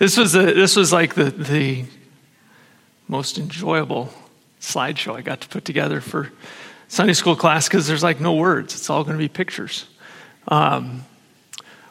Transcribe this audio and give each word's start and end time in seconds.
this 0.00 0.16
was 0.16 0.34
a, 0.34 0.54
this 0.54 0.76
was 0.76 0.92
like 0.94 1.14
the 1.14 1.30
the 1.30 1.84
most 3.06 3.36
enjoyable 3.36 4.08
slideshow 4.58 5.14
I 5.14 5.20
got 5.20 5.42
to 5.42 5.48
put 5.48 5.66
together 5.66 6.00
for 6.00 6.32
Sunday 6.88 7.12
school 7.12 7.36
class 7.36 7.68
because 7.68 7.86
there's 7.86 8.02
like 8.02 8.18
no 8.18 8.34
words. 8.34 8.74
It's 8.74 8.88
all 8.88 9.04
going 9.04 9.18
to 9.18 9.22
be 9.22 9.28
pictures. 9.28 9.84
Um, 10.48 11.04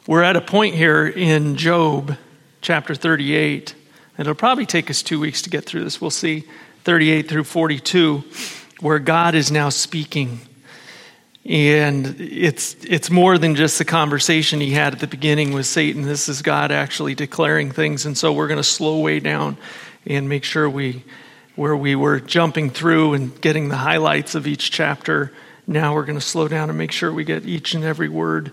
we're 0.08 0.24
at 0.24 0.36
a 0.36 0.42
point 0.42 0.74
here 0.74 1.06
in 1.06 1.56
Job 1.56 2.18
chapter 2.62 2.96
38, 2.96 3.76
and 4.18 4.28
it'll 4.28 4.34
probably 4.34 4.66
take 4.66 4.90
us 4.90 5.04
two 5.04 5.20
weeks 5.20 5.44
to 5.44 5.52
get 5.52 5.66
through 5.66 5.84
this. 5.84 6.02
We'll 6.02 6.10
see 6.10 6.46
38 6.86 7.30
through 7.30 7.44
42, 7.44 8.24
where 8.80 8.98
God 8.98 9.36
is 9.36 9.52
now 9.52 9.70
speaking. 9.70 10.40
And 11.46 12.20
it's, 12.20 12.76
it's 12.84 13.10
more 13.10 13.38
than 13.38 13.56
just 13.56 13.78
the 13.78 13.86
conversation 13.86 14.60
he 14.60 14.72
had 14.72 14.94
at 14.94 15.00
the 15.00 15.08
beginning 15.08 15.54
with 15.54 15.66
Satan. 15.66 16.02
This 16.02 16.28
is 16.28 16.42
God 16.42 16.72
actually 16.72 17.16
declaring 17.16 17.72
things. 17.72 18.06
And 18.06 18.18
so 18.18 18.34
we're 18.34 18.48
going 18.48 18.58
to 18.58 18.64
slow 18.64 19.00
way 19.00 19.20
down 19.20 19.58
and 20.06 20.28
make 20.28 20.44
sure 20.44 20.70
we, 20.70 21.04
where 21.56 21.76
we 21.76 21.96
were 21.96 22.20
jumping 22.20 22.70
through 22.70 23.14
and 23.14 23.40
getting 23.42 23.70
the 23.70 23.78
highlights 23.78 24.36
of 24.36 24.48
each 24.48 24.70
chapter, 24.70 25.32
now 25.66 25.94
we're 25.94 26.06
going 26.06 26.20
to 26.20 26.26
slow 26.26 26.48
down 26.48 26.70
and 26.70 26.78
make 26.78 26.92
sure 26.92 27.12
we 27.12 27.24
get 27.24 27.46
each 27.46 27.74
and 27.74 27.84
every 27.84 28.10
word 28.10 28.52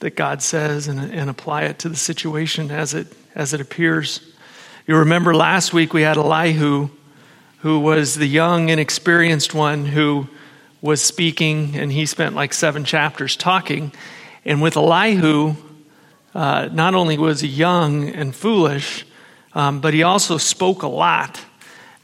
that 0.00 0.16
God 0.16 0.42
says 0.42 0.86
and, 0.86 1.00
and 1.00 1.30
apply 1.30 1.62
it 1.62 1.78
to 1.80 1.88
the 1.88 1.96
situation 1.96 2.70
as 2.70 2.94
it, 2.94 3.06
as 3.34 3.54
it 3.54 3.60
appears. 3.60 4.20
You 4.86 4.96
remember 4.96 5.34
last 5.34 5.72
week 5.72 5.94
we 5.94 6.02
had 6.02 6.18
Elihu, 6.18 6.90
who 7.60 7.80
was 7.80 8.16
the 8.16 8.26
young, 8.26 8.68
inexperienced 8.68 9.54
one 9.54 9.86
who 9.86 10.28
was 10.84 11.02
speaking, 11.02 11.74
and 11.76 11.90
he 11.90 12.04
spent 12.04 12.34
like 12.34 12.52
seven 12.52 12.84
chapters 12.84 13.36
talking. 13.36 13.90
And 14.44 14.60
with 14.60 14.76
Elihu, 14.76 15.54
uh, 16.34 16.68
not 16.70 16.94
only 16.94 17.16
was 17.16 17.40
he 17.40 17.48
young 17.48 18.10
and 18.10 18.34
foolish, 18.34 19.06
um, 19.54 19.80
but 19.80 19.94
he 19.94 20.02
also 20.02 20.36
spoke 20.36 20.82
a 20.82 20.86
lot. 20.86 21.42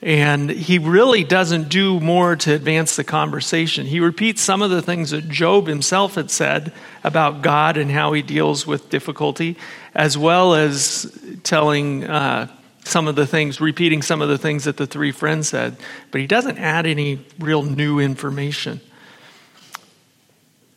And 0.00 0.48
he 0.48 0.78
really 0.78 1.25
doesn't 1.25 1.69
do 1.69 2.00
more 2.00 2.37
to 2.37 2.55
advance 2.55 2.97
the 2.97 3.05
conversation. 3.05 3.84
He 3.84 4.00
repeats 4.00 4.41
some 4.41 4.62
of 4.62 4.70
the 4.70 4.81
things 4.81 5.11
that 5.11 5.28
Job 5.28 5.67
himself 5.67 6.15
had 6.15 6.31
said 6.31 6.72
about 7.05 7.42
God 7.42 7.77
and 7.77 7.91
how 7.91 8.15
he 8.15 8.22
deals 8.22 8.67
with 8.67 8.89
difficulty, 8.89 9.59
as 9.94 10.17
well 10.17 10.55
as 10.55 11.15
telling 11.42 12.05
uh, 12.05 12.48
some 12.91 13.09
of 13.09 13.17
the 13.17 13.27
things, 13.27 13.61
repeating 13.61 14.03
some 14.03 14.21
of 14.21 14.29
the 14.29 14.39
things 14.39 14.65
that 14.65 14.77
the 14.77 14.87
three 14.87 15.13
friends 15.13 15.49
said. 15.49 15.77
But 16.11 16.21
he 16.21 16.27
doesn't 16.27 16.59
add 16.59 16.87
any 16.87 17.25
real 17.39 17.63
new 17.63 17.99
information. 17.99 18.81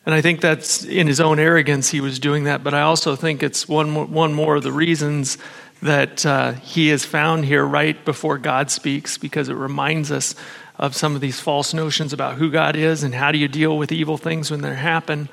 And 0.06 0.14
I 0.14 0.22
think 0.22 0.42
that's 0.42 0.84
in 0.84 1.08
his 1.08 1.22
own 1.22 1.40
arrogance 1.40 1.90
he 1.90 2.02
was 2.02 2.20
doing 2.20 2.44
that, 2.44 2.64
but 2.64 2.74
I 2.74 2.82
also 2.82 3.16
think 3.16 3.42
it's 3.42 3.68
one 3.68 3.90
more, 3.90 4.06
one 4.06 4.34
more 4.34 4.56
of 4.56 4.64
the 4.64 4.72
reasons 4.72 5.38
that 5.82 6.26
uh, 6.26 6.54
he 6.54 6.90
is 6.90 7.06
found 7.06 7.46
here 7.46 7.66
right 7.66 8.04
before 8.04 8.38
God 8.38 8.70
speaks 8.70 9.18
because 9.18 9.50
it 9.50 9.56
reminds 9.56 10.12
us 10.12 10.36
of 10.78 10.96
some 10.96 11.16
of 11.16 11.22
these 11.22 11.40
false 11.40 11.74
notions 11.74 12.14
about 12.14 12.36
who 12.36 12.50
God 12.50 12.76
is 12.76 13.04
and 13.04 13.14
how 13.14 13.32
do 13.32 13.38
you 13.38 13.48
deal 13.48 13.78
with 13.78 13.92
evil 13.92 14.18
things 14.18 14.50
when 14.50 14.62
they 14.62 14.74
happen 14.74 15.30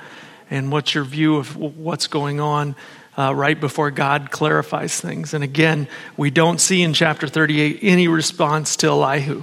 and 0.50 0.70
what's 0.70 0.94
your 0.94 1.04
view 1.04 1.36
of 1.36 1.56
what's 1.56 2.06
going 2.06 2.40
on 2.40 2.76
uh, 3.18 3.34
right 3.34 3.58
before 3.58 3.90
God 3.90 4.30
clarifies 4.30 5.00
things. 5.00 5.34
And 5.34 5.44
again, 5.44 5.88
we 6.16 6.30
don't 6.30 6.60
see 6.60 6.82
in 6.82 6.94
chapter 6.94 7.26
38 7.26 7.80
any 7.82 8.08
response 8.08 8.76
to 8.76 8.88
Elihu. 8.88 9.42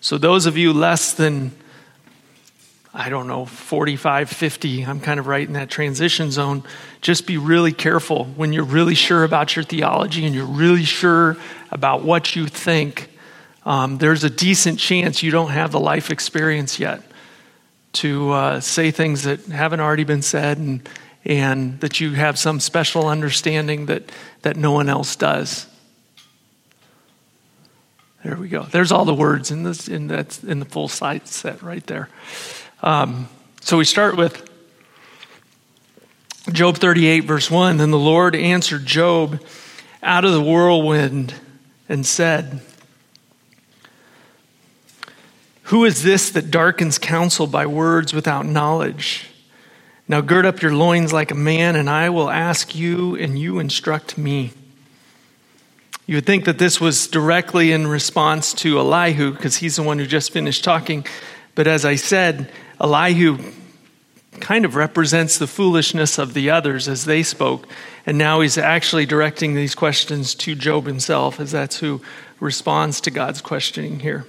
So, 0.00 0.18
those 0.18 0.46
of 0.46 0.56
you 0.56 0.72
less 0.72 1.14
than 1.14 1.52
I 2.96 3.08
don't 3.08 3.26
know, 3.26 3.44
45, 3.44 4.30
50, 4.30 4.86
I'm 4.86 5.00
kind 5.00 5.18
of 5.18 5.26
right 5.26 5.44
in 5.44 5.54
that 5.54 5.68
transition 5.68 6.30
zone. 6.30 6.62
Just 7.00 7.26
be 7.26 7.38
really 7.38 7.72
careful 7.72 8.26
when 8.26 8.52
you're 8.52 8.62
really 8.62 8.94
sure 8.94 9.24
about 9.24 9.56
your 9.56 9.64
theology 9.64 10.24
and 10.24 10.32
you're 10.32 10.46
really 10.46 10.84
sure 10.84 11.36
about 11.72 12.04
what 12.04 12.36
you 12.36 12.46
think. 12.46 13.10
Um, 13.66 13.98
there's 13.98 14.22
a 14.22 14.30
decent 14.30 14.78
chance 14.78 15.24
you 15.24 15.32
don't 15.32 15.50
have 15.50 15.72
the 15.72 15.80
life 15.80 16.12
experience 16.12 16.78
yet 16.78 17.02
to 17.94 18.30
uh, 18.30 18.60
say 18.60 18.92
things 18.92 19.24
that 19.24 19.44
haven't 19.46 19.80
already 19.80 20.04
been 20.04 20.22
said 20.22 20.58
and, 20.58 20.88
and 21.24 21.80
that 21.80 22.00
you 22.00 22.12
have 22.12 22.38
some 22.38 22.60
special 22.60 23.08
understanding 23.08 23.86
that, 23.86 24.10
that 24.42 24.56
no 24.56 24.72
one 24.72 24.88
else 24.88 25.16
does. 25.16 25.66
There 28.22 28.36
we 28.36 28.48
go. 28.48 28.62
There's 28.62 28.90
all 28.90 29.04
the 29.04 29.14
words 29.14 29.50
in 29.50 29.64
this 29.64 29.86
in 29.86 30.06
that 30.06 30.42
in 30.44 30.58
the 30.58 30.64
full 30.64 30.88
site 30.88 31.28
set 31.28 31.62
right 31.62 31.86
there. 31.86 32.08
Um, 32.82 33.28
so 33.60 33.76
we 33.76 33.84
start 33.84 34.16
with 34.16 34.48
Job 36.50 36.78
38, 36.78 37.20
verse 37.20 37.50
1. 37.50 37.78
Then 37.78 37.90
the 37.90 37.98
Lord 37.98 38.34
answered 38.34 38.86
Job 38.86 39.42
out 40.02 40.24
of 40.24 40.32
the 40.32 40.42
whirlwind 40.42 41.34
and 41.88 42.06
said, 42.06 42.60
Who 45.64 45.84
is 45.84 46.02
this 46.02 46.30
that 46.30 46.50
darkens 46.50 46.98
counsel 46.98 47.46
by 47.46 47.66
words 47.66 48.12
without 48.12 48.46
knowledge? 48.46 49.26
Now 50.06 50.20
gird 50.20 50.44
up 50.44 50.60
your 50.60 50.74
loins 50.74 51.12
like 51.12 51.30
a 51.30 51.34
man, 51.34 51.76
and 51.76 51.88
I 51.88 52.10
will 52.10 52.28
ask 52.28 52.74
you, 52.74 53.16
and 53.16 53.38
you 53.38 53.58
instruct 53.58 54.18
me. 54.18 54.52
You 56.06 56.16
would 56.16 56.26
think 56.26 56.44
that 56.44 56.58
this 56.58 56.78
was 56.78 57.06
directly 57.06 57.72
in 57.72 57.86
response 57.86 58.52
to 58.54 58.78
Elihu, 58.78 59.32
because 59.32 59.56
he's 59.56 59.76
the 59.76 59.82
one 59.82 59.98
who 59.98 60.06
just 60.06 60.32
finished 60.32 60.62
talking. 60.62 61.06
But 61.54 61.66
as 61.66 61.86
I 61.86 61.94
said, 61.96 62.52
Elihu 62.78 63.38
kind 64.40 64.66
of 64.66 64.74
represents 64.74 65.38
the 65.38 65.46
foolishness 65.46 66.18
of 66.18 66.34
the 66.34 66.50
others 66.50 66.88
as 66.88 67.06
they 67.06 67.22
spoke. 67.22 67.66
And 68.04 68.18
now 68.18 68.40
he's 68.40 68.58
actually 68.58 69.06
directing 69.06 69.54
these 69.54 69.74
questions 69.74 70.34
to 70.34 70.54
Job 70.54 70.86
himself, 70.86 71.40
as 71.40 71.52
that's 71.52 71.78
who 71.78 72.02
responds 72.40 73.00
to 73.02 73.10
God's 73.10 73.40
questioning 73.40 74.00
here. 74.00 74.26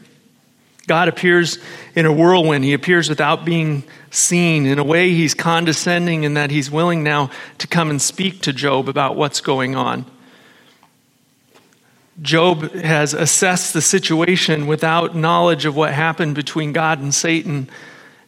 God 0.87 1.07
appears 1.07 1.57
in 1.95 2.05
a 2.05 2.11
whirlwind. 2.13 2.63
He 2.63 2.73
appears 2.73 3.09
without 3.09 3.43
being 3.43 3.83
seen. 4.11 4.65
In 4.65 4.77
a 4.77 4.83
way, 4.83 5.11
he's 5.11 5.33
condescending 5.33 6.23
in 6.23 6.35
that 6.35 6.51
he's 6.51 6.69
willing 6.69 7.03
now 7.03 7.31
to 7.57 7.67
come 7.67 7.89
and 7.89 8.01
speak 8.01 8.41
to 8.41 8.53
Job 8.53 8.87
about 8.87 9.15
what's 9.15 9.41
going 9.41 9.75
on. 9.75 10.05
Job 12.21 12.71
has 12.75 13.13
assessed 13.13 13.73
the 13.73 13.81
situation 13.81 14.67
without 14.67 15.15
knowledge 15.15 15.65
of 15.65 15.75
what 15.75 15.93
happened 15.93 16.35
between 16.35 16.71
God 16.71 16.99
and 16.99 17.13
Satan 17.13 17.69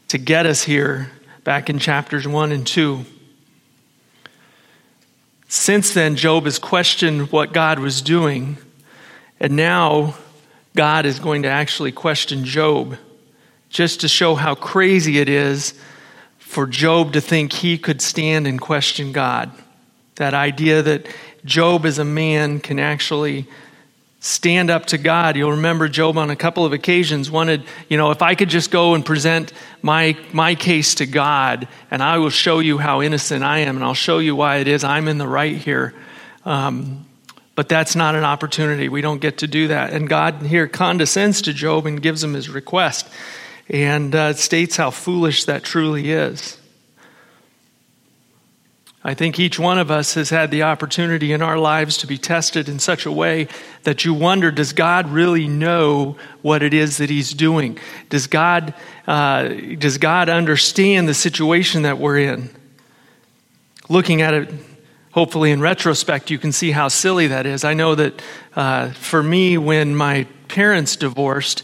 to 0.09 0.18
get 0.18 0.45
us 0.45 0.63
here 0.63 1.12
back 1.44 1.69
in 1.69 1.79
chapters 1.79 2.28
1 2.28 2.51
and 2.51 2.68
2. 2.68 3.06
Since 5.47 5.94
then, 5.94 6.18
Job 6.18 6.44
has 6.44 6.59
questioned 6.59 7.31
what 7.31 7.53
God 7.53 7.79
was 7.79 8.01
doing, 8.01 8.57
and 9.39 9.56
now 9.56 10.16
God 10.77 11.07
is 11.07 11.17
going 11.17 11.41
to 11.41 11.49
actually 11.49 11.91
question 11.91 12.45
Job 12.45 12.97
just 13.67 14.01
to 14.01 14.07
show 14.07 14.35
how 14.35 14.53
crazy 14.53 15.17
it 15.17 15.27
is 15.27 15.73
for 16.38 16.67
Job 16.67 17.13
to 17.13 17.19
think 17.19 17.51
he 17.51 17.79
could 17.79 17.99
stand 17.99 18.45
and 18.45 18.61
question 18.61 19.11
God. 19.11 19.51
That 20.17 20.35
idea 20.35 20.83
that 20.83 21.07
Job 21.43 21.83
as 21.88 21.97
a 21.97 22.05
man 22.05 22.59
can 22.59 22.77
actually 22.77 23.47
stand 24.19 24.69
up 24.69 24.85
to 24.88 24.99
God. 24.99 25.35
You'll 25.35 25.53
remember 25.53 25.88
Job 25.88 26.15
on 26.15 26.29
a 26.29 26.35
couple 26.35 26.63
of 26.63 26.73
occasions 26.73 27.31
wanted, 27.31 27.63
you 27.89 27.97
know, 27.97 28.11
if 28.11 28.21
I 28.21 28.35
could 28.35 28.49
just 28.49 28.69
go 28.69 28.94
and 28.94 29.03
present 29.03 29.53
my, 29.81 30.15
my 30.31 30.53
case 30.53 30.94
to 30.95 31.07
God 31.07 31.67
and 31.89 32.03
I 32.03 32.19
will 32.19 32.29
show 32.29 32.59
you 32.59 32.77
how 32.77 33.01
innocent 33.01 33.44
I 33.44 33.59
am 33.59 33.77
and 33.77 33.83
I'll 33.83 33.95
show 33.95 34.19
you 34.19 34.35
why 34.35 34.57
it 34.57 34.67
is 34.67 34.83
I'm 34.83 35.07
in 35.07 35.17
the 35.17 35.27
right 35.27 35.57
here. 35.57 35.95
Um, 36.45 37.06
but 37.57 37.68
that's 37.68 37.95
not 37.95 38.13
an 38.13 38.23
opportunity. 38.23 38.88
We 38.88 39.01
don't 39.01 39.19
get 39.19 39.40
to 39.40 39.47
do 39.47 39.69
that. 39.69 39.91
And 39.91 40.07
God 40.07 40.44
here 40.44 40.68
condescends 40.68 41.41
to 41.41 41.53
Job 41.53 41.88
and 41.88 42.00
gives 42.00 42.23
him 42.23 42.35
his 42.35 42.50
request 42.50 43.09
and 43.68 44.13
uh, 44.13 44.34
states 44.34 44.78
how 44.78 44.91
foolish 44.91 45.45
that 45.45 45.63
truly 45.63 46.12
is. 46.12 46.59
I 49.03 49.16
think 49.16 49.40
each 49.40 49.57
one 49.57 49.79
of 49.79 49.90
us 49.90 50.13
has 50.13 50.29
had 50.29 50.51
the 50.51 50.62
opportunity 50.62 51.34
in 51.34 51.41
our 51.41 51.57
lives 51.57 51.97
to 51.97 52.07
be 52.07 52.19
tested 52.19 52.69
in 52.69 52.78
such 52.78 53.07
a 53.07 53.12
way 53.12 53.48
that 53.86 54.06
you 54.06 54.13
wonder 54.13 54.51
does 54.51 54.74
God 54.74 55.10
really 55.10 55.48
know 55.48 56.15
what 56.44 56.62
it 56.62 56.75
is 56.75 56.98
that 56.98 57.10
He's 57.10 57.33
doing? 57.33 57.80
Does 58.10 58.27
God, 58.27 58.75
uh, 59.07 59.48
does 59.80 59.98
God 59.98 60.30
understand 60.30 61.07
the 61.07 61.15
situation 61.15 61.81
that 61.81 61.98
we're 61.98 62.19
in? 62.19 62.51
Looking 63.89 64.21
at 64.21 64.36
it, 64.36 64.53
hopefully 65.17 65.49
in 65.49 65.59
retrospect, 65.59 66.29
you 66.29 66.37
can 66.37 66.51
see 66.51 66.69
how 66.69 66.87
silly 66.87 67.25
that 67.25 67.47
is. 67.47 67.63
I 67.63 67.73
know 67.73 67.95
that 67.95 68.21
uh, 68.55 68.91
for 68.91 69.23
me, 69.23 69.57
when 69.57 69.95
my 69.95 70.27
parents 70.47 70.95
divorced, 70.95 71.63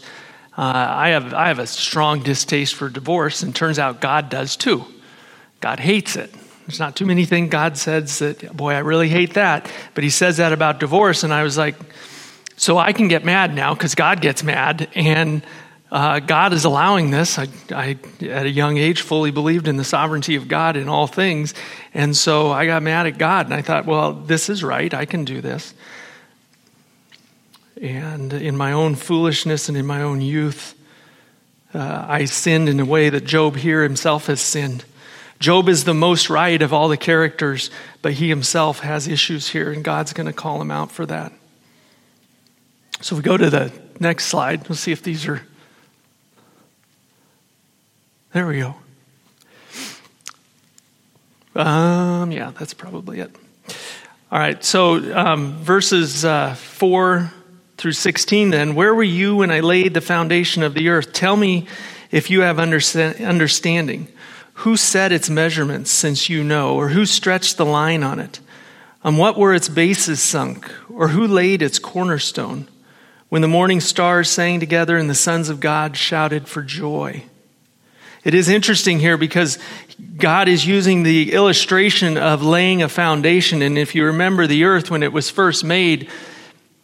uh, 0.58 0.62
I, 0.62 1.10
have, 1.10 1.32
I 1.32 1.46
have 1.46 1.60
a 1.60 1.66
strong 1.68 2.24
distaste 2.24 2.74
for 2.74 2.88
divorce, 2.88 3.44
and 3.44 3.54
turns 3.54 3.78
out 3.78 4.00
God 4.00 4.28
does 4.28 4.56
too. 4.56 4.84
God 5.60 5.78
hates 5.78 6.16
it. 6.16 6.34
There's 6.66 6.80
not 6.80 6.96
too 6.96 7.06
many 7.06 7.26
things 7.26 7.48
God 7.48 7.78
says 7.78 8.18
that, 8.18 8.56
boy, 8.56 8.72
I 8.72 8.78
really 8.78 9.08
hate 9.08 9.34
that. 9.34 9.70
But 9.94 10.02
he 10.02 10.10
says 10.10 10.38
that 10.38 10.52
about 10.52 10.80
divorce. 10.80 11.22
And 11.22 11.32
I 11.32 11.44
was 11.44 11.56
like, 11.56 11.76
so 12.56 12.76
I 12.76 12.92
can 12.92 13.06
get 13.06 13.24
mad 13.24 13.54
now 13.54 13.72
because 13.72 13.94
God 13.94 14.20
gets 14.20 14.42
mad. 14.42 14.88
And 14.96 15.42
uh, 15.94 16.18
God 16.18 16.52
is 16.52 16.64
allowing 16.64 17.10
this. 17.10 17.38
I, 17.38 17.46
I, 17.70 17.96
at 18.22 18.46
a 18.46 18.50
young 18.50 18.78
age, 18.78 19.00
fully 19.00 19.30
believed 19.30 19.68
in 19.68 19.76
the 19.76 19.84
sovereignty 19.84 20.34
of 20.34 20.48
God 20.48 20.76
in 20.76 20.88
all 20.88 21.06
things. 21.06 21.54
And 21.94 22.16
so 22.16 22.50
I 22.50 22.66
got 22.66 22.82
mad 22.82 23.06
at 23.06 23.16
God 23.16 23.46
and 23.46 23.54
I 23.54 23.62
thought, 23.62 23.86
well, 23.86 24.12
this 24.12 24.50
is 24.50 24.62
right. 24.62 24.92
I 24.92 25.04
can 25.04 25.24
do 25.24 25.40
this. 25.40 25.72
And 27.80 28.32
in 28.32 28.56
my 28.56 28.72
own 28.72 28.96
foolishness 28.96 29.68
and 29.68 29.78
in 29.78 29.86
my 29.86 30.02
own 30.02 30.20
youth, 30.20 30.74
uh, 31.72 32.06
I 32.08 32.24
sinned 32.24 32.68
in 32.68 32.80
a 32.80 32.84
way 32.84 33.08
that 33.08 33.24
Job 33.24 33.56
here 33.56 33.82
himself 33.82 34.26
has 34.26 34.40
sinned. 34.40 34.84
Job 35.38 35.68
is 35.68 35.84
the 35.84 35.94
most 35.94 36.28
right 36.28 36.60
of 36.60 36.72
all 36.72 36.88
the 36.88 36.96
characters, 36.96 37.70
but 38.02 38.14
he 38.14 38.28
himself 38.28 38.80
has 38.80 39.08
issues 39.08 39.48
here, 39.48 39.72
and 39.72 39.82
God's 39.82 40.12
going 40.12 40.26
to 40.26 40.32
call 40.32 40.60
him 40.60 40.70
out 40.70 40.92
for 40.92 41.06
that. 41.06 41.32
So 43.00 43.16
if 43.16 43.18
we 43.18 43.24
go 43.24 43.36
to 43.36 43.50
the 43.50 43.72
next 44.00 44.26
slide. 44.26 44.68
We'll 44.68 44.76
see 44.76 44.92
if 44.92 45.02
these 45.02 45.26
are. 45.26 45.42
There 48.34 48.48
we 48.48 48.58
go. 48.58 48.74
Um, 51.54 52.32
yeah, 52.32 52.50
that's 52.58 52.74
probably 52.74 53.20
it. 53.20 53.30
All 54.32 54.40
right, 54.40 54.62
so 54.64 54.96
um, 55.16 55.52
verses 55.58 56.24
uh, 56.24 56.54
4 56.54 57.32
through 57.76 57.92
16 57.92 58.50
then. 58.50 58.74
Where 58.74 58.92
were 58.92 59.04
you 59.04 59.36
when 59.36 59.52
I 59.52 59.60
laid 59.60 59.94
the 59.94 60.00
foundation 60.00 60.64
of 60.64 60.74
the 60.74 60.88
earth? 60.88 61.12
Tell 61.12 61.36
me 61.36 61.68
if 62.10 62.28
you 62.28 62.40
have 62.40 62.58
understanding. 62.58 64.08
Who 64.54 64.76
set 64.76 65.12
its 65.12 65.30
measurements, 65.30 65.92
since 65.92 66.28
you 66.28 66.42
know, 66.42 66.74
or 66.74 66.88
who 66.88 67.06
stretched 67.06 67.56
the 67.56 67.64
line 67.64 68.02
on 68.02 68.18
it? 68.18 68.40
On 69.04 69.16
what 69.16 69.38
were 69.38 69.54
its 69.54 69.68
bases 69.68 70.20
sunk, 70.20 70.68
or 70.92 71.06
who 71.06 71.24
laid 71.24 71.62
its 71.62 71.78
cornerstone? 71.78 72.66
When 73.28 73.42
the 73.42 73.48
morning 73.48 73.80
stars 73.80 74.28
sang 74.28 74.58
together 74.58 74.96
and 74.96 75.08
the 75.08 75.14
sons 75.14 75.48
of 75.48 75.60
God 75.60 75.96
shouted 75.96 76.48
for 76.48 76.62
joy. 76.62 77.26
It 78.24 78.32
is 78.32 78.48
interesting 78.48 78.98
here 78.98 79.18
because 79.18 79.58
God 80.16 80.48
is 80.48 80.66
using 80.66 81.02
the 81.02 81.32
illustration 81.32 82.16
of 82.16 82.42
laying 82.42 82.82
a 82.82 82.88
foundation. 82.88 83.60
And 83.60 83.76
if 83.76 83.94
you 83.94 84.06
remember 84.06 84.46
the 84.46 84.64
earth 84.64 84.90
when 84.90 85.02
it 85.02 85.12
was 85.12 85.28
first 85.28 85.62
made, 85.62 86.08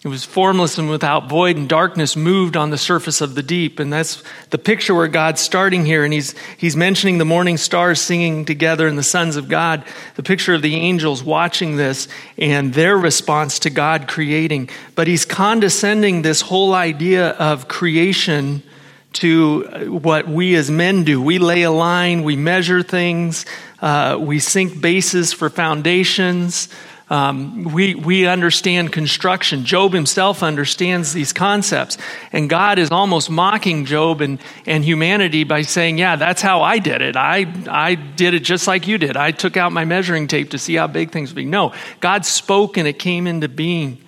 it 0.03 0.09
was 0.09 0.25
formless 0.25 0.79
and 0.79 0.89
without 0.89 1.29
void, 1.29 1.57
and 1.59 1.69
darkness 1.69 2.17
moved 2.17 2.57
on 2.57 2.71
the 2.71 2.79
surface 2.79 3.21
of 3.21 3.35
the 3.35 3.43
deep. 3.43 3.79
And 3.79 3.93
that's 3.93 4.23
the 4.49 4.59
picture 4.59 4.95
where 4.95 5.09
God's 5.09 5.43
starting 5.43 5.85
here. 5.85 6.05
And 6.05 6.13
he's, 6.13 6.35
he's 6.57 6.77
mentioning 6.77 7.19
the 7.19 7.27
morning 7.27 7.59
stars 7.59 8.01
singing 8.01 8.47
together 8.47 8.87
and 8.87 8.97
the 8.97 9.03
sons 9.03 9.37
of 9.37 9.49
God, 9.49 9.85
the 10.17 10.23
picture 10.23 10.55
of 10.55 10.63
the 10.63 10.75
angels 10.75 11.23
watching 11.23 11.77
this 11.77 12.09
and 12.39 12.73
their 12.73 12.97
response 12.97 13.59
to 13.61 13.71
God 13.71 14.09
creating. 14.09 14.71
But 14.95 15.07
he's 15.07 15.25
condescending 15.25 16.23
this 16.23 16.41
whole 16.43 16.75
idea 16.75 17.31
of 17.33 17.69
creation 17.69 18.63
to 19.15 19.91
what 19.91 20.29
we 20.29 20.55
as 20.55 20.71
men 20.71 21.05
do. 21.05 21.21
We 21.21 21.39
lay 21.39 21.63
a 21.63 21.71
line, 21.71 22.23
we 22.23 22.37
measure 22.37 22.83
things, 22.83 23.45
uh, 23.81 24.19
we 24.21 24.39
sink 24.39 24.81
bases 24.81 25.33
for 25.33 25.51
foundations. 25.51 26.69
Um, 27.11 27.65
we, 27.65 27.97
we 27.97 28.29
understand 28.29 28.93
construction. 28.93 29.65
Job 29.65 29.93
himself 29.93 30.45
understands 30.45 31.13
these 31.13 31.33
concepts. 31.33 31.99
And 32.31 32.49
God 32.49 32.79
is 32.79 32.93
almost 32.93 33.29
mocking 33.29 33.85
Job 33.85 34.21
and, 34.21 34.39
and 34.65 34.85
humanity 34.85 35.43
by 35.43 35.63
saying, 35.63 35.99
Yeah, 35.99 36.15
that's 36.15 36.41
how 36.41 36.63
I 36.63 36.79
did 36.79 37.03
it. 37.03 37.17
I, 37.17 37.53
I 37.69 37.97
did 37.97 38.35
it 38.35 38.45
just 38.45 38.69
like 38.69 38.87
you 38.87 38.97
did. 38.97 39.17
I 39.17 39.33
took 39.33 39.57
out 39.57 39.73
my 39.73 39.85
measuring 39.85 40.29
tape 40.29 40.51
to 40.51 40.59
see 40.59 40.77
how 40.77 40.87
big 40.87 41.11
things 41.11 41.31
would 41.31 41.37
be. 41.37 41.45
No, 41.45 41.75
God 41.99 42.25
spoke 42.25 42.77
and 42.77 42.87
it 42.87 43.01
came 43.01 43.27
into 43.27 43.49
being. 43.49 43.99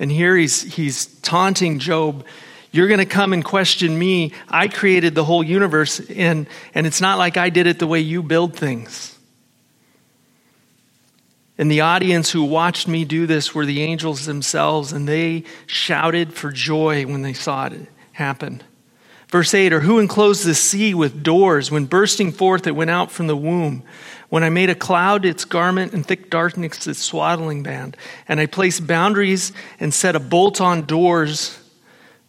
And 0.00 0.10
here 0.10 0.36
he's, 0.36 0.62
he's 0.62 1.06
taunting 1.20 1.78
Job. 1.78 2.26
You're 2.70 2.88
going 2.88 2.98
to 2.98 3.06
come 3.06 3.32
and 3.32 3.44
question 3.44 3.98
me. 3.98 4.32
I 4.48 4.68
created 4.68 5.14
the 5.14 5.24
whole 5.24 5.42
universe, 5.42 6.00
and, 6.10 6.46
and 6.74 6.86
it's 6.86 7.00
not 7.00 7.18
like 7.18 7.36
I 7.36 7.50
did 7.50 7.66
it 7.66 7.78
the 7.78 7.86
way 7.86 8.00
you 8.00 8.22
build 8.22 8.54
things. 8.54 9.18
And 11.56 11.70
the 11.70 11.80
audience 11.80 12.30
who 12.30 12.44
watched 12.44 12.86
me 12.86 13.04
do 13.04 13.26
this 13.26 13.54
were 13.54 13.66
the 13.66 13.82
angels 13.82 14.26
themselves, 14.26 14.92
and 14.92 15.08
they 15.08 15.44
shouted 15.66 16.32
for 16.32 16.52
joy 16.52 17.04
when 17.04 17.22
they 17.22 17.32
saw 17.32 17.66
it 17.66 17.88
happen. 18.12 18.62
Verse 19.28 19.52
8 19.52 19.72
Or 19.72 19.80
who 19.80 19.98
enclosed 19.98 20.44
the 20.44 20.54
sea 20.54 20.94
with 20.94 21.22
doors? 21.22 21.70
When 21.70 21.86
bursting 21.86 22.32
forth, 22.32 22.66
it 22.66 22.76
went 22.76 22.90
out 22.90 23.10
from 23.10 23.26
the 23.26 23.36
womb. 23.36 23.82
When 24.28 24.44
I 24.44 24.50
made 24.50 24.70
a 24.70 24.74
cloud 24.74 25.24
its 25.24 25.44
garment 25.44 25.94
and 25.94 26.06
thick 26.06 26.30
darkness 26.30 26.86
its 26.86 27.00
swaddling 27.00 27.62
band. 27.62 27.96
And 28.28 28.40
I 28.40 28.46
placed 28.46 28.86
boundaries 28.86 29.52
and 29.80 29.92
set 29.92 30.14
a 30.14 30.20
bolt 30.20 30.60
on 30.60 30.86
doors, 30.86 31.58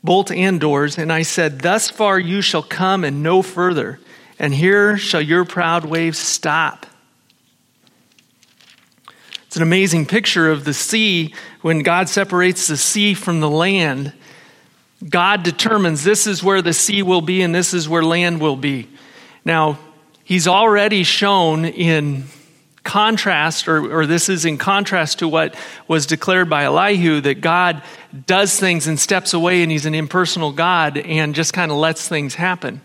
bolt 0.04 0.31
and 0.31 0.60
doors. 0.60 0.98
And 0.98 1.12
I 1.12 1.22
said, 1.22 1.60
Thus 1.60 1.90
far 1.90 2.19
you 2.19 2.42
shall 2.42 2.63
come 2.63 3.04
and 3.04 3.24
no 3.24 3.42
further. 3.42 4.00
And 4.38 4.54
here 4.54 4.98
shall 4.98 5.22
your 5.22 5.46
proud 5.46 5.86
waves 5.86 6.18
stop. 6.18 6.86
It's 9.48 9.56
an 9.56 9.63
amazing 9.63 10.06
picture 10.06 10.51
of 10.51 10.63
the 10.63 10.74
sea 10.74 11.34
when 11.62 11.80
God 11.80 12.07
separates 12.07 12.68
the 12.68 12.78
sea 12.78 13.13
from 13.13 13.40
the 13.40 13.50
land. 13.50 14.13
God 15.07 15.44
determines 15.44 16.04
this 16.04 16.28
is 16.28 16.44
where 16.44 16.62
the 16.62 16.74
sea 16.74 17.01
will 17.01 17.22
be 17.22 17.42
and 17.42 17.54
this 17.54 17.74
is 17.74 17.90
where 17.90 18.04
land 18.04 18.42
will 18.42 18.56
be. 18.56 18.88
Now, 19.44 19.80
he's 20.24 20.48
already 20.48 21.04
shown 21.04 21.66
in 21.66 22.25
contrast, 22.89 23.68
or, 23.68 24.00
or 24.00 24.06
this 24.06 24.30
is 24.30 24.45
in 24.45 24.57
contrast 24.57 25.19
to 25.19 25.27
what 25.27 25.56
was 25.88 26.06
declared 26.06 26.50
by 26.50 26.63
Elihu, 26.63 27.21
that 27.21 27.41
God 27.41 27.83
does 28.25 28.59
things 28.59 28.88
and 28.88 29.00
steps 29.00 29.33
away 29.33 29.62
and 29.62 29.71
he's 29.71 29.86
an 29.86 29.95
impersonal 29.95 30.51
God 30.51 30.97
and 30.97 31.36
just 31.36 31.53
kind 31.53 31.71
of 31.71 31.77
lets 31.77 32.07
things 32.07 32.36
happen. 32.36 32.81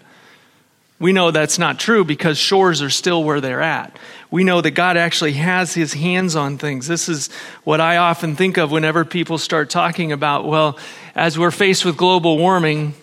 We 0.99 1.13
know 1.13 1.31
that's 1.31 1.59
not 1.59 1.79
true 1.79 2.05
because 2.05 2.39
shores 2.39 2.81
are 2.81 2.91
still 2.91 3.25
where 3.25 3.41
they're 3.41 3.63
at 3.63 3.99
we 4.35 4.43
know 4.43 4.61
that 4.61 4.73
God 4.73 4.97
actually 4.97 5.35
has 5.35 5.75
his 5.75 5.93
hands 5.93 6.35
on 6.35 6.59
things. 6.59 6.89
This 6.89 7.09
is 7.09 7.29
what 7.63 7.81
I 7.81 7.99
often 7.99 8.35
think 8.35 8.57
of 8.57 8.73
whenever 8.73 9.05
people 9.05 9.39
start 9.39 9.71
talking 9.71 10.11
about, 10.11 10.45
well, 10.45 10.77
as 11.15 11.39
we're 11.39 11.53
faced 11.53 11.85
with 11.85 11.97
global 11.97 12.37
warming, 12.37 12.95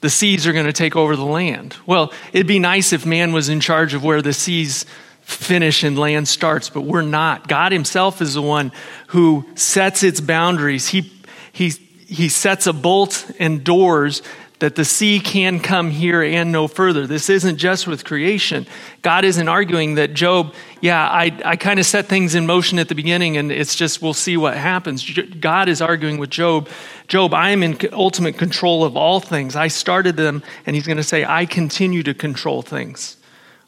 the 0.00 0.08
seas 0.08 0.46
are 0.46 0.52
going 0.52 0.66
to 0.66 0.72
take 0.72 0.94
over 0.94 1.16
the 1.16 1.24
land. 1.24 1.76
Well, 1.86 2.12
it'd 2.32 2.46
be 2.46 2.60
nice 2.60 2.92
if 2.92 3.04
man 3.04 3.32
was 3.32 3.48
in 3.48 3.58
charge 3.58 3.94
of 3.94 4.04
where 4.04 4.22
the 4.22 4.32
seas 4.32 4.86
finish 5.24 5.82
and 5.82 5.98
land 5.98 6.28
starts, 6.28 6.68
but 6.68 6.82
we're 6.82 7.02
not. 7.02 7.48
God 7.48 7.72
himself 7.72 8.20
is 8.20 8.34
the 8.34 8.42
one 8.42 8.72
who 9.08 9.44
sets 9.54 10.02
its 10.02 10.20
boundaries. 10.20 10.88
He, 10.88 11.12
he, 11.52 11.70
he 12.06 12.28
sets 12.28 12.66
a 12.66 12.72
bolt 12.72 13.30
and 13.38 13.64
doors 13.64 14.22
that 14.60 14.76
the 14.76 14.84
sea 14.84 15.18
can 15.18 15.60
come 15.60 15.90
here 15.90 16.22
and 16.22 16.52
no 16.52 16.68
further. 16.68 17.06
This 17.06 17.28
isn't 17.28 17.56
just 17.56 17.86
with 17.86 18.04
creation. 18.04 18.66
God 19.02 19.24
isn't 19.24 19.48
arguing 19.48 19.96
that 19.96 20.14
Job, 20.14 20.54
yeah, 20.80 21.06
I, 21.06 21.36
I 21.44 21.56
kind 21.56 21.80
of 21.80 21.86
set 21.86 22.06
things 22.06 22.34
in 22.34 22.46
motion 22.46 22.78
at 22.78 22.88
the 22.88 22.94
beginning 22.94 23.36
and 23.36 23.50
it's 23.50 23.74
just 23.74 24.00
we'll 24.00 24.14
see 24.14 24.36
what 24.36 24.56
happens. 24.56 25.18
God 25.40 25.68
is 25.68 25.82
arguing 25.82 26.18
with 26.18 26.30
Job, 26.30 26.68
Job, 27.08 27.34
I 27.34 27.50
am 27.50 27.62
in 27.62 27.78
ultimate 27.92 28.38
control 28.38 28.84
of 28.84 28.96
all 28.96 29.20
things. 29.20 29.56
I 29.56 29.68
started 29.68 30.16
them, 30.16 30.42
and 30.64 30.74
he's 30.74 30.86
going 30.86 30.96
to 30.96 31.02
say, 31.02 31.24
I 31.24 31.44
continue 31.44 32.02
to 32.02 32.14
control 32.14 32.62
things. 32.62 33.16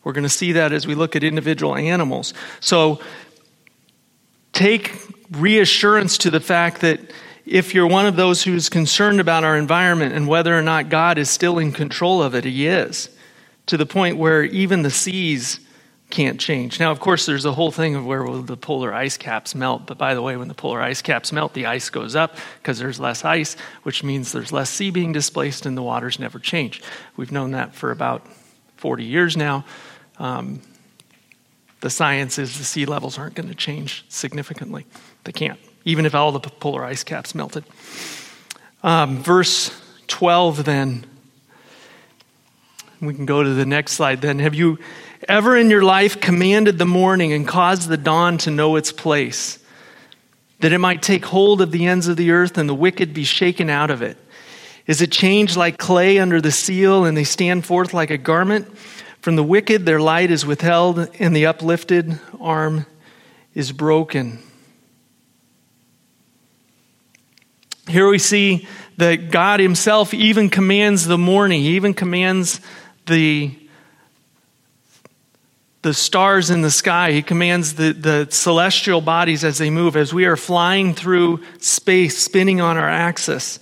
We're 0.07 0.13
going 0.13 0.23
to 0.23 0.29
see 0.29 0.53
that 0.53 0.73
as 0.73 0.87
we 0.87 0.95
look 0.95 1.17
at 1.17 1.25
individual 1.25 1.75
animals. 1.75 2.33
So 2.61 3.01
take 4.53 4.93
reassurance 5.33 6.17
to 6.19 6.31
the 6.31 6.39
fact 6.39 6.83
that 6.83 7.01
if 7.45 7.75
you're 7.75 7.89
one 7.89 8.07
of 8.07 8.15
those 8.15 8.45
who's 8.45 8.69
concerned 8.69 9.19
about 9.19 9.43
our 9.43 9.57
environment 9.57 10.15
and 10.15 10.29
whether 10.29 10.57
or 10.57 10.63
not 10.63 10.91
God 10.91 11.19
is 11.19 11.29
still 11.29 11.59
in 11.59 11.73
control 11.73 12.23
of 12.23 12.37
it, 12.37 12.45
He 12.45 12.69
is, 12.69 13.11
to 13.67 13.77
the 13.77 13.85
point 13.85 14.17
where 14.17 14.45
even 14.45 14.83
the 14.83 14.93
seas 14.93 15.59
can't 16.09 16.39
change. 16.39 16.79
Now, 16.79 16.93
of 16.93 17.01
course, 17.01 17.27
there's 17.27 17.45
a 17.45 17.53
whole 17.53 17.73
thing 17.73 17.97
of 17.97 18.07
where 18.07 18.23
will 18.23 18.43
the 18.43 18.57
polar 18.57 18.95
ice 18.95 19.17
caps 19.17 19.57
melt. 19.57 19.87
But 19.87 19.99
by 19.99 20.15
the 20.15 20.23
way, 20.23 20.37
when 20.37 20.47
the 20.47 20.55
polar 20.55 20.81
ice 20.81 21.03
caps 21.03 21.33
melt, 21.33 21.53
the 21.53 21.67
ice 21.67 21.91
goes 21.91 22.15
up 22.15 22.37
because 22.63 22.79
there's 22.79 23.01
less 23.01 23.25
ice, 23.25 23.57
which 23.83 24.05
means 24.05 24.31
there's 24.31 24.53
less 24.53 24.71
sea 24.71 24.93
being 24.93 25.11
displaced 25.11 25.67
and 25.67 25.77
the 25.77 25.83
waters 25.83 26.21
never 26.21 26.39
change. 26.39 26.81
We've 27.17 27.33
known 27.33 27.51
that 27.51 27.75
for 27.75 27.91
about 27.91 28.25
40 28.77 29.03
years 29.03 29.37
now. 29.37 29.65
Um, 30.19 30.61
the 31.81 31.91
science 31.91 32.39
is 32.39 32.59
the 32.59 32.65
sea 32.65 32.87
levels 32.87 33.19
aren't 33.19 33.35
going 33.35 33.49
to 33.49 33.55
change 33.55 34.05
significantly. 34.09 34.87
They 35.25 35.33
can't 35.33 35.59
even 35.87 36.05
if 36.05 36.15
all 36.15 36.33
the 36.33 36.41
polar 36.41 36.85
ice 36.85 37.05
caps 37.05 37.35
melted. 37.35 37.65
Um, 38.83 39.23
verse 39.23 39.71
12, 40.09 40.65
then. 40.65 41.07
We 43.01 43.15
can 43.15 43.25
go 43.25 43.43
to 43.43 43.55
the 43.55 43.65
next 43.65 43.93
slide 43.93 44.21
then. 44.21 44.41
Have 44.41 44.55
you 44.55 44.79
ever 45.29 45.57
in 45.57 45.71
your 45.71 45.83
life 45.83 46.21
commanded 46.21 46.79
the 46.79 46.87
morning 46.87 47.33
and 47.33 47.47
caused 47.47 47.89
the 47.89 47.97
dawn 47.97 48.37
to 48.39 48.51
know 48.51 48.77
its 48.77 48.91
place, 48.91 49.59
that 50.61 50.73
it 50.73 50.79
might 50.79 51.03
take 51.03 51.25
hold 51.25 51.61
of 51.61 51.71
the 51.71 51.87
ends 51.87 52.09
of 52.09 52.17
the 52.17 52.33
earth 52.33 52.59
and 52.59 52.69
the 52.69 52.75
wicked 52.75 53.15
be 53.15 53.25
shaken 53.25 53.71
out 53.71 53.91
of 53.91 54.03
it? 54.03 54.17
Is 54.87 55.03
it 55.03 55.13
changed 55.13 55.57
like 55.57 55.79
clay 55.79 56.19
under 56.19 56.41
the 56.41 56.53
seal 56.53 57.05
and 57.05 57.17
they 57.17 57.25
stand 57.25 57.65
forth 57.65 57.95
like 57.95 58.11
a 58.11 58.19
garment? 58.19 58.67
From 59.27 59.35
the 59.35 59.43
wicked, 59.43 59.85
their 59.87 59.99
light 59.99 60.31
is 60.31 60.47
withheld 60.47 61.11
and 61.19 61.35
the 61.35 61.47
uplifted 61.47 62.21
arm 62.39 62.87
is 63.57 63.73
broken. 63.73 64.39
Here 67.89 68.09
we 68.09 68.21
see 68.21 68.69
that 68.99 69.33
God 69.33 69.59
Himself 69.59 70.15
even 70.15 70.49
commands 70.49 71.07
the 71.07 71.19
morning, 71.19 71.63
He 71.63 71.71
even 71.71 71.93
commands 71.93 72.61
the, 73.07 73.53
the 75.83 75.93
stars 75.93 76.49
in 76.49 76.63
the 76.63 76.71
sky, 76.71 77.11
He 77.11 77.23
commands 77.23 77.75
the, 77.75 77.91
the 77.95 78.29
celestial 78.31 79.01
bodies 79.01 79.43
as 79.43 79.59
they 79.59 79.71
move, 79.71 79.97
as 79.97 80.15
we 80.15 80.27
are 80.27 80.37
flying 80.37 80.95
through 80.95 81.43
space, 81.59 82.17
spinning 82.17 82.61
on 82.61 82.77
our 82.77 82.89
axis. 82.89 83.59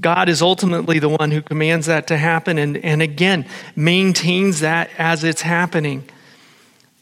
God 0.00 0.28
is 0.28 0.42
ultimately 0.42 0.98
the 0.98 1.08
one 1.08 1.30
who 1.30 1.40
commands 1.40 1.86
that 1.86 2.08
to 2.08 2.16
happen 2.16 2.58
and, 2.58 2.76
and 2.78 3.00
again 3.00 3.46
maintains 3.76 4.60
that 4.60 4.90
as 4.98 5.22
it's 5.22 5.42
happening. 5.42 6.08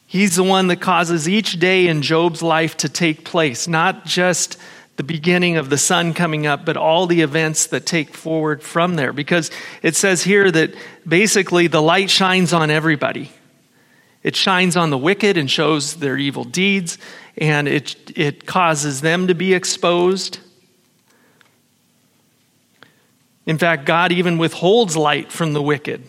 He's 0.07 0.37
the 0.37 0.45
one 0.45 0.67
that 0.67 0.83
causes 0.83 1.27
each 1.27 1.59
day 1.59 1.87
in 1.87 2.03
Job's 2.03 2.43
life 2.43 2.77
to 2.79 2.89
take 2.89 3.25
place, 3.25 3.67
not 3.67 4.05
just 4.05 4.59
the 4.97 5.03
beginning 5.03 5.57
of 5.57 5.71
the 5.71 5.79
sun 5.79 6.13
coming 6.13 6.47
up, 6.47 6.67
but 6.67 6.77
all 6.77 7.07
the 7.07 7.23
events 7.23 7.67
that 7.69 7.87
take 7.87 8.15
forward 8.15 8.63
from 8.63 8.97
there. 8.97 9.15
Because 9.15 9.51
it 9.83 9.97
says 9.97 10.23
here 10.23 10.51
that 10.51 10.75
basically 11.09 11.67
the 11.67 11.81
light 11.81 12.11
shines 12.11 12.53
on 12.53 12.71
everybody. 12.71 13.33
It 14.23 14.37
shines 14.37 14.77
on 14.77 14.91
the 14.91 14.99
wicked 14.99 15.39
and 15.39 15.51
shows 15.51 15.97
their 15.97 16.19
evil 16.19 16.45
deeds, 16.45 16.99
and 17.39 17.67
it, 17.67 17.97
it 18.15 18.45
causes 18.45 19.01
them 19.01 19.29
to 19.29 19.35
be 19.35 19.55
exposed. 19.55 20.39
In 23.47 23.59
fact, 23.59 23.87
God 23.87 24.13
even 24.13 24.39
withholds 24.39 24.97
light 24.97 25.33
from 25.33 25.53
the 25.53 25.63
wicked. 25.63 26.05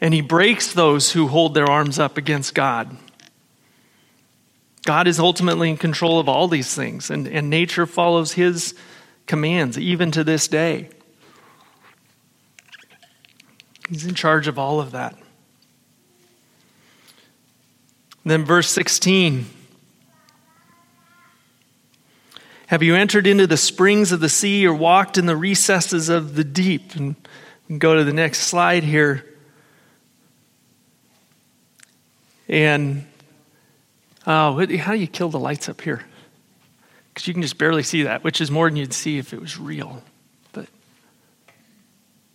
And 0.00 0.12
he 0.14 0.20
breaks 0.20 0.72
those 0.72 1.12
who 1.12 1.28
hold 1.28 1.54
their 1.54 1.68
arms 1.68 1.98
up 1.98 2.16
against 2.16 2.54
God. 2.54 2.96
God 4.84 5.06
is 5.06 5.18
ultimately 5.18 5.70
in 5.70 5.76
control 5.76 6.18
of 6.18 6.28
all 6.28 6.48
these 6.48 6.74
things, 6.74 7.10
and, 7.10 7.28
and 7.28 7.50
nature 7.50 7.86
follows 7.86 8.32
his 8.32 8.74
commands, 9.26 9.78
even 9.78 10.10
to 10.10 10.24
this 10.24 10.48
day. 10.48 10.88
He's 13.88 14.06
in 14.06 14.14
charge 14.14 14.48
of 14.48 14.58
all 14.58 14.80
of 14.80 14.92
that. 14.92 15.16
Then, 18.24 18.44
verse 18.44 18.68
16 18.68 19.46
Have 22.70 22.84
you 22.84 22.94
entered 22.94 23.26
into 23.26 23.48
the 23.48 23.56
springs 23.56 24.12
of 24.12 24.20
the 24.20 24.28
sea 24.28 24.64
or 24.64 24.72
walked 24.72 25.18
in 25.18 25.26
the 25.26 25.36
recesses 25.36 26.08
of 26.08 26.36
the 26.36 26.44
deep? 26.44 26.94
And 26.94 27.16
go 27.80 27.96
to 27.96 28.04
the 28.04 28.12
next 28.12 28.42
slide 28.42 28.84
here. 28.84 29.26
And 32.46 33.06
oh, 34.24 34.64
how 34.76 34.92
do 34.92 34.98
you 35.00 35.08
kill 35.08 35.30
the 35.30 35.38
lights 35.40 35.68
up 35.68 35.80
here? 35.80 36.04
Because 37.08 37.26
you 37.26 37.34
can 37.34 37.42
just 37.42 37.58
barely 37.58 37.82
see 37.82 38.04
that, 38.04 38.22
which 38.22 38.40
is 38.40 38.52
more 38.52 38.68
than 38.70 38.76
you'd 38.76 38.92
see 38.92 39.18
if 39.18 39.32
it 39.32 39.40
was 39.40 39.58
real. 39.58 40.04
But 40.52 40.68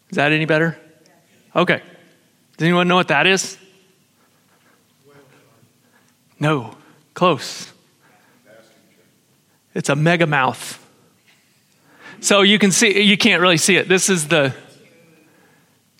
is 0.10 0.18
that 0.18 0.34
any 0.34 0.44
better? 0.44 0.77
Okay. 1.56 1.82
Does 2.58 2.65
anyone 2.65 2.89
know 2.89 2.96
what 2.96 3.08
that 3.08 3.25
is? 3.25 3.58
No. 6.42 6.75
Close. 7.13 7.72
It's 9.75 9.89
a 9.89 9.96
megamouth. 9.96 10.79
So 12.22 12.41
you 12.41 12.58
can 12.58 12.72
see 12.72 13.01
you 13.01 13.17
can't 13.17 13.41
really 13.41 13.58
see 13.58 13.75
it. 13.75 13.88
This 13.88 14.10
is 14.10 14.29
the 14.29 14.55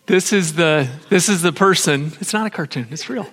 this 0.08 0.34
is 0.34 0.54
the 0.54 0.90
this 1.10 1.30
is 1.30 1.44
the 1.44 1.54
person. 1.54 2.14
It's 2.20 2.34
not 2.34 2.48
a 2.48 2.50
cartoon. 2.50 2.88
It's 2.90 3.10
real. 3.10 3.28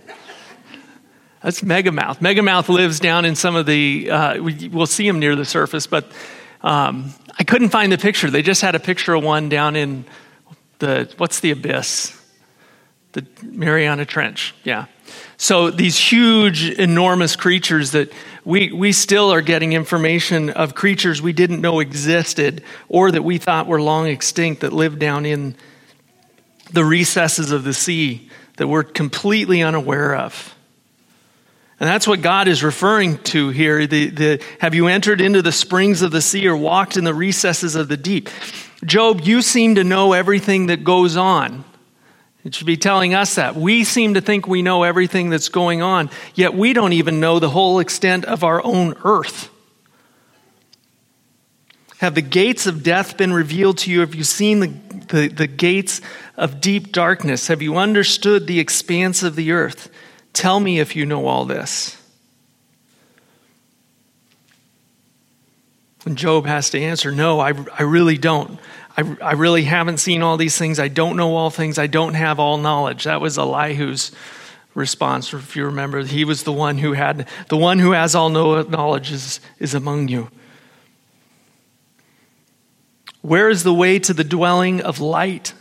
That's 1.42 1.60
Megamouth. 1.62 2.18
Megamouth 2.18 2.68
lives 2.68 3.00
down 3.00 3.24
in 3.24 3.34
some 3.34 3.56
of 3.56 3.66
the, 3.66 4.08
uh, 4.10 4.40
we, 4.40 4.68
will 4.68 4.86
see 4.86 5.06
him 5.06 5.18
near 5.18 5.34
the 5.34 5.44
surface, 5.44 5.88
but 5.88 6.06
um, 6.60 7.12
I 7.36 7.42
couldn't 7.42 7.70
find 7.70 7.90
the 7.90 7.98
picture. 7.98 8.30
They 8.30 8.42
just 8.42 8.62
had 8.62 8.76
a 8.76 8.78
picture 8.78 9.14
of 9.14 9.24
one 9.24 9.48
down 9.48 9.74
in 9.74 10.04
the, 10.78 11.12
what's 11.16 11.40
the 11.40 11.50
abyss? 11.50 12.16
The 13.12 13.26
Mariana 13.42 14.06
Trench, 14.06 14.54
yeah. 14.64 14.86
So 15.36 15.70
these 15.70 15.98
huge, 15.98 16.70
enormous 16.70 17.36
creatures 17.36 17.90
that 17.90 18.12
we, 18.44 18.72
we 18.72 18.92
still 18.92 19.32
are 19.32 19.42
getting 19.42 19.72
information 19.72 20.50
of 20.50 20.74
creatures 20.74 21.20
we 21.20 21.32
didn't 21.32 21.60
know 21.60 21.80
existed 21.80 22.62
or 22.88 23.10
that 23.10 23.22
we 23.22 23.38
thought 23.38 23.66
were 23.66 23.80
long 23.80 24.06
extinct 24.06 24.62
that 24.62 24.72
live 24.72 24.98
down 24.98 25.26
in 25.26 25.56
the 26.72 26.84
recesses 26.84 27.50
of 27.52 27.64
the 27.64 27.74
sea 27.74 28.30
that 28.56 28.66
we're 28.66 28.82
completely 28.82 29.62
unaware 29.62 30.16
of. 30.16 30.54
And 31.80 31.88
that's 31.88 32.06
what 32.06 32.22
God 32.22 32.46
is 32.46 32.62
referring 32.62 33.18
to 33.24 33.48
here. 33.48 33.86
The, 33.86 34.10
the, 34.10 34.44
have 34.60 34.74
you 34.74 34.86
entered 34.86 35.20
into 35.20 35.42
the 35.42 35.50
springs 35.50 36.02
of 36.02 36.12
the 36.12 36.22
sea 36.22 36.46
or 36.46 36.56
walked 36.56 36.96
in 36.96 37.04
the 37.04 37.14
recesses 37.14 37.74
of 37.74 37.88
the 37.88 37.96
deep? 37.96 38.30
Job, 38.84 39.20
you 39.22 39.42
seem 39.42 39.74
to 39.74 39.84
know 39.84 40.12
everything 40.12 40.66
that 40.66 40.84
goes 40.84 41.16
on. 41.16 41.64
It 42.44 42.54
should 42.54 42.66
be 42.66 42.76
telling 42.76 43.14
us 43.14 43.36
that. 43.36 43.54
We 43.54 43.84
seem 43.84 44.14
to 44.14 44.20
think 44.20 44.48
we 44.48 44.62
know 44.62 44.82
everything 44.82 45.30
that's 45.30 45.48
going 45.48 45.80
on, 45.80 46.10
yet 46.34 46.54
we 46.54 46.72
don't 46.72 46.92
even 46.92 47.20
know 47.20 47.38
the 47.38 47.50
whole 47.50 47.78
extent 47.78 48.24
of 48.24 48.42
our 48.42 48.62
own 48.64 48.94
earth. 49.04 49.48
Have 51.98 52.16
the 52.16 52.22
gates 52.22 52.66
of 52.66 52.82
death 52.82 53.16
been 53.16 53.32
revealed 53.32 53.78
to 53.78 53.90
you? 53.92 54.00
Have 54.00 54.16
you 54.16 54.24
seen 54.24 54.58
the, 54.58 54.66
the, 55.06 55.28
the 55.28 55.46
gates 55.46 56.00
of 56.36 56.60
deep 56.60 56.90
darkness? 56.90 57.46
Have 57.46 57.62
you 57.62 57.76
understood 57.76 58.48
the 58.48 58.58
expanse 58.58 59.22
of 59.22 59.36
the 59.36 59.52
earth? 59.52 59.88
Tell 60.32 60.58
me 60.58 60.80
if 60.80 60.96
you 60.96 61.06
know 61.06 61.26
all 61.26 61.44
this. 61.44 61.96
And 66.04 66.18
Job 66.18 66.46
has 66.46 66.70
to 66.70 66.80
answer, 66.80 67.12
No, 67.12 67.38
I, 67.38 67.52
I 67.78 67.84
really 67.84 68.18
don't. 68.18 68.58
I, 68.96 69.16
I 69.22 69.32
really 69.32 69.64
haven't 69.64 69.98
seen 69.98 70.22
all 70.22 70.36
these 70.36 70.58
things. 70.58 70.78
I 70.78 70.88
don't 70.88 71.16
know 71.16 71.34
all 71.34 71.50
things. 71.50 71.78
I 71.78 71.86
don't 71.86 72.14
have 72.14 72.38
all 72.38 72.58
knowledge. 72.58 73.04
That 73.04 73.20
was 73.20 73.38
Elihu's 73.38 74.12
response. 74.74 75.32
If 75.32 75.56
you 75.56 75.66
remember, 75.66 76.02
he 76.04 76.24
was 76.24 76.42
the 76.42 76.52
one 76.52 76.78
who 76.78 76.92
had, 76.92 77.28
the 77.48 77.56
one 77.56 77.78
who 77.78 77.92
has 77.92 78.14
all 78.14 78.28
knowledge 78.28 79.12
is, 79.12 79.40
is 79.58 79.74
among 79.74 80.08
you. 80.08 80.28
Where 83.22 83.48
is 83.48 83.62
the 83.62 83.74
way 83.74 83.98
to 84.00 84.12
the 84.12 84.24
dwelling 84.24 84.80
of 84.80 85.00
light? 85.00 85.54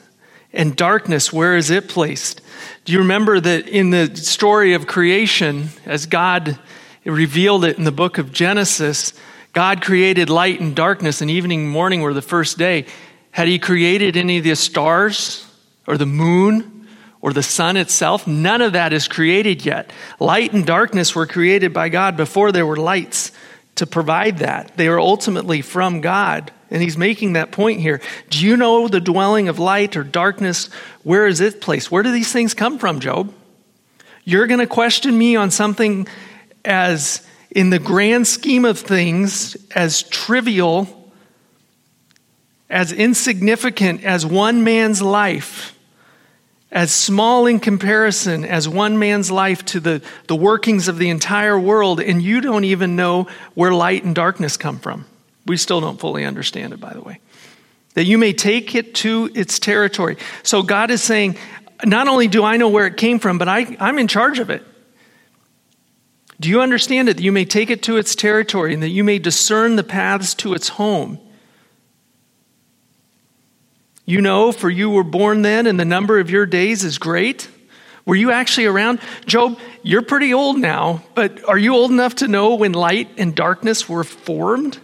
And 0.53 0.75
darkness, 0.75 1.31
where 1.31 1.55
is 1.55 1.69
it 1.69 1.87
placed? 1.87 2.41
Do 2.83 2.91
you 2.91 2.99
remember 2.99 3.39
that 3.39 3.67
in 3.69 3.91
the 3.91 4.13
story 4.15 4.73
of 4.73 4.87
creation, 4.87 5.69
as 5.85 6.05
God 6.05 6.59
revealed 7.05 7.63
it 7.63 7.77
in 7.77 7.85
the 7.85 7.91
book 7.91 8.17
of 8.17 8.33
Genesis, 8.33 9.13
God 9.53 9.81
created 9.81 10.29
light 10.29 10.59
and 10.59 10.75
darkness, 10.75 11.21
and 11.21 11.29
evening 11.29 11.61
and 11.61 11.69
morning 11.69 12.01
were 12.01 12.13
the 12.13 12.21
first 12.21 12.57
day. 12.57 12.85
Had 13.31 13.47
He 13.47 13.59
created 13.59 14.17
any 14.17 14.37
of 14.37 14.43
the 14.43 14.55
stars 14.55 15.45
or 15.87 15.97
the 15.97 16.05
moon 16.05 16.87
or 17.21 17.33
the 17.33 17.43
sun 17.43 17.77
itself? 17.77 18.27
None 18.27 18.61
of 18.61 18.73
that 18.73 18.93
is 18.93 19.07
created 19.07 19.65
yet. 19.65 19.91
Light 20.19 20.53
and 20.53 20.65
darkness 20.65 21.15
were 21.15 21.27
created 21.27 21.73
by 21.73 21.89
God 21.89 22.17
before 22.17 22.51
there 22.51 22.65
were 22.65 22.77
lights 22.77 23.31
to 23.75 23.87
provide 23.87 24.39
that. 24.39 24.75
They 24.77 24.87
are 24.87 24.99
ultimately 24.99 25.61
from 25.61 26.01
God. 26.01 26.51
And 26.69 26.81
he's 26.81 26.97
making 26.97 27.33
that 27.33 27.51
point 27.51 27.81
here. 27.81 28.01
Do 28.29 28.45
you 28.45 28.55
know 28.55 28.87
the 28.87 29.01
dwelling 29.01 29.49
of 29.49 29.59
light 29.59 29.97
or 29.97 30.03
darkness? 30.03 30.67
Where 31.03 31.27
is 31.27 31.41
it 31.41 31.61
placed? 31.61 31.91
Where 31.91 32.03
do 32.03 32.11
these 32.11 32.31
things 32.31 32.53
come 32.53 32.79
from, 32.79 32.99
Job? 32.99 33.33
You're 34.23 34.47
going 34.47 34.59
to 34.59 34.67
question 34.67 35.17
me 35.17 35.35
on 35.35 35.51
something 35.51 36.07
as, 36.63 37.25
in 37.49 37.71
the 37.71 37.79
grand 37.79 38.27
scheme 38.27 38.65
of 38.65 38.79
things, 38.79 39.57
as 39.71 40.03
trivial, 40.03 41.00
as 42.71 42.93
insignificant 42.93 44.03
as 44.03 44.25
one 44.25 44.63
man's 44.63 45.01
life, 45.01 45.77
as 46.71 46.91
small 46.91 47.45
in 47.45 47.59
comparison 47.59 48.45
as 48.45 48.67
one 48.67 48.97
man's 48.97 49.29
life 49.29 49.65
to 49.65 49.81
the, 49.81 50.01
the 50.27 50.35
workings 50.35 50.87
of 50.87 50.97
the 50.97 51.09
entire 51.09 51.59
world, 51.59 51.99
and 51.99 52.21
you 52.21 52.39
don't 52.39 52.63
even 52.63 52.95
know 52.95 53.27
where 53.55 53.73
light 53.73 54.05
and 54.05 54.15
darkness 54.15 54.55
come 54.55 54.79
from. 54.79 55.05
We 55.45 55.57
still 55.57 55.81
don't 55.81 55.99
fully 55.99 56.23
understand 56.23 56.71
it, 56.71 56.79
by 56.79 56.93
the 56.93 57.01
way. 57.01 57.19
That 57.95 58.05
you 58.05 58.17
may 58.17 58.31
take 58.31 58.73
it 58.73 58.95
to 58.95 59.29
its 59.35 59.59
territory. 59.59 60.15
So 60.43 60.63
God 60.63 60.91
is 60.91 61.03
saying, 61.03 61.35
not 61.83 62.07
only 62.07 62.29
do 62.29 62.45
I 62.45 62.55
know 62.55 62.69
where 62.69 62.87
it 62.87 62.95
came 62.95 63.19
from, 63.19 63.37
but 63.37 63.49
I, 63.49 63.75
I'm 63.81 63.99
in 63.99 64.07
charge 64.07 64.39
of 64.39 64.49
it. 64.49 64.63
Do 66.39 66.47
you 66.47 66.61
understand 66.61 67.09
it? 67.09 67.17
That 67.17 67.23
you 67.23 67.33
may 67.33 67.43
take 67.43 67.69
it 67.69 67.83
to 67.83 67.97
its 67.97 68.15
territory 68.15 68.73
and 68.73 68.81
that 68.81 68.89
you 68.89 69.03
may 69.03 69.19
discern 69.19 69.75
the 69.75 69.83
paths 69.83 70.33
to 70.35 70.53
its 70.53 70.69
home. 70.69 71.19
You 74.05 74.21
know, 74.21 74.51
for 74.51 74.69
you 74.69 74.89
were 74.89 75.03
born 75.03 75.41
then, 75.41 75.67
and 75.67 75.79
the 75.79 75.85
number 75.85 76.19
of 76.19 76.29
your 76.29 76.45
days 76.45 76.83
is 76.83 76.97
great. 76.97 77.47
Were 78.05 78.15
you 78.15 78.31
actually 78.31 78.65
around? 78.65 78.99
Job, 79.25 79.59
you're 79.83 80.01
pretty 80.01 80.33
old 80.33 80.57
now, 80.57 81.03
but 81.13 81.47
are 81.47 81.57
you 81.57 81.75
old 81.75 81.91
enough 81.91 82.15
to 82.15 82.27
know 82.27 82.55
when 82.55 82.73
light 82.73 83.09
and 83.17 83.35
darkness 83.35 83.87
were 83.87 84.03
formed? 84.03 84.79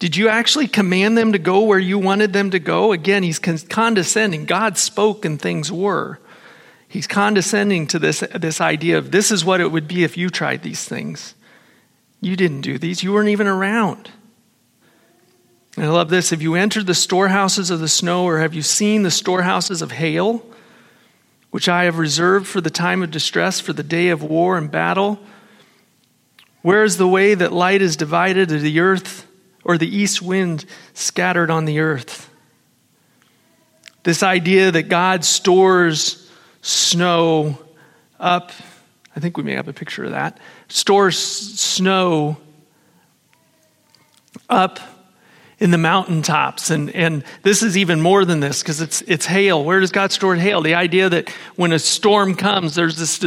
Did 0.00 0.16
you 0.16 0.28
actually 0.28 0.66
command 0.66 1.16
them 1.16 1.32
to 1.32 1.38
go 1.38 1.62
where 1.62 1.78
you 1.78 1.98
wanted 1.98 2.32
them 2.32 2.50
to 2.50 2.58
go? 2.58 2.92
Again, 2.92 3.22
he's 3.22 3.38
condescending. 3.38 4.44
God 4.44 4.76
spoke 4.76 5.24
and 5.24 5.40
things 5.40 5.72
were. 5.72 6.18
He's 6.88 7.06
condescending 7.06 7.86
to 7.88 7.98
this, 7.98 8.22
this 8.34 8.60
idea 8.60 8.98
of 8.98 9.10
this 9.10 9.30
is 9.30 9.44
what 9.44 9.60
it 9.60 9.72
would 9.72 9.88
be 9.88 10.04
if 10.04 10.16
you 10.16 10.30
tried 10.30 10.62
these 10.62 10.84
things. 10.84 11.34
You 12.20 12.36
didn't 12.36 12.60
do 12.62 12.76
these, 12.76 13.02
you 13.02 13.12
weren't 13.12 13.30
even 13.30 13.46
around. 13.46 14.10
And 15.76 15.86
I 15.86 15.88
love 15.88 16.08
this. 16.08 16.30
Have 16.30 16.42
you 16.42 16.54
entered 16.54 16.86
the 16.86 16.94
storehouses 16.94 17.70
of 17.70 17.80
the 17.80 17.88
snow, 17.88 18.24
or 18.24 18.38
have 18.38 18.54
you 18.54 18.62
seen 18.62 19.02
the 19.02 19.10
storehouses 19.10 19.82
of 19.82 19.90
hail, 19.90 20.44
which 21.50 21.68
I 21.68 21.84
have 21.84 21.98
reserved 21.98 22.46
for 22.46 22.60
the 22.60 22.70
time 22.70 23.02
of 23.02 23.10
distress, 23.10 23.60
for 23.60 23.72
the 23.72 23.82
day 23.82 24.10
of 24.10 24.22
war 24.22 24.56
and 24.56 24.70
battle? 24.70 25.18
Where 26.62 26.84
is 26.84 26.96
the 26.96 27.08
way 27.08 27.34
that 27.34 27.52
light 27.52 27.82
is 27.82 27.96
divided 27.96 28.48
to 28.50 28.58
the 28.58 28.80
earth, 28.80 29.26
or 29.64 29.76
the 29.76 29.88
east 29.88 30.22
wind 30.22 30.64
scattered 30.92 31.50
on 31.50 31.64
the 31.64 31.80
earth? 31.80 32.30
This 34.04 34.22
idea 34.22 34.70
that 34.70 34.84
God 34.84 35.24
stores 35.24 36.30
snow 36.62 37.58
up, 38.20 38.52
I 39.16 39.20
think 39.20 39.36
we 39.36 39.42
may 39.42 39.54
have 39.54 39.68
a 39.68 39.72
picture 39.72 40.04
of 40.04 40.12
that, 40.12 40.38
stores 40.68 41.18
snow 41.18 42.36
up 44.48 44.78
in 45.64 45.70
the 45.70 45.78
mountaintops. 45.78 46.68
And, 46.68 46.94
and 46.94 47.24
this 47.42 47.62
is 47.62 47.74
even 47.78 47.98
more 47.98 48.26
than 48.26 48.40
this 48.40 48.62
because 48.62 48.82
it's, 48.82 49.00
it's 49.02 49.24
hail. 49.24 49.64
Where 49.64 49.80
does 49.80 49.92
God 49.92 50.12
store 50.12 50.36
hail? 50.36 50.60
The 50.60 50.74
idea 50.74 51.08
that 51.08 51.30
when 51.56 51.72
a 51.72 51.78
storm 51.78 52.34
comes, 52.34 52.74
there's 52.74 52.98
this 52.98 53.24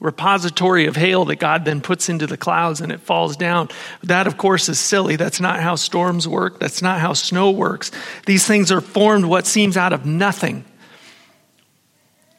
repository 0.00 0.86
of 0.86 0.96
hail 0.96 1.26
that 1.26 1.36
God 1.36 1.66
then 1.66 1.82
puts 1.82 2.08
into 2.08 2.26
the 2.26 2.38
clouds 2.38 2.80
and 2.80 2.90
it 2.90 2.98
falls 2.98 3.36
down. 3.36 3.68
That, 4.04 4.26
of 4.26 4.38
course, 4.38 4.70
is 4.70 4.80
silly. 4.80 5.16
That's 5.16 5.38
not 5.38 5.60
how 5.60 5.74
storms 5.74 6.26
work. 6.26 6.58
That's 6.58 6.80
not 6.80 6.98
how 6.98 7.12
snow 7.12 7.50
works. 7.50 7.90
These 8.24 8.46
things 8.46 8.72
are 8.72 8.80
formed 8.80 9.26
what 9.26 9.46
seems 9.46 9.76
out 9.76 9.92
of 9.92 10.06
nothing. 10.06 10.64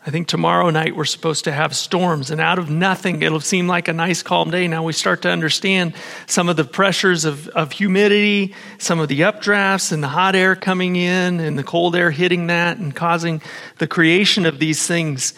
I 0.06 0.12
think 0.12 0.28
tomorrow 0.28 0.70
night 0.70 0.98
we're 0.98 1.06
supposed 1.06 1.46
to 1.46 1.54
have 1.54 1.74
storms, 1.74 2.30
and 2.30 2.42
out 2.42 2.60
of 2.60 2.70
nothing, 2.70 3.22
it'll 3.22 3.40
seem 3.40 3.68
like 3.70 3.88
a 3.88 3.94
nice, 3.94 4.22
calm 4.22 4.52
day. 4.52 4.68
Now 4.68 4.84
we 4.84 4.92
start 4.92 5.22
to 5.22 5.30
understand 5.30 5.94
some 6.26 6.50
of 6.50 6.58
the 6.58 6.66
pressures 6.66 7.24
of, 7.24 7.48
of 7.50 7.72
humidity, 7.72 8.54
some 8.80 9.00
of 9.00 9.08
the 9.08 9.22
updrafts, 9.22 9.94
and 9.94 10.04
the 10.04 10.10
hot 10.10 10.36
air 10.36 10.58
coming 10.58 10.98
in, 10.98 11.40
and 11.40 11.58
the 11.58 11.64
cold 11.64 11.96
air 11.96 12.12
hitting 12.12 12.48
that, 12.48 12.78
and 12.78 12.94
causing 12.94 13.42
the 13.78 13.88
creation 13.88 14.46
of 14.46 14.60
these 14.60 14.86
things 14.86 15.34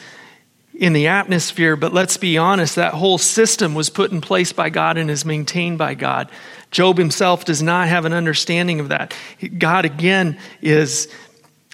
in 0.74 0.93
the 0.93 1.07
atmosphere. 1.07 1.75
But 1.75 1.93
let's 1.93 2.17
be 2.17 2.39
honest, 2.39 2.75
that 2.77 2.95
whole 2.95 3.19
system 3.19 3.75
was 3.75 3.91
put 3.91 4.12
in 4.12 4.19
place 4.19 4.51
by 4.51 4.72
God 4.72 4.98
and 4.98 5.12
is 5.12 5.25
maintained 5.25 5.77
by 5.77 5.93
God. 5.93 6.31
Job 6.72 6.98
himself 6.98 7.45
does 7.45 7.62
not 7.62 7.88
have 7.88 8.05
an 8.05 8.13
understanding 8.13 8.79
of 8.79 8.89
that. 8.89 9.13
God, 9.60 9.86
again, 9.86 10.39
is 10.63 11.07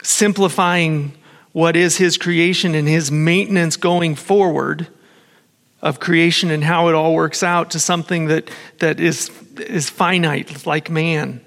simplifying 0.03 1.13
what 1.53 1.75
is 1.75 1.97
his 1.97 2.17
creation 2.17 2.75
and 2.75 2.87
his 2.87 3.11
maintenance 3.11 3.77
going 3.77 4.15
forward 4.15 4.87
of 5.81 5.99
creation 5.99 6.51
and 6.51 6.63
how 6.63 6.87
it 6.87 6.95
all 6.95 7.13
works 7.13 7.43
out 7.43 7.71
to 7.71 7.79
something 7.79 8.27
that, 8.27 8.49
that 8.79 8.99
is, 8.99 9.29
is 9.57 9.89
finite, 9.89 10.65
like 10.65 10.89
man. 10.89 11.41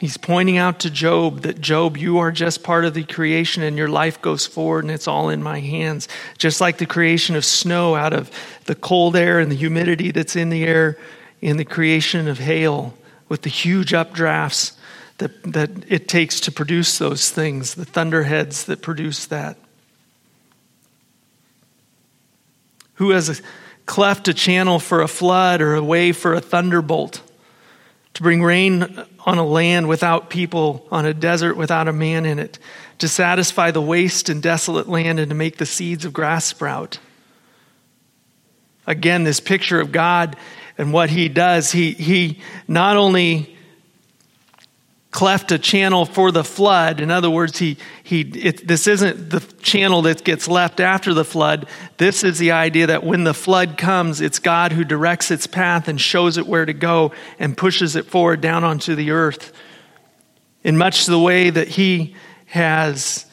He's 0.00 0.16
pointing 0.16 0.56
out 0.56 0.80
to 0.80 0.90
Job 0.90 1.42
that, 1.42 1.60
Job, 1.60 1.96
you 1.96 2.18
are 2.18 2.32
just 2.32 2.64
part 2.64 2.84
of 2.84 2.92
the 2.92 3.04
creation 3.04 3.62
and 3.62 3.78
your 3.78 3.88
life 3.88 4.20
goes 4.20 4.44
forward 4.44 4.82
and 4.82 4.90
it's 4.90 5.06
all 5.06 5.28
in 5.28 5.40
my 5.40 5.60
hands. 5.60 6.08
Just 6.38 6.60
like 6.60 6.78
the 6.78 6.86
creation 6.86 7.36
of 7.36 7.44
snow 7.44 7.94
out 7.94 8.12
of 8.12 8.28
the 8.64 8.74
cold 8.74 9.14
air 9.14 9.38
and 9.38 9.50
the 9.50 9.56
humidity 9.56 10.10
that's 10.10 10.34
in 10.34 10.50
the 10.50 10.64
air, 10.64 10.98
in 11.40 11.56
the 11.56 11.64
creation 11.64 12.26
of 12.26 12.40
hail 12.40 12.94
with 13.28 13.42
the 13.42 13.48
huge 13.48 13.92
updrafts 13.92 14.72
that, 15.18 15.42
that 15.44 15.70
it 15.88 16.08
takes 16.08 16.40
to 16.40 16.52
produce 16.52 16.98
those 16.98 17.30
things, 17.30 17.74
the 17.74 17.84
thunderheads 17.84 18.64
that 18.64 18.82
produce 18.82 19.26
that. 19.26 19.56
Who 22.94 23.10
has 23.10 23.42
cleft 23.86 24.28
a 24.28 24.34
channel 24.34 24.78
for 24.78 25.02
a 25.02 25.08
flood 25.08 25.60
or 25.60 25.74
a 25.74 25.82
way 25.82 26.12
for 26.12 26.34
a 26.34 26.40
thunderbolt? 26.40 27.22
To 28.14 28.22
bring 28.22 28.42
rain 28.42 29.02
on 29.24 29.38
a 29.38 29.44
land 29.44 29.88
without 29.88 30.28
people, 30.28 30.86
on 30.90 31.06
a 31.06 31.14
desert 31.14 31.56
without 31.56 31.88
a 31.88 31.92
man 31.92 32.26
in 32.26 32.38
it, 32.38 32.58
to 32.98 33.08
satisfy 33.08 33.70
the 33.70 33.80
waste 33.80 34.28
and 34.28 34.42
desolate 34.42 34.88
land 34.88 35.18
and 35.18 35.30
to 35.30 35.34
make 35.34 35.56
the 35.56 35.66
seeds 35.66 36.04
of 36.04 36.12
grass 36.12 36.44
sprout. 36.44 36.98
Again, 38.86 39.24
this 39.24 39.40
picture 39.40 39.80
of 39.80 39.92
God 39.92 40.36
and 40.76 40.92
what 40.92 41.08
He 41.10 41.28
does, 41.28 41.72
He, 41.72 41.92
he 41.92 42.40
not 42.68 42.96
only 42.96 43.56
cleft 45.12 45.52
a 45.52 45.58
channel 45.58 46.06
for 46.06 46.32
the 46.32 46.42
flood. 46.42 46.98
In 46.98 47.10
other 47.10 47.30
words, 47.30 47.58
he, 47.58 47.76
he, 48.02 48.22
it, 48.22 48.66
this 48.66 48.86
isn't 48.86 49.28
the 49.28 49.40
channel 49.62 50.02
that 50.02 50.24
gets 50.24 50.48
left 50.48 50.80
after 50.80 51.12
the 51.12 51.24
flood. 51.24 51.68
This 51.98 52.24
is 52.24 52.38
the 52.38 52.52
idea 52.52 52.86
that 52.86 53.04
when 53.04 53.24
the 53.24 53.34
flood 53.34 53.76
comes, 53.76 54.22
it's 54.22 54.38
God 54.38 54.72
who 54.72 54.84
directs 54.84 55.30
its 55.30 55.46
path 55.46 55.86
and 55.86 56.00
shows 56.00 56.38
it 56.38 56.46
where 56.46 56.64
to 56.64 56.72
go 56.72 57.12
and 57.38 57.56
pushes 57.56 57.94
it 57.94 58.06
forward 58.06 58.40
down 58.40 58.64
onto 58.64 58.94
the 58.94 59.10
earth. 59.10 59.52
In 60.64 60.78
much 60.78 61.04
the 61.04 61.18
way 61.18 61.50
that 61.50 61.68
he 61.68 62.16
has 62.46 63.26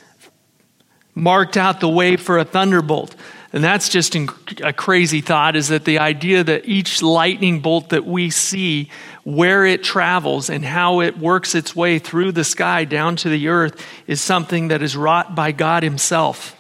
marked 1.16 1.56
out 1.56 1.80
the 1.80 1.90
way 1.90 2.18
for 2.18 2.38
a 2.38 2.46
thunderbolt. 2.46 3.16
And 3.52 3.64
that's 3.64 3.90
just 3.90 4.16
a 4.16 4.74
crazy 4.74 5.22
thought 5.22 5.56
is 5.56 5.70
that 5.70 5.86
the 5.86 6.00
idea 6.00 6.44
that 6.44 6.68
each 6.68 7.02
lightning 7.02 7.62
bolt 7.62 7.90
that 7.90 8.06
we 8.06 8.30
see, 8.30 8.92
where 9.24 9.66
it 9.66 9.84
travels 9.84 10.52
and 10.52 10.64
how 10.64 11.02
it 11.02 11.18
works 11.18 11.56
its 11.56 11.76
way 11.76 11.98
through 11.98 12.32
the 12.32 12.44
sky 12.44 12.86
down 12.86 13.16
to 13.18 13.30
the 13.30 13.48
earth, 13.48 13.84
is 14.06 14.22
something 14.22 14.68
that 14.68 14.84
is 14.84 14.96
wrought 14.96 15.34
by 15.34 15.52
God 15.52 15.82
Himself. 15.82 16.56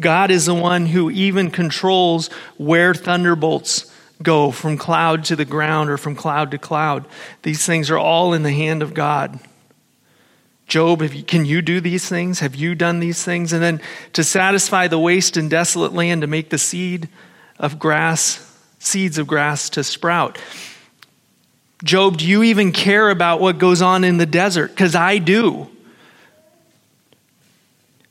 God 0.00 0.30
is 0.32 0.46
the 0.46 0.54
one 0.54 0.86
who 0.86 1.10
even 1.10 1.50
controls 1.50 2.28
where 2.56 2.92
thunderbolts 2.92 3.92
go 4.22 4.50
from 4.50 4.76
cloud 4.76 5.24
to 5.24 5.36
the 5.36 5.44
ground 5.44 5.90
or 5.90 5.96
from 5.96 6.16
cloud 6.16 6.50
to 6.50 6.58
cloud. 6.58 7.06
These 7.42 7.64
things 7.64 7.90
are 7.90 7.98
all 7.98 8.34
in 8.34 8.42
the 8.42 8.52
hand 8.52 8.82
of 8.82 8.94
God. 8.94 9.38
Job, 10.66 11.02
you, 11.02 11.22
can 11.22 11.44
you 11.44 11.62
do 11.62 11.80
these 11.80 12.08
things? 12.08 12.40
Have 12.40 12.56
you 12.56 12.74
done 12.74 13.00
these 13.00 13.22
things? 13.22 13.52
And 13.52 13.62
then 13.62 13.80
to 14.14 14.24
satisfy 14.24 14.88
the 14.88 14.98
waste 14.98 15.36
and 15.36 15.48
desolate 15.48 15.92
land, 15.92 16.22
to 16.22 16.26
make 16.26 16.50
the 16.50 16.58
seed 16.58 17.08
of 17.58 17.78
grass, 17.78 18.42
seeds 18.78 19.18
of 19.18 19.26
grass 19.26 19.70
to 19.70 19.84
sprout. 19.84 20.38
Job, 21.84 22.16
do 22.16 22.26
you 22.26 22.42
even 22.42 22.72
care 22.72 23.10
about 23.10 23.40
what 23.40 23.58
goes 23.58 23.82
on 23.82 24.02
in 24.02 24.16
the 24.18 24.26
desert? 24.26 24.70
Because 24.70 24.94
I 24.94 25.18
do. 25.18 25.68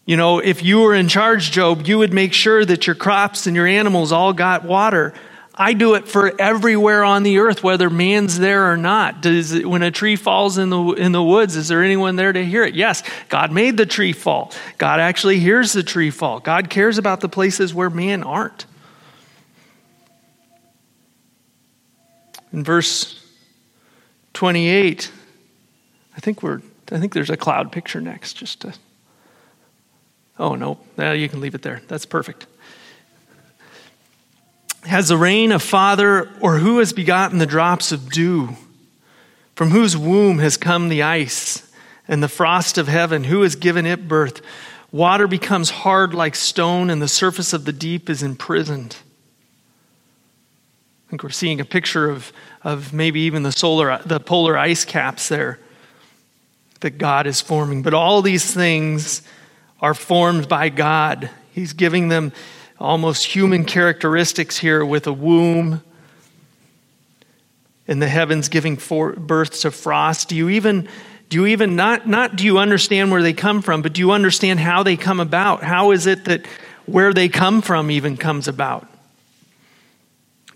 You 0.06 0.18
know, 0.18 0.38
if 0.40 0.64
you 0.64 0.82
were 0.82 0.94
in 0.94 1.08
charge, 1.08 1.52
Job, 1.52 1.88
you 1.88 1.98
would 1.98 2.14
make 2.14 2.32
sure 2.32 2.64
that 2.64 2.86
your 2.86 2.96
crops 2.96 3.48
and 3.48 3.56
your 3.56 3.66
animals 3.66 4.12
all 4.12 4.34
got 4.34 4.64
water. 4.64 5.14
I 5.58 5.74
do 5.74 5.94
it 5.94 6.08
for 6.08 6.40
everywhere 6.40 7.04
on 7.06 7.24
the 7.24 7.38
earth, 7.38 7.64
whether 7.64 7.90
man's 7.90 8.38
there 8.38 8.70
or 8.72 8.76
not. 8.76 9.22
Does 9.22 9.54
it, 9.54 9.66
when 9.66 9.84
a 9.84 9.92
tree 9.92 10.18
falls 10.18 10.58
in 10.58 10.70
the, 10.70 10.82
in 10.94 11.14
the 11.14 11.24
woods, 11.24 11.56
is 11.56 11.70
there 11.70 11.82
anyone 11.82 12.18
there 12.18 12.34
to 12.34 12.44
hear 12.44 12.64
it? 12.64 12.76
Yes, 12.76 13.04
God 13.30 13.54
made 13.54 13.78
the 13.78 13.86
tree 13.86 14.12
fall. 14.12 14.52
God 14.78 15.00
actually 15.00 15.40
hears 15.40 15.72
the 15.72 15.84
tree 15.84 16.10
fall. 16.10 16.42
God 16.42 16.70
cares 16.70 16.98
about 16.98 17.22
the 17.22 17.30
places 17.30 17.74
where 17.74 17.90
man 17.90 18.22
aren't. 18.24 18.66
In 22.52 22.64
verse 22.64 23.22
28, 24.34 25.12
I 26.16 26.20
think 26.20 26.44
we're 26.44 26.62
I 26.92 27.00
think 27.00 27.14
there's 27.14 27.32
a 27.32 27.38
cloud 27.38 27.72
picture 27.72 28.00
next 28.00 28.34
just 28.34 28.62
to 28.62 28.74
Oh 30.38 30.56
no, 30.56 30.78
you 30.98 31.30
can 31.30 31.40
leave 31.40 31.56
it 31.56 31.62
there. 31.62 31.82
That's 31.88 32.06
perfect. 32.06 32.46
Has 34.86 35.08
the 35.08 35.18
rain 35.18 35.52
a 35.52 35.60
father, 35.60 36.30
or 36.40 36.58
who 36.58 36.80
has 36.80 36.94
begotten 36.94 37.40
the 37.40 37.46
drops 37.46 37.92
of 37.92 38.12
dew? 38.12 38.56
From 39.56 39.72
whose 39.72 39.98
womb 39.98 40.40
has 40.40 40.58
come 40.58 40.90
the 40.90 41.02
ice 41.02 41.68
and 42.08 42.22
the 42.22 42.28
frost 42.28 42.78
of 42.78 42.88
heaven? 42.88 43.24
Who 43.24 43.42
has 43.42 43.56
given 43.56 43.86
it 43.86 44.08
birth? 44.08 44.42
Water 44.92 45.28
becomes 45.28 45.70
hard 45.70 46.14
like 46.14 46.36
stone, 46.36 46.90
and 46.90 47.02
the 47.02 47.08
surface 47.08 47.52
of 47.52 47.66
the 47.66 47.74
deep 47.74 48.10
is 48.10 48.22
imprisoned. 48.22 48.96
I 51.08 51.10
think 51.10 51.24
we're 51.24 51.30
seeing 51.30 51.60
a 51.60 51.66
picture 51.66 52.10
of, 52.10 52.32
of 52.64 52.94
maybe 52.94 53.22
even 53.22 53.44
the 53.44 53.52
solar 53.52 54.00
the 54.06 54.20
polar 54.20 54.58
ice 54.58 54.86
caps 54.86 55.30
there 55.30 55.60
that 56.82 56.98
God 56.98 57.28
is 57.28 57.42
forming. 57.42 57.82
But 57.82 57.94
all 57.94 58.22
these 58.22 58.54
things 58.54 59.22
are 59.82 59.94
formed 59.94 60.48
by 60.48 60.70
God. 60.70 61.30
He's 61.52 61.74
giving 61.74 62.10
them 62.10 62.32
almost 62.80 63.26
human 63.26 63.66
characteristics 63.66 64.58
here 64.58 64.86
with 64.86 65.08
a 65.08 65.14
womb 65.14 65.82
and 67.88 68.02
the 68.02 68.08
heavens 68.08 68.50
giving 68.50 68.76
birth 68.76 69.62
to 69.62 69.72
frost. 69.72 70.30
Do 70.30 70.36
you 70.36 70.50
even 70.50 70.88
do 71.30 71.38
you 71.38 71.46
even 71.48 71.76
not 71.76 72.08
not 72.08 72.36
do 72.36 72.46
you 72.46 72.58
understand 72.58 73.12
where 73.12 73.22
they 73.22 73.34
come 73.34 73.62
from, 73.62 73.82
but 73.82 73.94
do 73.94 74.02
you 74.02 74.12
understand 74.12 74.60
how 74.60 74.84
they 74.84 74.98
come 74.98 75.20
about? 75.20 75.64
How 75.64 75.92
is 75.92 76.08
it 76.08 76.26
that 76.26 76.46
where 76.86 77.14
they 77.14 77.30
come 77.30 77.62
from 77.62 77.90
even 77.92 78.18
comes 78.18 78.48
about? 78.48 78.88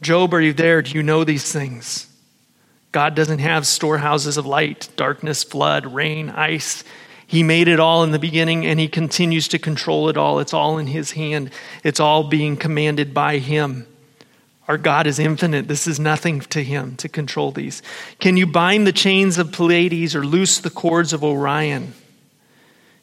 Job, 0.01 0.33
are 0.33 0.41
you 0.41 0.53
there? 0.53 0.81
Do 0.81 0.91
you 0.91 1.03
know 1.03 1.23
these 1.23 1.51
things? 1.51 2.07
God 2.91 3.15
doesn't 3.15 3.39
have 3.39 3.67
storehouses 3.67 4.37
of 4.37 4.45
light, 4.45 4.89
darkness, 4.95 5.43
flood, 5.43 5.85
rain, 5.85 6.29
ice. 6.29 6.83
He 7.29 7.43
made 7.43 7.67
it 7.67 7.79
all 7.79 8.03
in 8.03 8.09
the 8.09 8.17
beginning 8.17 8.65
and 8.65 8.79
he 8.79 8.87
continues 8.87 9.47
to 9.49 9.59
control 9.59 10.09
it 10.09 10.17
all. 10.17 10.39
It's 10.39 10.51
all 10.51 10.79
in 10.79 10.87
his 10.87 11.11
hand, 11.11 11.51
it's 11.83 11.99
all 11.99 12.23
being 12.23 12.57
commanded 12.57 13.13
by 13.13 13.37
him. 13.37 13.85
Our 14.67 14.79
God 14.79 15.05
is 15.05 15.19
infinite. 15.19 15.67
This 15.67 15.85
is 15.85 15.99
nothing 15.99 16.39
to 16.41 16.63
him 16.63 16.95
to 16.95 17.07
control 17.07 17.51
these. 17.51 17.83
Can 18.19 18.35
you 18.35 18.47
bind 18.47 18.87
the 18.87 18.91
chains 18.91 19.37
of 19.37 19.51
Pleiades 19.51 20.15
or 20.15 20.25
loose 20.25 20.57
the 20.57 20.71
cords 20.71 21.13
of 21.13 21.23
Orion? 21.23 21.93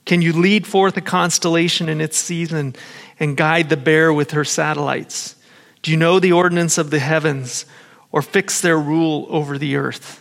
Can 0.07 0.23
you 0.23 0.33
lead 0.33 0.67
forth 0.67 0.97
a 0.97 1.01
constellation 1.01 1.89
in 1.89 2.01
its 2.01 2.17
season 2.17 2.75
and 3.21 3.37
guide 3.37 3.69
the 3.69 3.77
bear 3.77 4.13
with 4.13 4.33
her 4.33 4.45
satellites? 4.45 5.37
Do 5.83 5.93
you 5.93 5.97
know 5.97 6.19
the 6.19 6.33
ordinance 6.33 6.79
of 6.79 6.91
the 6.91 6.99
heavens 6.99 7.65
or 8.11 8.23
fix 8.23 8.61
their 8.61 8.79
rule 8.79 9.29
over 9.29 9.57
the 9.57 9.77
earth? 9.77 10.21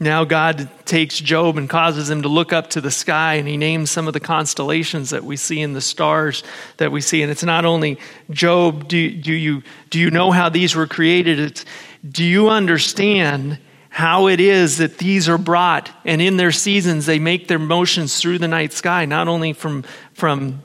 Now, 0.00 0.24
God 0.24 0.68
takes 0.86 1.20
Job 1.20 1.56
and 1.56 1.70
causes 1.70 2.10
him 2.10 2.22
to 2.22 2.28
look 2.28 2.52
up 2.52 2.70
to 2.70 2.80
the 2.80 2.90
sky, 2.90 3.34
and 3.34 3.46
he 3.46 3.56
names 3.56 3.90
some 3.90 4.08
of 4.08 4.12
the 4.12 4.20
constellations 4.20 5.10
that 5.10 5.24
we 5.24 5.36
see 5.36 5.60
in 5.60 5.72
the 5.72 5.80
stars 5.80 6.42
that 6.78 6.90
we 6.90 7.00
see. 7.00 7.22
And 7.22 7.30
it's 7.30 7.44
not 7.44 7.64
only 7.64 7.98
Job, 8.30 8.88
do, 8.88 9.10
do, 9.10 9.32
you, 9.32 9.62
do 9.90 10.00
you 10.00 10.10
know 10.10 10.32
how 10.32 10.48
these 10.48 10.74
were 10.74 10.88
created? 10.88 11.38
It's, 11.38 11.64
do 12.08 12.24
you 12.24 12.48
understand 12.48 13.58
how 13.88 14.26
it 14.26 14.40
is 14.40 14.78
that 14.78 14.98
these 14.98 15.28
are 15.28 15.38
brought, 15.38 15.88
and 16.04 16.20
in 16.20 16.36
their 16.36 16.50
seasons, 16.50 17.06
they 17.06 17.20
make 17.20 17.46
their 17.46 17.60
motions 17.60 18.20
through 18.20 18.38
the 18.38 18.48
night 18.48 18.72
sky, 18.72 19.04
not 19.04 19.28
only 19.28 19.52
from, 19.52 19.84
from 20.12 20.60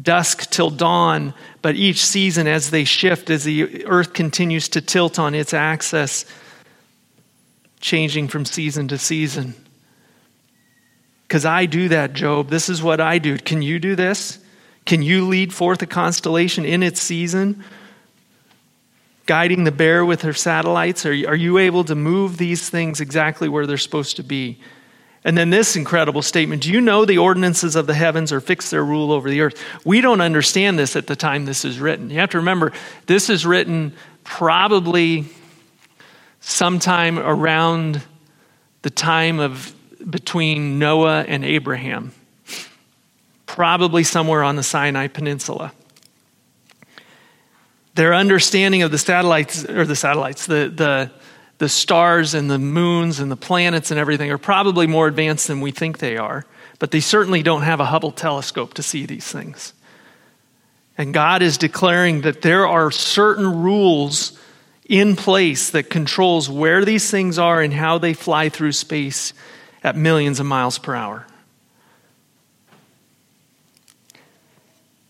dusk 0.00 0.50
till 0.50 0.68
dawn, 0.68 1.32
but 1.62 1.74
each 1.74 2.04
season 2.04 2.46
as 2.46 2.68
they 2.68 2.84
shift, 2.84 3.30
as 3.30 3.44
the 3.44 3.86
earth 3.86 4.12
continues 4.12 4.68
to 4.68 4.82
tilt 4.82 5.18
on 5.18 5.34
its 5.34 5.54
axis 5.54 6.26
changing 7.84 8.26
from 8.26 8.46
season 8.46 8.88
to 8.88 8.96
season. 8.96 9.54
Because 11.28 11.44
I 11.44 11.66
do 11.66 11.88
that, 11.88 12.14
Job. 12.14 12.48
This 12.48 12.70
is 12.70 12.82
what 12.82 12.98
I 12.98 13.18
do. 13.18 13.36
Can 13.36 13.60
you 13.60 13.78
do 13.78 13.94
this? 13.94 14.38
Can 14.86 15.02
you 15.02 15.28
lead 15.28 15.52
forth 15.52 15.82
a 15.82 15.86
constellation 15.86 16.64
in 16.64 16.82
its 16.82 16.98
season? 16.98 17.62
Guiding 19.26 19.64
the 19.64 19.70
bear 19.70 20.02
with 20.02 20.22
her 20.22 20.32
satellites? 20.32 21.04
Are 21.04 21.12
you, 21.12 21.28
are 21.28 21.36
you 21.36 21.58
able 21.58 21.84
to 21.84 21.94
move 21.94 22.38
these 22.38 22.70
things 22.70 23.02
exactly 23.02 23.50
where 23.50 23.66
they're 23.66 23.76
supposed 23.76 24.16
to 24.16 24.22
be? 24.22 24.58
And 25.22 25.36
then 25.36 25.50
this 25.50 25.76
incredible 25.76 26.22
statement 26.22 26.62
Do 26.62 26.72
you 26.72 26.80
know 26.80 27.04
the 27.04 27.18
ordinances 27.18 27.76
of 27.76 27.86
the 27.86 27.94
heavens 27.94 28.32
or 28.32 28.40
fix 28.40 28.70
their 28.70 28.84
rule 28.84 29.12
over 29.12 29.28
the 29.28 29.42
earth? 29.42 29.62
We 29.84 30.00
don't 30.00 30.22
understand 30.22 30.78
this 30.78 30.96
at 30.96 31.06
the 31.06 31.16
time 31.16 31.44
this 31.44 31.66
is 31.66 31.78
written. 31.78 32.08
You 32.08 32.20
have 32.20 32.30
to 32.30 32.38
remember, 32.38 32.72
this 33.04 33.28
is 33.28 33.44
written 33.44 33.92
probably 34.24 35.26
sometime 36.46 37.18
around 37.18 38.02
the 38.82 38.90
time 38.90 39.40
of 39.40 39.74
between 40.08 40.78
Noah 40.78 41.22
and 41.22 41.42
Abraham, 41.42 42.12
probably 43.46 44.04
somewhere 44.04 44.42
on 44.42 44.56
the 44.56 44.62
Sinai 44.62 45.06
Peninsula. 45.08 45.72
Their 47.94 48.12
understanding 48.12 48.82
of 48.82 48.90
the 48.90 48.98
satellites, 48.98 49.64
or 49.64 49.86
the 49.86 49.96
satellites, 49.96 50.46
the, 50.46 50.70
the, 50.74 51.10
the 51.58 51.68
stars 51.68 52.34
and 52.34 52.50
the 52.50 52.58
moons 52.58 53.20
and 53.20 53.30
the 53.30 53.36
planets 53.36 53.90
and 53.90 53.98
everything 53.98 54.30
are 54.30 54.38
probably 54.38 54.86
more 54.86 55.06
advanced 55.06 55.48
than 55.48 55.62
we 55.62 55.70
think 55.70 55.98
they 55.98 56.18
are, 56.18 56.44
but 56.78 56.90
they 56.90 57.00
certainly 57.00 57.42
don't 57.42 57.62
have 57.62 57.80
a 57.80 57.86
Hubble 57.86 58.12
telescope 58.12 58.74
to 58.74 58.82
see 58.82 59.06
these 59.06 59.26
things. 59.26 59.72
And 60.98 61.14
God 61.14 61.40
is 61.40 61.56
declaring 61.56 62.20
that 62.22 62.42
there 62.42 62.66
are 62.66 62.90
certain 62.90 63.62
rules 63.62 64.38
in 64.84 65.16
place 65.16 65.70
that 65.70 65.88
controls 65.88 66.48
where 66.48 66.84
these 66.84 67.10
things 67.10 67.38
are 67.38 67.60
and 67.60 67.72
how 67.72 67.98
they 67.98 68.12
fly 68.12 68.48
through 68.48 68.72
space 68.72 69.32
at 69.82 69.96
millions 69.96 70.40
of 70.40 70.46
miles 70.46 70.78
per 70.78 70.94
hour. 70.94 71.26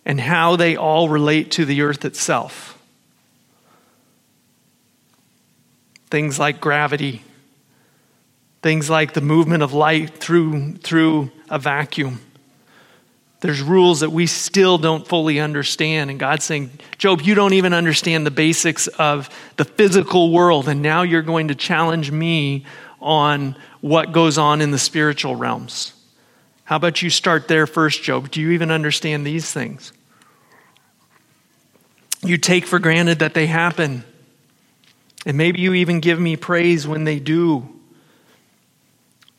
And 0.05 0.21
how 0.21 0.57
they 0.57 0.77
all 0.77 1.09
relate 1.09 1.51
to 1.53 1.65
the 1.65 1.83
earth 1.83 2.05
itself. 2.05 2.79
Things 6.11 6.39
like 6.39 6.61
gravity, 6.61 7.23
things 8.63 8.89
like 8.89 9.15
the 9.15 9.21
movement 9.21 9.63
of 9.63 9.73
light 9.73 10.19
through, 10.19 10.75
through 10.77 11.33
a 11.49 11.59
vacuum 11.59 12.21
there's 13.45 13.61
rules 13.61 14.01
that 14.01 14.09
we 14.09 14.27
still 14.27 14.79
don't 14.79 15.07
fully 15.07 15.39
understand. 15.39 16.09
And 16.09 16.19
God's 16.19 16.47
saying, 16.47 16.71
Job, 16.97 17.21
you 17.21 17.35
don't 17.35 17.53
even 17.53 17.75
understand 17.75 18.25
the 18.25 18.31
basics 18.31 18.87
of 18.87 19.29
the 19.57 19.67
physical 19.67 20.33
world. 20.33 20.67
And 20.67 20.81
now 20.81 21.03
you're 21.03 21.21
going 21.21 21.49
to 21.49 21.55
challenge 21.55 22.11
me 22.11 22.65
on 23.03 23.55
what 23.83 24.13
goes 24.13 24.39
on 24.39 24.63
in 24.63 24.71
the 24.71 24.79
spiritual 24.79 25.37
realms. 25.37 25.93
How 26.65 26.77
about 26.77 27.03
you 27.03 27.11
start 27.11 27.47
there 27.47 27.67
first, 27.67 28.03
Job? 28.03 28.31
Do 28.31 28.41
you 28.41 28.53
even 28.53 28.71
understand 28.71 29.27
these 29.27 29.53
things? 29.53 29.93
You 32.23 32.39
take 32.39 32.65
for 32.65 32.79
granted 32.79 33.19
that 33.19 33.35
they 33.35 33.47
happen. 33.47 34.05
And 35.27 35.37
maybe 35.37 35.61
you 35.61 35.75
even 35.75 36.01
give 36.01 36.19
me 36.19 36.37
praise 36.37 36.89
when 36.89 37.05
they 37.05 37.19
do. 37.19 37.69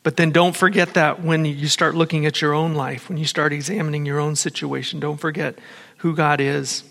But 0.06 0.18
then 0.18 0.30
don't 0.30 0.56
forget 0.56 0.94
that 0.94 1.24
when 1.24 1.46
you 1.46 1.68
start 1.68 1.96
looking 1.96 2.28
at 2.28 2.40
your 2.40 2.54
own 2.54 2.76
life, 2.76 3.10
when 3.10 3.18
you 3.18 3.26
start 3.26 3.52
examining 3.52 4.06
your 4.06 4.20
own 4.20 4.36
situation, 4.36 5.00
don't 5.00 5.18
forget 5.18 5.58
who 5.98 6.16
God 6.16 6.40
is. 6.40 6.84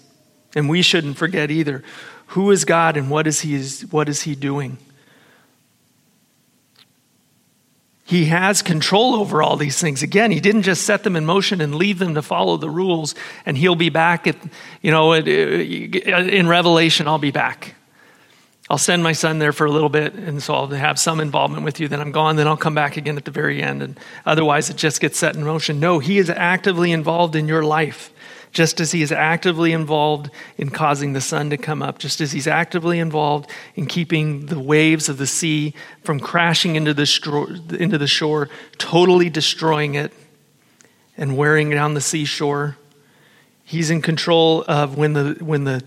And 0.57 0.68
we 0.68 0.83
shouldn't 0.83 1.16
forget 1.16 1.48
either. 1.48 1.85
Who 2.29 2.50
is 2.50 2.64
God 2.64 2.96
and 2.96 3.09
what 3.09 3.29
is 3.29 3.42
he, 3.42 3.62
what 3.92 4.09
is 4.09 4.22
he 4.22 4.35
doing? 4.35 4.79
He 8.05 8.24
has 8.24 8.62
control 8.62 9.14
over 9.14 9.44
all 9.44 9.57
these 9.57 9.81
things. 9.81 10.03
Again, 10.03 10.33
he 10.33 10.40
didn't 10.40 10.62
just 10.62 10.83
set 10.83 11.05
them 11.05 11.14
in 11.14 11.24
motion 11.24 11.61
and 11.61 11.77
leave 11.77 12.00
them 12.00 12.16
to 12.16 12.22
follow 12.22 12.57
the 12.57 12.68
rules, 12.68 13.14
and 13.46 13.57
he'll 13.57 13.77
be 13.77 13.90
back 13.90 14.27
at, 14.27 14.37
you 14.83 14.90
know, 14.90 15.12
uh, 15.12 15.20
in 15.20 16.48
Revelation, 16.48 17.07
I'll 17.07 17.18
be 17.18 17.31
back. 17.31 17.77
I'll 18.70 18.79
send 18.79 19.03
my 19.03 19.12
son 19.12 19.40
there 19.40 19.53
for 19.53 19.66
a 19.66 19.70
little 19.70 19.90
bit, 19.90 20.14
and 20.14 20.42
so 20.42 20.55
I'll 20.55 20.66
have 20.68 20.98
some 20.98 21.20
involvement 21.20 21.64
with 21.64 21.81
you. 21.81 21.88
Then 21.88 22.00
I'm 22.00 22.12
gone. 22.12 22.37
Then 22.37 22.48
I'll 22.48 22.57
come 22.57 22.74
back 22.74 22.96
again 22.96 23.18
at 23.18 23.27
the 23.27 23.31
very 23.31 23.62
end. 23.62 23.83
And 23.83 24.00
otherwise, 24.24 24.70
it 24.70 24.77
just 24.77 25.03
gets 25.03 25.18
set 25.18 25.37
in 25.37 25.44
motion. 25.44 25.81
No, 25.81 25.98
he 25.98 26.16
is 26.16 26.31
actively 26.31 26.90
involved 26.90 27.37
in 27.37 27.46
your 27.46 27.62
life, 27.62 28.11
just 28.53 28.81
as 28.81 28.92
he 28.92 29.03
is 29.03 29.12
actively 29.12 29.72
involved 29.72 30.31
in 30.57 30.70
causing 30.70 31.12
the 31.12 31.20
sun 31.20 31.50
to 31.50 31.59
come 31.59 31.83
up, 31.83 31.98
just 31.98 32.22
as 32.22 32.33
he's 32.33 32.46
actively 32.46 32.98
involved 32.98 33.50
in 33.74 33.85
keeping 33.85 34.46
the 34.46 34.59
waves 34.59 35.11
of 35.11 35.18
the 35.18 35.27
sea 35.27 35.74
from 36.03 36.18
crashing 36.18 36.74
into 36.74 36.94
the, 36.94 37.05
shore, 37.05 37.50
into 37.79 37.98
the 37.98 38.07
shore, 38.07 38.48
totally 38.79 39.29
destroying 39.29 39.94
it, 39.94 40.11
and 41.18 41.37
wearing 41.37 41.68
down 41.68 41.92
the 41.92 42.00
seashore. 42.00 42.79
He's 43.62 43.90
in 43.90 44.00
control 44.00 44.64
of 44.66 44.96
when 44.96 45.12
the 45.12 45.37
when 45.40 45.64
the 45.64 45.83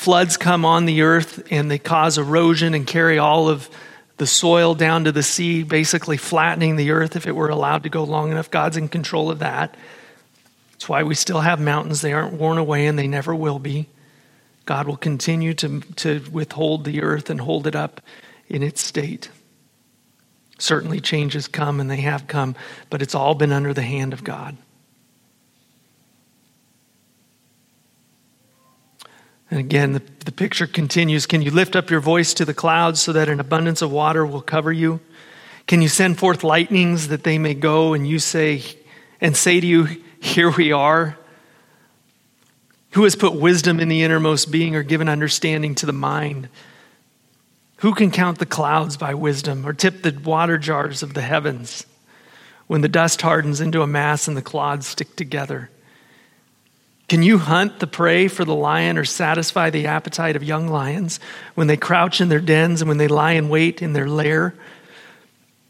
floods 0.00 0.38
come 0.38 0.64
on 0.64 0.86
the 0.86 1.02
earth 1.02 1.46
and 1.50 1.70
they 1.70 1.78
cause 1.78 2.16
erosion 2.16 2.72
and 2.72 2.86
carry 2.86 3.18
all 3.18 3.50
of 3.50 3.68
the 4.16 4.26
soil 4.26 4.74
down 4.74 5.04
to 5.04 5.12
the 5.12 5.22
sea, 5.22 5.62
basically 5.62 6.16
flattening 6.16 6.76
the 6.76 6.92
earth 6.92 7.16
if 7.16 7.26
it 7.26 7.36
were 7.36 7.50
allowed 7.50 7.82
to 7.82 7.90
go 7.90 8.02
long 8.04 8.30
enough. 8.30 8.50
God's 8.50 8.78
in 8.78 8.88
control 8.88 9.30
of 9.30 9.40
that. 9.40 9.76
That's 10.72 10.88
why 10.88 11.02
we 11.02 11.14
still 11.14 11.40
have 11.40 11.60
mountains. 11.60 12.00
They 12.00 12.14
aren't 12.14 12.32
worn 12.32 12.56
away 12.56 12.86
and 12.86 12.98
they 12.98 13.08
never 13.08 13.34
will 13.34 13.58
be. 13.58 13.88
God 14.64 14.86
will 14.86 14.96
continue 14.96 15.52
to, 15.52 15.80
to 15.96 16.24
withhold 16.32 16.84
the 16.84 17.02
earth 17.02 17.28
and 17.28 17.38
hold 17.38 17.66
it 17.66 17.76
up 17.76 18.00
in 18.48 18.62
its 18.62 18.80
state. 18.80 19.28
Certainly, 20.58 21.00
changes 21.00 21.46
come 21.46 21.78
and 21.78 21.90
they 21.90 22.00
have 22.00 22.26
come, 22.26 22.56
but 22.88 23.02
it's 23.02 23.14
all 23.14 23.34
been 23.34 23.52
under 23.52 23.74
the 23.74 23.82
hand 23.82 24.14
of 24.14 24.24
God. 24.24 24.56
And 29.50 29.58
again, 29.58 29.92
the, 29.92 30.02
the 30.24 30.32
picture 30.32 30.66
continues 30.66 31.26
Can 31.26 31.42
you 31.42 31.50
lift 31.50 31.74
up 31.74 31.90
your 31.90 32.00
voice 32.00 32.32
to 32.34 32.44
the 32.44 32.54
clouds 32.54 33.02
so 33.02 33.12
that 33.12 33.28
an 33.28 33.40
abundance 33.40 33.82
of 33.82 33.90
water 33.90 34.24
will 34.24 34.42
cover 34.42 34.72
you? 34.72 35.00
Can 35.66 35.82
you 35.82 35.88
send 35.88 36.18
forth 36.18 36.44
lightnings 36.44 37.08
that 37.08 37.24
they 37.24 37.38
may 37.38 37.54
go 37.54 37.92
and 37.92 38.08
you 38.08 38.18
say, 38.18 38.62
and 39.20 39.36
say 39.36 39.60
to 39.60 39.66
you, 39.66 39.84
Here 40.20 40.50
we 40.50 40.72
are? 40.72 41.16
Who 42.92 43.04
has 43.04 43.14
put 43.14 43.34
wisdom 43.34 43.78
in 43.78 43.88
the 43.88 44.02
innermost 44.02 44.50
being 44.50 44.74
or 44.74 44.82
given 44.82 45.08
understanding 45.08 45.74
to 45.76 45.86
the 45.86 45.92
mind? 45.92 46.48
Who 47.78 47.94
can 47.94 48.10
count 48.10 48.38
the 48.38 48.46
clouds 48.46 48.96
by 48.96 49.14
wisdom 49.14 49.66
or 49.66 49.72
tip 49.72 50.02
the 50.02 50.12
water 50.24 50.58
jars 50.58 51.02
of 51.02 51.14
the 51.14 51.22
heavens 51.22 51.86
when 52.66 52.82
the 52.82 52.88
dust 52.88 53.22
hardens 53.22 53.60
into 53.60 53.82
a 53.82 53.86
mass 53.86 54.28
and 54.28 54.36
the 54.36 54.42
clods 54.42 54.86
stick 54.86 55.16
together? 55.16 55.70
Can 57.10 57.24
you 57.24 57.38
hunt 57.38 57.80
the 57.80 57.88
prey 57.88 58.28
for 58.28 58.44
the 58.44 58.54
lion 58.54 58.96
or 58.96 59.04
satisfy 59.04 59.70
the 59.70 59.88
appetite 59.88 60.36
of 60.36 60.44
young 60.44 60.68
lions 60.68 61.18
when 61.56 61.66
they 61.66 61.76
crouch 61.76 62.20
in 62.20 62.28
their 62.28 62.38
dens 62.38 62.80
and 62.80 62.88
when 62.88 62.98
they 62.98 63.08
lie 63.08 63.32
in 63.32 63.48
wait 63.48 63.82
in 63.82 63.94
their 63.94 64.08
lair? 64.08 64.54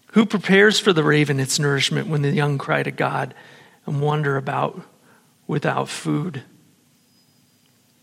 Who 0.08 0.26
prepares 0.26 0.78
for 0.78 0.92
the 0.92 1.02
raven 1.02 1.40
its 1.40 1.58
nourishment 1.58 2.08
when 2.08 2.20
the 2.20 2.30
young 2.30 2.58
cry 2.58 2.82
to 2.82 2.90
God 2.90 3.32
and 3.86 4.02
wander 4.02 4.36
about 4.36 4.82
without 5.46 5.88
food? 5.88 6.42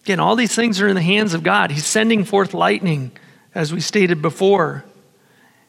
Again, 0.01 0.19
all 0.19 0.35
these 0.35 0.55
things 0.55 0.81
are 0.81 0.87
in 0.87 0.95
the 0.95 1.01
hands 1.03 1.35
of 1.35 1.43
God. 1.43 1.69
He's 1.69 1.85
sending 1.85 2.23
forth 2.23 2.55
lightning, 2.55 3.11
as 3.53 3.71
we 3.71 3.81
stated 3.81 4.19
before. 4.19 4.83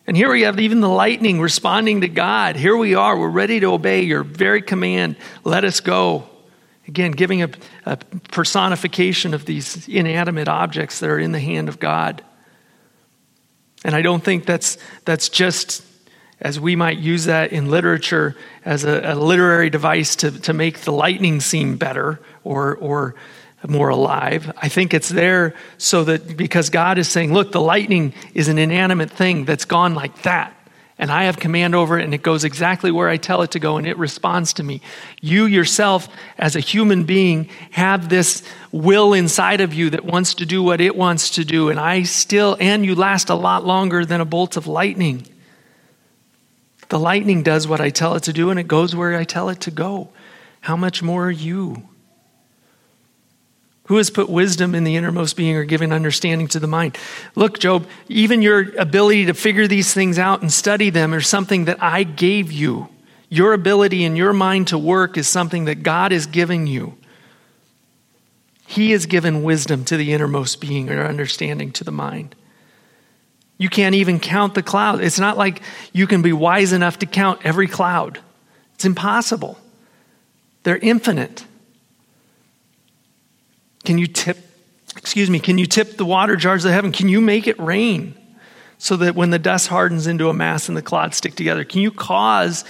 And 0.06 0.16
here 0.16 0.32
we 0.32 0.40
have 0.40 0.58
even 0.58 0.80
the 0.80 0.88
lightning 0.88 1.38
responding 1.38 2.00
to 2.00 2.08
God. 2.08 2.56
Here 2.56 2.78
we 2.78 2.94
are. 2.94 3.18
We're 3.18 3.28
ready 3.28 3.60
to 3.60 3.74
obey 3.74 4.04
your 4.04 4.24
very 4.24 4.62
command. 4.62 5.16
Let 5.44 5.64
us 5.64 5.80
go. 5.80 6.30
Again, 6.88 7.12
giving 7.12 7.42
a, 7.42 7.50
a 7.86 7.96
personification 8.32 9.34
of 9.34 9.44
these 9.44 9.86
inanimate 9.88 10.48
objects 10.48 11.00
that 11.00 11.10
are 11.10 11.18
in 11.18 11.32
the 11.32 11.40
hand 11.40 11.68
of 11.68 11.78
God. 11.78 12.22
And 13.84 13.94
I 13.94 14.02
don't 14.02 14.24
think 14.24 14.46
that's, 14.46 14.78
that's 15.04 15.28
just 15.28 15.84
as 16.40 16.58
we 16.58 16.76
might 16.76 16.98
use 16.98 17.26
that 17.26 17.52
in 17.52 17.70
literature 17.70 18.36
as 18.64 18.84
a, 18.84 19.12
a, 19.12 19.14
literary 19.14 19.70
device 19.70 20.16
to, 20.16 20.30
to 20.30 20.52
make 20.52 20.80
the 20.80 20.92
lightning 20.92 21.40
seem 21.40 21.76
better 21.76 22.20
or, 22.42 22.76
or 22.76 23.14
more 23.66 23.88
alive. 23.88 24.52
I 24.56 24.68
think 24.68 24.94
it's 24.94 25.08
there 25.08 25.54
so 25.78 26.04
that 26.04 26.36
because 26.36 26.70
God 26.70 26.96
is 26.98 27.08
saying, 27.08 27.32
look, 27.32 27.52
the 27.52 27.60
lightning 27.60 28.14
is 28.34 28.48
an 28.48 28.58
inanimate 28.58 29.10
thing 29.10 29.44
that's 29.44 29.64
gone 29.64 29.94
like 29.94 30.22
that 30.22 30.57
and 30.98 31.12
I 31.12 31.24
have 31.24 31.38
command 31.38 31.74
over 31.74 31.98
it, 31.98 32.04
and 32.04 32.12
it 32.12 32.22
goes 32.22 32.42
exactly 32.42 32.90
where 32.90 33.08
I 33.08 33.16
tell 33.16 33.42
it 33.42 33.52
to 33.52 33.60
go, 33.60 33.76
and 33.76 33.86
it 33.86 33.96
responds 33.96 34.52
to 34.54 34.62
me. 34.62 34.80
You 35.20 35.46
yourself, 35.46 36.08
as 36.38 36.56
a 36.56 36.60
human 36.60 37.04
being, 37.04 37.48
have 37.70 38.08
this 38.08 38.42
will 38.72 39.12
inside 39.12 39.60
of 39.60 39.72
you 39.72 39.90
that 39.90 40.04
wants 40.04 40.34
to 40.34 40.46
do 40.46 40.62
what 40.62 40.80
it 40.80 40.96
wants 40.96 41.30
to 41.30 41.44
do, 41.44 41.68
and 41.68 41.78
I 41.78 42.02
still, 42.02 42.56
and 42.58 42.84
you 42.84 42.94
last 42.94 43.30
a 43.30 43.34
lot 43.34 43.64
longer 43.64 44.04
than 44.04 44.20
a 44.20 44.24
bolt 44.24 44.56
of 44.56 44.66
lightning. 44.66 45.26
The 46.88 46.98
lightning 46.98 47.42
does 47.42 47.68
what 47.68 47.80
I 47.80 47.90
tell 47.90 48.14
it 48.16 48.24
to 48.24 48.32
do, 48.32 48.50
and 48.50 48.58
it 48.58 48.66
goes 48.66 48.96
where 48.96 49.16
I 49.16 49.24
tell 49.24 49.50
it 49.50 49.60
to 49.62 49.70
go. 49.70 50.08
How 50.62 50.76
much 50.76 51.02
more 51.02 51.26
are 51.26 51.30
you? 51.30 51.88
Who 53.88 53.96
has 53.96 54.10
put 54.10 54.28
wisdom 54.28 54.74
in 54.74 54.84
the 54.84 54.96
innermost 54.96 55.34
being 55.34 55.56
or 55.56 55.64
given 55.64 55.92
understanding 55.92 56.46
to 56.48 56.60
the 56.60 56.66
mind? 56.66 56.98
Look, 57.34 57.58
Job, 57.58 57.86
even 58.08 58.42
your 58.42 58.76
ability 58.78 59.24
to 59.26 59.34
figure 59.34 59.66
these 59.66 59.94
things 59.94 60.18
out 60.18 60.42
and 60.42 60.52
study 60.52 60.90
them 60.90 61.14
are 61.14 61.22
something 61.22 61.64
that 61.64 61.82
I 61.82 62.02
gave 62.02 62.52
you. 62.52 62.90
Your 63.30 63.54
ability 63.54 64.04
and 64.04 64.14
your 64.14 64.34
mind 64.34 64.68
to 64.68 64.78
work 64.78 65.16
is 65.16 65.26
something 65.26 65.64
that 65.64 65.82
God 65.82 66.12
is 66.12 66.26
giving 66.26 66.66
you. 66.66 66.98
He 68.66 68.90
has 68.90 69.06
given 69.06 69.42
wisdom 69.42 69.86
to 69.86 69.96
the 69.96 70.12
innermost 70.12 70.60
being 70.60 70.90
or 70.90 71.06
understanding 71.06 71.72
to 71.72 71.84
the 71.84 71.90
mind. 71.90 72.34
You 73.56 73.70
can't 73.70 73.94
even 73.94 74.20
count 74.20 74.54
the 74.54 74.62
clouds. 74.62 75.00
It's 75.00 75.18
not 75.18 75.38
like 75.38 75.62
you 75.94 76.06
can 76.06 76.20
be 76.20 76.34
wise 76.34 76.74
enough 76.74 76.98
to 76.98 77.06
count 77.06 77.40
every 77.42 77.68
cloud. 77.68 78.20
It's 78.74 78.84
impossible. 78.84 79.58
They're 80.64 80.76
infinite. 80.76 81.46
Can 83.84 83.98
you 83.98 84.06
tip, 84.06 84.38
excuse 84.96 85.30
me, 85.30 85.38
can 85.38 85.58
you 85.58 85.66
tip 85.66 85.96
the 85.96 86.04
water 86.04 86.36
jars 86.36 86.64
of 86.64 86.72
heaven? 86.72 86.92
Can 86.92 87.08
you 87.08 87.20
make 87.20 87.46
it 87.46 87.58
rain 87.58 88.14
so 88.78 88.96
that 88.96 89.14
when 89.14 89.30
the 89.30 89.38
dust 89.38 89.68
hardens 89.68 90.06
into 90.06 90.28
a 90.28 90.34
mass 90.34 90.68
and 90.68 90.76
the 90.76 90.82
clods 90.82 91.16
stick 91.16 91.34
together? 91.34 91.64
Can 91.64 91.80
you 91.80 91.90
cause 91.90 92.64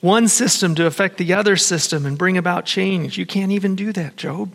one 0.00 0.28
system 0.28 0.74
to 0.76 0.86
affect 0.86 1.18
the 1.18 1.32
other 1.34 1.56
system 1.56 2.06
and 2.06 2.16
bring 2.16 2.36
about 2.36 2.64
change? 2.64 3.18
You 3.18 3.26
can't 3.26 3.52
even 3.52 3.74
do 3.74 3.92
that, 3.92 4.16
Job. 4.16 4.52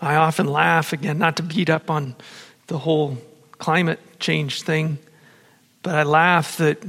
I 0.00 0.16
often 0.16 0.46
laugh, 0.46 0.92
again, 0.92 1.18
not 1.18 1.36
to 1.36 1.42
beat 1.42 1.68
up 1.68 1.90
on 1.90 2.16
the 2.68 2.78
whole 2.78 3.18
climate 3.58 4.00
change 4.18 4.62
thing, 4.62 4.98
but 5.82 5.94
I 5.94 6.04
laugh 6.04 6.56
that 6.56 6.82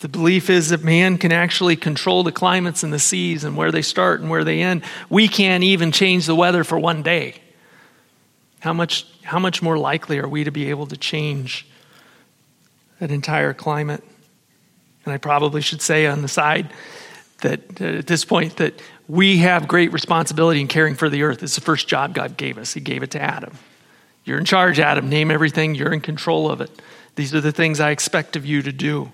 the 0.00 0.08
belief 0.08 0.48
is 0.48 0.68
that 0.68 0.84
man 0.84 1.18
can 1.18 1.32
actually 1.32 1.74
control 1.74 2.22
the 2.22 2.32
climates 2.32 2.82
and 2.82 2.92
the 2.92 2.98
seas 2.98 3.42
and 3.42 3.56
where 3.56 3.72
they 3.72 3.82
start 3.82 4.20
and 4.20 4.30
where 4.30 4.44
they 4.44 4.62
end. 4.62 4.82
We 5.10 5.26
can't 5.26 5.64
even 5.64 5.90
change 5.90 6.26
the 6.26 6.36
weather 6.36 6.62
for 6.62 6.78
one 6.78 7.02
day. 7.02 7.34
How 8.60 8.72
much, 8.72 9.06
how 9.22 9.38
much 9.38 9.60
more 9.60 9.76
likely 9.76 10.18
are 10.18 10.28
we 10.28 10.44
to 10.44 10.50
be 10.52 10.70
able 10.70 10.86
to 10.86 10.96
change 10.96 11.66
an 13.00 13.10
entire 13.10 13.52
climate? 13.54 14.04
And 15.04 15.12
I 15.12 15.16
probably 15.16 15.62
should 15.62 15.82
say 15.82 16.06
on 16.06 16.22
the 16.22 16.28
side 16.28 16.72
that 17.40 17.80
uh, 17.80 17.84
at 17.84 18.06
this 18.06 18.24
point 18.24 18.56
that 18.56 18.80
we 19.08 19.38
have 19.38 19.66
great 19.66 19.92
responsibility 19.92 20.60
in 20.60 20.68
caring 20.68 20.94
for 20.94 21.08
the 21.08 21.22
earth. 21.22 21.42
It's 21.42 21.54
the 21.54 21.60
first 21.60 21.88
job 21.88 22.14
God 22.14 22.36
gave 22.36 22.58
us. 22.58 22.74
He 22.74 22.80
gave 22.80 23.02
it 23.02 23.12
to 23.12 23.20
Adam. 23.20 23.56
You're 24.24 24.38
in 24.38 24.44
charge, 24.44 24.78
Adam. 24.78 25.08
Name 25.08 25.30
everything. 25.30 25.74
You're 25.74 25.92
in 25.92 26.00
control 26.00 26.50
of 26.50 26.60
it. 26.60 26.70
These 27.16 27.34
are 27.34 27.40
the 27.40 27.52
things 27.52 27.80
I 27.80 27.90
expect 27.90 28.36
of 28.36 28.44
you 28.44 28.62
to 28.62 28.70
do. 28.70 29.10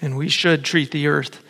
And 0.00 0.16
we 0.16 0.28
should 0.28 0.64
treat 0.64 0.90
the 0.90 1.06
earth 1.06 1.42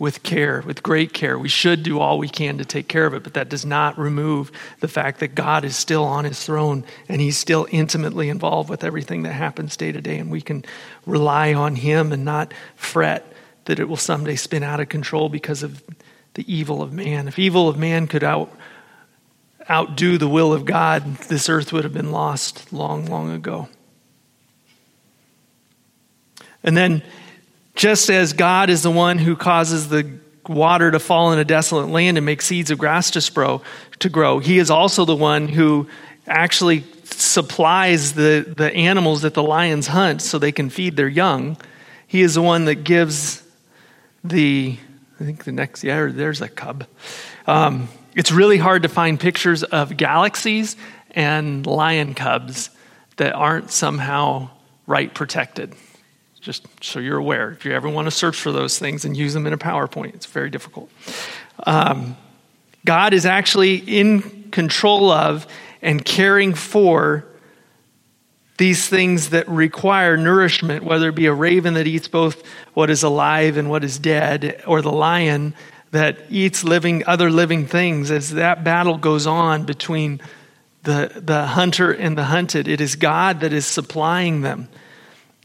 with 0.00 0.22
care, 0.22 0.62
with 0.66 0.82
great 0.82 1.12
care. 1.12 1.38
We 1.38 1.50
should 1.50 1.82
do 1.82 2.00
all 2.00 2.18
we 2.18 2.28
can 2.28 2.56
to 2.56 2.64
take 2.64 2.88
care 2.88 3.04
of 3.04 3.12
it, 3.12 3.22
but 3.22 3.34
that 3.34 3.50
does 3.50 3.66
not 3.66 3.98
remove 3.98 4.50
the 4.80 4.88
fact 4.88 5.20
that 5.20 5.34
God 5.34 5.62
is 5.62 5.76
still 5.76 6.04
on 6.04 6.24
his 6.24 6.42
throne 6.42 6.84
and 7.06 7.20
he's 7.20 7.36
still 7.36 7.66
intimately 7.70 8.30
involved 8.30 8.70
with 8.70 8.82
everything 8.82 9.24
that 9.24 9.34
happens 9.34 9.76
day 9.76 9.92
to 9.92 10.00
day. 10.00 10.16
And 10.16 10.30
we 10.30 10.40
can 10.40 10.64
rely 11.04 11.52
on 11.52 11.76
him 11.76 12.12
and 12.12 12.24
not 12.24 12.54
fret 12.76 13.30
that 13.66 13.78
it 13.78 13.90
will 13.90 13.96
someday 13.96 14.36
spin 14.36 14.62
out 14.62 14.80
of 14.80 14.88
control 14.88 15.28
because 15.28 15.62
of 15.62 15.84
the 16.32 16.50
evil 16.52 16.80
of 16.82 16.94
man. 16.94 17.28
If 17.28 17.38
evil 17.38 17.68
of 17.68 17.76
man 17.76 18.06
could 18.06 18.24
out, 18.24 18.50
outdo 19.68 20.16
the 20.16 20.28
will 20.28 20.54
of 20.54 20.64
God, 20.64 21.16
this 21.28 21.50
earth 21.50 21.74
would 21.74 21.84
have 21.84 21.92
been 21.92 22.10
lost 22.10 22.72
long, 22.72 23.04
long 23.04 23.30
ago. 23.30 23.68
And 26.62 26.74
then 26.74 27.02
just 27.74 28.10
as 28.10 28.32
God 28.32 28.70
is 28.70 28.82
the 28.82 28.90
one 28.90 29.18
who 29.18 29.36
causes 29.36 29.88
the 29.88 30.18
water 30.48 30.90
to 30.90 30.98
fall 30.98 31.32
in 31.32 31.38
a 31.38 31.44
desolate 31.44 31.88
land 31.88 32.16
and 32.16 32.26
make 32.26 32.42
seeds 32.42 32.70
of 32.70 32.78
grass 32.78 33.10
to, 33.12 33.20
sprow, 33.20 33.62
to 34.00 34.08
grow, 34.08 34.38
He 34.38 34.58
is 34.58 34.70
also 34.70 35.04
the 35.04 35.16
one 35.16 35.48
who 35.48 35.88
actually 36.26 36.84
supplies 37.04 38.12
the, 38.12 38.54
the 38.56 38.72
animals 38.74 39.22
that 39.22 39.34
the 39.34 39.42
lions 39.42 39.86
hunt 39.86 40.22
so 40.22 40.38
they 40.38 40.52
can 40.52 40.70
feed 40.70 40.96
their 40.96 41.08
young. 41.08 41.56
He 42.06 42.22
is 42.22 42.34
the 42.34 42.42
one 42.42 42.64
that 42.64 42.84
gives 42.84 43.42
the, 44.24 44.76
I 45.20 45.24
think 45.24 45.44
the 45.44 45.52
next, 45.52 45.84
yeah, 45.84 46.06
there's 46.06 46.40
a 46.40 46.48
cub. 46.48 46.86
Um, 47.46 47.88
it's 48.14 48.32
really 48.32 48.58
hard 48.58 48.82
to 48.82 48.88
find 48.88 49.18
pictures 49.18 49.62
of 49.62 49.96
galaxies 49.96 50.76
and 51.12 51.66
lion 51.66 52.14
cubs 52.14 52.70
that 53.16 53.34
aren't 53.34 53.70
somehow 53.70 54.50
right 54.86 55.12
protected. 55.14 55.74
Just 56.40 56.66
so 56.82 57.00
you're 57.00 57.18
aware. 57.18 57.50
If 57.50 57.64
you 57.64 57.72
ever 57.72 57.88
want 57.88 58.06
to 58.06 58.10
search 58.10 58.40
for 58.40 58.50
those 58.50 58.78
things 58.78 59.04
and 59.04 59.16
use 59.16 59.34
them 59.34 59.46
in 59.46 59.52
a 59.52 59.58
PowerPoint, 59.58 60.14
it's 60.14 60.26
very 60.26 60.48
difficult. 60.48 60.90
Um, 61.66 62.16
God 62.84 63.12
is 63.12 63.26
actually 63.26 63.76
in 63.76 64.50
control 64.50 65.10
of 65.10 65.46
and 65.82 66.02
caring 66.04 66.54
for 66.54 67.26
these 68.56 68.88
things 68.88 69.30
that 69.30 69.48
require 69.48 70.16
nourishment, 70.16 70.84
whether 70.84 71.08
it 71.08 71.14
be 71.14 71.26
a 71.26 71.32
raven 71.32 71.74
that 71.74 71.86
eats 71.86 72.08
both 72.08 72.42
what 72.74 72.90
is 72.90 73.02
alive 73.02 73.56
and 73.56 73.70
what 73.70 73.84
is 73.84 73.98
dead, 73.98 74.62
or 74.66 74.82
the 74.82 74.92
lion 74.92 75.54
that 75.92 76.18
eats 76.30 76.62
living 76.62 77.02
other 77.06 77.30
living 77.30 77.66
things 77.66 78.10
as 78.10 78.30
that 78.30 78.62
battle 78.62 78.96
goes 78.96 79.26
on 79.26 79.64
between 79.64 80.20
the, 80.84 81.10
the 81.22 81.46
hunter 81.46 81.90
and 81.90 82.16
the 82.16 82.24
hunted. 82.24 82.68
It 82.68 82.80
is 82.80 82.96
God 82.96 83.40
that 83.40 83.52
is 83.52 83.66
supplying 83.66 84.42
them. 84.42 84.68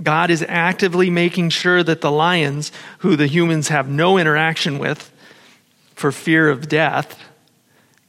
God 0.01 0.29
is 0.29 0.45
actively 0.47 1.09
making 1.09 1.49
sure 1.49 1.81
that 1.83 2.01
the 2.01 2.11
lions, 2.11 2.71
who 2.99 3.15
the 3.15 3.27
humans 3.27 3.69
have 3.69 3.87
no 3.87 4.17
interaction 4.17 4.77
with 4.77 5.11
for 5.93 6.11
fear 6.11 6.49
of 6.49 6.67
death, 6.67 7.17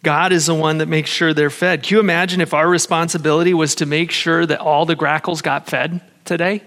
God 0.03 0.33
is 0.33 0.47
the 0.47 0.55
one 0.55 0.79
that 0.79 0.87
makes 0.87 1.11
sure 1.11 1.35
they're 1.35 1.51
fed. 1.51 1.83
Can 1.83 1.97
you 1.97 2.01
imagine 2.01 2.41
if 2.41 2.55
our 2.55 2.69
responsibility 2.69 3.55
was 3.55 3.75
to 3.77 3.87
make 3.87 4.11
sure 4.11 4.47
that 4.47 4.61
all 4.61 4.87
the 4.87 4.97
grackles 4.97 5.43
got 5.43 5.69
fed 5.69 6.01
today? 6.25 6.63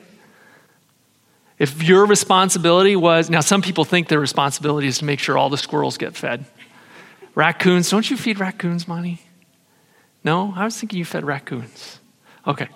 If 1.57 1.83
your 1.83 2.05
responsibility 2.05 2.95
was, 2.95 3.29
now 3.29 3.41
some 3.41 3.61
people 3.61 3.83
think 3.83 4.07
their 4.07 4.19
responsibility 4.19 4.87
is 4.87 4.99
to 4.99 5.05
make 5.05 5.19
sure 5.19 5.37
all 5.37 5.49
the 5.49 5.57
squirrels 5.57 5.97
get 5.97 6.15
fed. 6.15 6.45
Raccoons, 7.35 7.89
don't 7.89 8.09
you 8.09 8.17
feed 8.17 8.39
raccoons, 8.39 8.87
Monty? 8.87 9.21
No? 10.23 10.53
I 10.55 10.65
was 10.65 10.77
thinking 10.77 10.99
you 10.99 11.05
fed 11.05 11.25
raccoons. 11.25 11.99
Okay. 12.47 12.67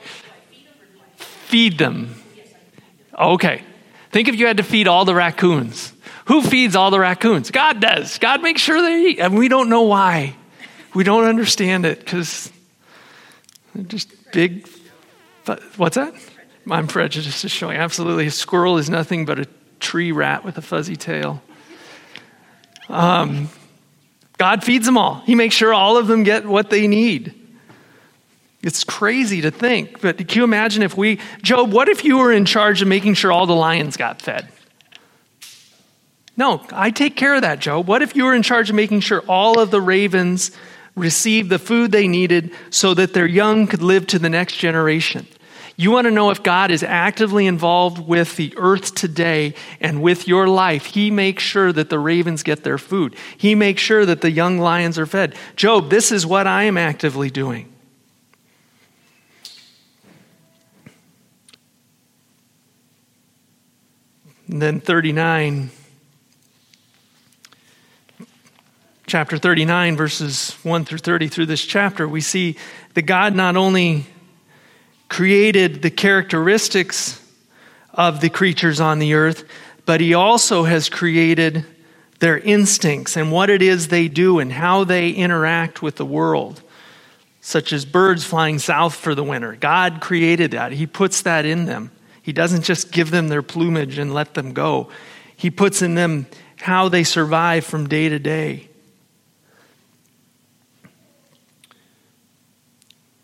Feed 1.16 1.78
them. 1.78 2.16
Okay. 3.18 3.64
Think 4.12 4.28
if 4.28 4.36
you 4.36 4.46
had 4.46 4.58
to 4.58 4.64
feed 4.64 4.88
all 4.88 5.06
the 5.06 5.16
raccoons. 5.16 5.94
Who 6.26 6.42
feeds 6.42 6.76
all 6.76 6.92
the 6.92 7.00
raccoons? 7.00 7.52
God 7.52 7.80
does. 7.80 8.18
God 8.20 8.42
makes 8.42 8.62
sure 8.62 8.82
they 8.82 9.08
eat. 9.08 9.20
And 9.20 9.38
we 9.38 9.48
don't 9.48 9.70
know 9.70 9.84
why. 9.84 10.36
We 10.94 11.04
don't 11.04 11.26
understand 11.26 11.86
it 11.86 12.00
because 12.00 12.52
they're 13.74 13.84
just 13.84 14.10
big. 14.32 14.68
What's 15.78 15.96
that? 15.96 16.14
I'm 16.70 16.88
prejudiced 16.88 17.44
is 17.44 17.52
showing. 17.52 17.78
Absolutely. 17.78 18.28
A 18.28 18.32
squirrel 18.32 18.78
is 18.78 18.90
nothing 18.90 19.26
but 19.26 19.40
a 19.40 19.48
tree 19.80 20.12
rat 20.12 20.46
with 20.46 20.58
a 20.58 20.62
fuzzy 20.62 20.96
tail. 20.96 21.42
Um, 22.88 23.50
God 24.38 24.64
feeds 24.64 24.86
them 24.86 24.98
all, 24.98 25.16
He 25.26 25.36
makes 25.36 25.56
sure 25.56 25.74
all 25.74 25.98
of 25.98 26.08
them 26.08 26.24
get 26.24 26.46
what 26.46 26.70
they 26.70 26.88
need. 26.88 27.34
It's 28.64 28.86
crazy 28.86 29.42
to 29.42 29.52
think, 29.52 30.00
but 30.00 30.18
can 30.18 30.38
you 30.38 30.44
imagine 30.46 30.84
if 30.84 30.96
we, 30.96 31.20
Job, 31.42 31.74
what 31.74 31.90
if 31.90 32.06
you 32.06 32.18
were 32.18 32.32
in 32.32 32.46
charge 32.46 32.82
of 32.82 32.88
making 32.88 33.16
sure 33.16 33.30
all 33.30 33.46
the 33.46 33.54
lions 33.54 33.98
got 33.98 34.22
fed? 34.22 34.48
No, 36.38 36.66
I 36.72 36.90
take 36.90 37.18
care 37.18 37.36
of 37.36 37.42
that, 37.42 37.60
Job. 37.60 37.88
What 37.88 38.02
if 38.02 38.16
you 38.16 38.24
were 38.24 38.34
in 38.34 38.42
charge 38.42 38.70
of 38.70 38.76
making 38.76 39.02
sure 39.02 39.22
all 39.28 39.60
of 39.60 39.70
the 39.70 39.82
ravens 39.82 40.52
received 40.96 41.50
the 41.50 41.60
food 41.60 41.92
they 41.92 42.08
needed 42.08 42.52
so 42.70 42.94
that 42.94 43.14
their 43.14 43.28
young 43.28 43.68
could 43.68 43.82
live 43.82 44.08
to 44.08 44.20
the 44.20 44.30
next 44.30 44.56
generation? 44.56 45.28
You 45.76 45.92
want 45.92 46.06
to 46.06 46.12
know 46.12 46.30
if 46.30 46.42
God 46.42 46.72
is 46.72 46.84
actively 46.84 47.48
involved 47.48 48.00
with 48.00 48.38
the 48.38 48.54
earth 48.58 48.96
today 48.96 49.56
and 49.82 50.02
with 50.02 50.28
your 50.28 50.48
life. 50.48 50.86
He 50.86 51.12
makes 51.12 51.44
sure 51.44 51.74
that 51.74 51.90
the 51.90 52.00
ravens 52.00 52.44
get 52.44 52.64
their 52.64 52.78
food, 52.78 53.16
He 53.38 53.56
makes 53.56 53.82
sure 53.82 54.06
that 54.06 54.22
the 54.22 54.32
young 54.32 54.58
lions 54.58 54.98
are 54.98 55.06
fed. 55.06 55.36
Job, 55.58 55.90
this 55.90 56.14
is 56.14 56.26
what 56.26 56.48
I 56.48 56.64
am 56.64 56.78
actively 56.78 57.30
doing. 57.30 57.73
And 64.54 64.62
then 64.62 64.82
39, 64.82 65.72
chapter 69.08 69.40
39, 69.40 69.98
verses 69.98 70.52
1 70.62 70.86
through 70.86 71.00
30, 71.00 71.28
through 71.28 71.48
this 71.48 71.66
chapter, 71.66 72.08
we 72.08 72.22
see 72.22 72.58
that 72.94 73.02
God 73.02 73.34
not 73.34 73.58
only 73.58 74.06
created 75.10 75.82
the 75.82 75.90
characteristics 75.90 77.20
of 77.96 78.22
the 78.22 78.30
creatures 78.30 78.80
on 78.80 79.00
the 79.00 79.16
earth, 79.16 79.44
but 79.88 80.00
He 80.00 80.14
also 80.14 80.66
has 80.66 80.88
created 80.88 81.66
their 82.20 82.38
instincts 82.38 83.18
and 83.18 83.32
what 83.32 83.50
it 83.50 83.64
is 83.64 83.88
they 83.88 84.08
do 84.08 84.38
and 84.38 84.54
how 84.54 84.84
they 84.84 85.10
interact 85.10 85.82
with 85.82 85.96
the 85.96 86.06
world, 86.06 86.62
such 87.42 87.74
as 87.74 87.86
birds 87.86 88.24
flying 88.24 88.60
south 88.60 88.94
for 88.94 89.16
the 89.16 89.24
winter. 89.24 89.56
God 89.56 90.00
created 90.00 90.52
that, 90.52 90.74
He 90.74 90.86
puts 90.86 91.24
that 91.24 91.44
in 91.44 91.66
them. 91.66 91.90
He 92.24 92.32
doesn't 92.34 92.64
just 92.64 92.92
give 92.92 93.12
them 93.12 93.28
their 93.28 93.44
plumage 93.44 94.00
and 94.00 94.14
let 94.14 94.34
them 94.34 94.54
go, 94.54 94.90
He 95.36 95.52
puts 95.52 95.84
in 95.84 95.94
them 95.94 96.26
how 96.58 96.90
they 96.90 97.04
survive 97.04 97.66
from 97.66 97.88
day 97.88 98.10
to 98.10 98.18
day. 98.18 98.70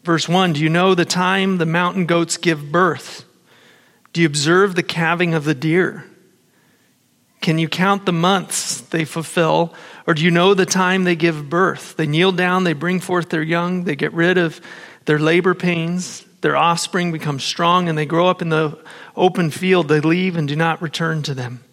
Verse 0.03 0.27
1 0.27 0.53
Do 0.53 0.59
you 0.59 0.69
know 0.69 0.95
the 0.95 1.05
time 1.05 1.57
the 1.57 1.65
mountain 1.65 2.05
goats 2.05 2.37
give 2.37 2.71
birth? 2.71 3.25
Do 4.11 4.21
you 4.21 4.27
observe 4.27 4.75
the 4.75 4.83
calving 4.83 5.33
of 5.33 5.45
the 5.45 5.53
deer? 5.53 6.05
Can 7.41 7.57
you 7.57 7.69
count 7.69 8.05
the 8.05 8.11
months 8.11 8.81
they 8.81 9.05
fulfill? 9.05 9.73
Or 10.05 10.13
do 10.13 10.23
you 10.23 10.31
know 10.31 10.53
the 10.53 10.65
time 10.65 11.05
they 11.05 11.15
give 11.15 11.49
birth? 11.49 11.95
They 11.95 12.07
kneel 12.07 12.33
down, 12.33 12.65
they 12.65 12.73
bring 12.73 12.99
forth 12.99 13.29
their 13.29 13.43
young, 13.43 13.85
they 13.85 13.95
get 13.95 14.13
rid 14.13 14.37
of 14.37 14.59
their 15.05 15.19
labor 15.19 15.53
pains. 15.53 16.25
Their 16.41 16.55
offspring 16.55 17.11
become 17.11 17.39
strong 17.39 17.89
and 17.89 17.97
they 17.97 18.05
grow 18.05 18.27
up 18.27 18.41
in 18.41 18.49
the 18.49 18.77
open 19.15 19.51
field. 19.51 19.87
They 19.87 19.99
leave 19.99 20.37
and 20.37 20.47
do 20.47 20.55
not 20.55 20.81
return 20.81 21.21
to 21.23 21.33
them. 21.33 21.63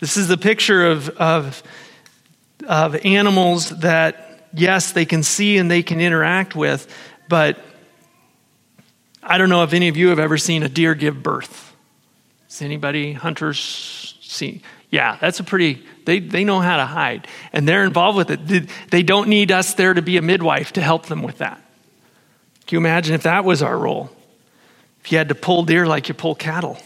This 0.00 0.16
is 0.16 0.26
the 0.26 0.38
picture 0.38 0.86
of, 0.86 1.10
of, 1.10 1.62
of 2.66 2.96
animals 3.04 3.68
that, 3.80 4.48
yes, 4.52 4.92
they 4.92 5.04
can 5.04 5.22
see 5.22 5.58
and 5.58 5.70
they 5.70 5.82
can 5.82 6.00
interact 6.00 6.56
with, 6.56 6.92
but 7.28 7.58
I 9.22 9.38
don't 9.38 9.48
know 9.48 9.62
if 9.62 9.72
any 9.72 9.88
of 9.88 9.96
you 9.96 10.08
have 10.08 10.18
ever 10.18 10.38
seen 10.38 10.62
a 10.62 10.68
deer 10.68 10.94
give 10.94 11.22
birth. 11.22 11.74
Has 12.48 12.62
anybody, 12.62 13.12
hunters, 13.12 14.16
seen? 14.22 14.62
Yeah, 14.90 15.16
that's 15.20 15.38
a 15.40 15.44
pretty, 15.44 15.84
they, 16.04 16.18
they 16.18 16.44
know 16.44 16.60
how 16.60 16.78
to 16.78 16.86
hide 16.86 17.28
and 17.52 17.68
they're 17.68 17.84
involved 17.84 18.16
with 18.16 18.30
it. 18.30 18.68
They 18.90 19.02
don't 19.02 19.28
need 19.28 19.52
us 19.52 19.74
there 19.74 19.94
to 19.94 20.02
be 20.02 20.16
a 20.16 20.22
midwife 20.22 20.72
to 20.72 20.82
help 20.82 21.06
them 21.06 21.22
with 21.22 21.38
that. 21.38 21.62
Can 22.66 22.76
you 22.76 22.78
imagine 22.78 23.14
if 23.14 23.24
that 23.24 23.44
was 23.44 23.62
our 23.62 23.76
role? 23.76 24.10
If 25.04 25.12
you 25.12 25.18
had 25.18 25.28
to 25.30 25.34
pull 25.34 25.64
deer 25.64 25.86
like 25.86 26.08
you 26.08 26.14
pull 26.14 26.34
cattle. 26.34 26.78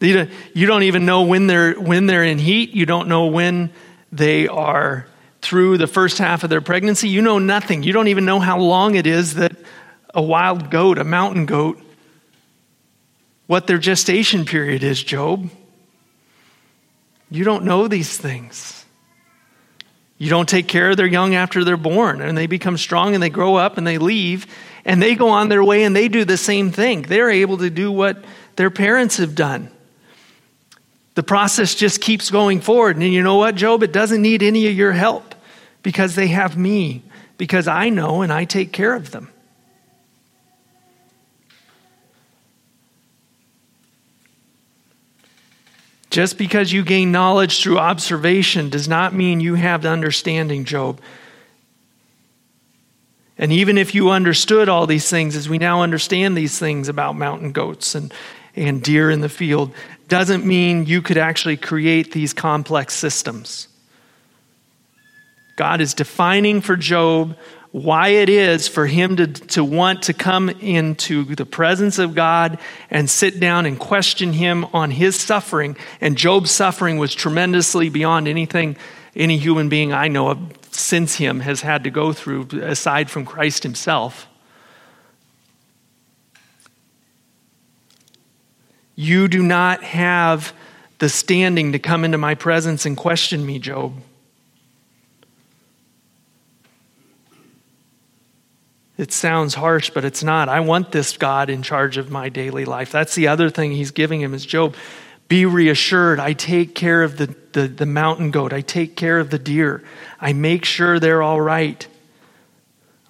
You 0.00 0.66
don't 0.66 0.82
even 0.82 1.06
know 1.06 1.22
when 1.22 1.46
they're, 1.46 1.74
when 1.74 2.06
they're 2.06 2.24
in 2.24 2.38
heat. 2.38 2.70
You 2.70 2.86
don't 2.86 3.06
know 3.06 3.26
when 3.26 3.70
they 4.10 4.48
are 4.48 5.06
through 5.40 5.78
the 5.78 5.86
first 5.86 6.18
half 6.18 6.42
of 6.42 6.50
their 6.50 6.60
pregnancy. 6.60 7.08
You 7.08 7.22
know 7.22 7.38
nothing. 7.38 7.84
You 7.84 7.92
don't 7.92 8.08
even 8.08 8.24
know 8.24 8.40
how 8.40 8.58
long 8.58 8.96
it 8.96 9.06
is 9.06 9.34
that 9.34 9.56
a 10.12 10.20
wild 10.20 10.70
goat, 10.70 10.98
a 10.98 11.04
mountain 11.04 11.46
goat, 11.46 11.80
what 13.46 13.66
their 13.66 13.78
gestation 13.78 14.44
period 14.44 14.82
is, 14.82 15.02
Job. 15.02 15.48
You 17.30 17.44
don't 17.44 17.64
know 17.64 17.86
these 17.86 18.16
things. 18.16 18.81
You 20.22 20.28
don't 20.28 20.48
take 20.48 20.68
care 20.68 20.90
of 20.90 20.96
their 20.96 21.08
young 21.08 21.34
after 21.34 21.64
they're 21.64 21.76
born 21.76 22.20
and 22.20 22.38
they 22.38 22.46
become 22.46 22.78
strong 22.78 23.14
and 23.14 23.20
they 23.20 23.28
grow 23.28 23.56
up 23.56 23.76
and 23.76 23.84
they 23.84 23.98
leave 23.98 24.46
and 24.84 25.02
they 25.02 25.16
go 25.16 25.30
on 25.30 25.48
their 25.48 25.64
way 25.64 25.82
and 25.82 25.96
they 25.96 26.06
do 26.06 26.24
the 26.24 26.36
same 26.36 26.70
thing. 26.70 27.02
They're 27.02 27.28
able 27.28 27.58
to 27.58 27.68
do 27.68 27.90
what 27.90 28.24
their 28.54 28.70
parents 28.70 29.16
have 29.16 29.34
done. 29.34 29.68
The 31.16 31.24
process 31.24 31.74
just 31.74 32.00
keeps 32.00 32.30
going 32.30 32.60
forward. 32.60 32.94
And 32.94 33.12
you 33.12 33.20
know 33.20 33.34
what, 33.34 33.56
Job? 33.56 33.82
It 33.82 33.90
doesn't 33.90 34.22
need 34.22 34.44
any 34.44 34.68
of 34.68 34.74
your 34.74 34.92
help 34.92 35.34
because 35.82 36.14
they 36.14 36.28
have 36.28 36.56
me, 36.56 37.02
because 37.36 37.66
I 37.66 37.88
know 37.88 38.22
and 38.22 38.32
I 38.32 38.44
take 38.44 38.70
care 38.70 38.94
of 38.94 39.10
them. 39.10 39.28
Just 46.12 46.36
because 46.36 46.70
you 46.70 46.84
gain 46.84 47.10
knowledge 47.10 47.62
through 47.62 47.78
observation 47.78 48.68
does 48.68 48.86
not 48.86 49.14
mean 49.14 49.40
you 49.40 49.54
have 49.54 49.80
the 49.80 49.88
understanding, 49.88 50.66
Job. 50.66 51.00
And 53.38 53.50
even 53.50 53.78
if 53.78 53.94
you 53.94 54.10
understood 54.10 54.68
all 54.68 54.86
these 54.86 55.08
things, 55.08 55.36
as 55.36 55.48
we 55.48 55.56
now 55.56 55.80
understand 55.80 56.36
these 56.36 56.58
things 56.58 56.90
about 56.90 57.16
mountain 57.16 57.52
goats 57.52 57.94
and, 57.94 58.12
and 58.54 58.82
deer 58.82 59.10
in 59.10 59.22
the 59.22 59.30
field, 59.30 59.72
doesn't 60.08 60.44
mean 60.44 60.84
you 60.84 61.00
could 61.00 61.16
actually 61.16 61.56
create 61.56 62.12
these 62.12 62.34
complex 62.34 62.92
systems. 62.92 63.68
God 65.56 65.80
is 65.80 65.94
defining 65.94 66.60
for 66.60 66.76
Job 66.76 67.38
why 67.72 68.08
it 68.08 68.28
is 68.28 68.68
for 68.68 68.86
him 68.86 69.16
to, 69.16 69.26
to 69.26 69.64
want 69.64 70.02
to 70.02 70.12
come 70.12 70.50
into 70.50 71.24
the 71.24 71.46
presence 71.46 71.98
of 71.98 72.14
God 72.14 72.58
and 72.90 73.08
sit 73.08 73.40
down 73.40 73.64
and 73.64 73.78
question 73.78 74.34
him 74.34 74.66
on 74.74 74.90
his 74.90 75.18
suffering. 75.18 75.76
And 76.00 76.16
Job's 76.16 76.50
suffering 76.50 76.98
was 76.98 77.14
tremendously 77.14 77.88
beyond 77.88 78.28
anything 78.28 78.76
any 79.16 79.38
human 79.38 79.70
being 79.70 79.92
I 79.92 80.08
know 80.08 80.28
of 80.28 80.38
since 80.70 81.16
him 81.16 81.40
has 81.40 81.62
had 81.62 81.84
to 81.84 81.90
go 81.90 82.12
through, 82.12 82.48
aside 82.62 83.10
from 83.10 83.24
Christ 83.24 83.62
himself. 83.62 84.26
You 88.94 89.28
do 89.28 89.42
not 89.42 89.82
have 89.82 90.52
the 90.98 91.08
standing 91.08 91.72
to 91.72 91.78
come 91.78 92.04
into 92.04 92.18
my 92.18 92.34
presence 92.34 92.84
and 92.86 92.96
question 92.96 93.44
me, 93.44 93.58
Job. 93.58 93.94
It 98.98 99.12
sounds 99.12 99.54
harsh, 99.54 99.90
but 99.90 100.04
it's 100.04 100.22
not. 100.22 100.48
I 100.48 100.60
want 100.60 100.92
this 100.92 101.16
God 101.16 101.48
in 101.48 101.62
charge 101.62 101.96
of 101.96 102.10
my 102.10 102.28
daily 102.28 102.64
life. 102.64 102.92
That's 102.92 103.14
the 103.14 103.28
other 103.28 103.48
thing 103.48 103.72
he's 103.72 103.90
giving 103.90 104.20
him 104.20 104.34
is 104.34 104.44
Job, 104.44 104.74
be 105.28 105.46
reassured. 105.46 106.20
I 106.20 106.34
take 106.34 106.74
care 106.74 107.02
of 107.02 107.16
the, 107.16 107.34
the, 107.52 107.68
the 107.68 107.86
mountain 107.86 108.30
goat. 108.30 108.52
I 108.52 108.60
take 108.60 108.96
care 108.96 109.18
of 109.18 109.30
the 109.30 109.38
deer. 109.38 109.82
I 110.20 110.34
make 110.34 110.64
sure 110.66 111.00
they're 111.00 111.22
all 111.22 111.40
right. 111.40 111.86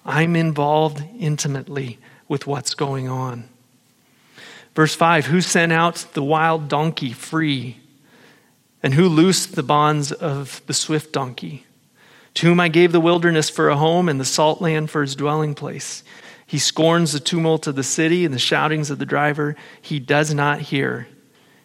I'm 0.05 0.35
involved 0.35 1.03
intimately 1.19 1.99
with 2.27 2.47
what's 2.47 2.75
going 2.75 3.09
on. 3.09 3.49
Verse 4.75 4.95
5 4.95 5.27
Who 5.27 5.41
sent 5.41 5.71
out 5.71 6.05
the 6.13 6.23
wild 6.23 6.69
donkey 6.69 7.11
free? 7.11 7.77
And 8.81 8.93
who 8.93 9.07
loosed 9.07 9.55
the 9.55 9.63
bonds 9.63 10.11
of 10.11 10.61
the 10.65 10.73
swift 10.73 11.13
donkey? 11.13 11.65
To 12.35 12.47
whom 12.47 12.59
I 12.59 12.67
gave 12.67 12.91
the 12.91 12.99
wilderness 12.99 13.49
for 13.49 13.69
a 13.69 13.77
home 13.77 14.09
and 14.09 14.19
the 14.19 14.25
salt 14.25 14.61
land 14.61 14.89
for 14.89 15.01
his 15.01 15.15
dwelling 15.15 15.53
place. 15.55 16.03
He 16.45 16.57
scorns 16.59 17.13
the 17.13 17.19
tumult 17.19 17.67
of 17.67 17.75
the 17.75 17.83
city 17.83 18.25
and 18.25 18.33
the 18.33 18.39
shoutings 18.39 18.89
of 18.89 18.99
the 18.99 19.05
driver. 19.05 19.55
He 19.81 19.99
does 19.99 20.33
not 20.33 20.61
hear. 20.61 21.07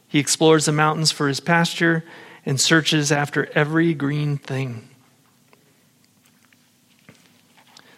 He 0.07 0.19
explores 0.19 0.65
the 0.65 0.73
mountains 0.73 1.11
for 1.11 1.29
his 1.29 1.41
pasture 1.41 2.05
and 2.47 2.61
searches 2.61 3.13
after 3.13 3.51
every 3.55 3.93
green 3.93 4.39
thing. 4.39 4.89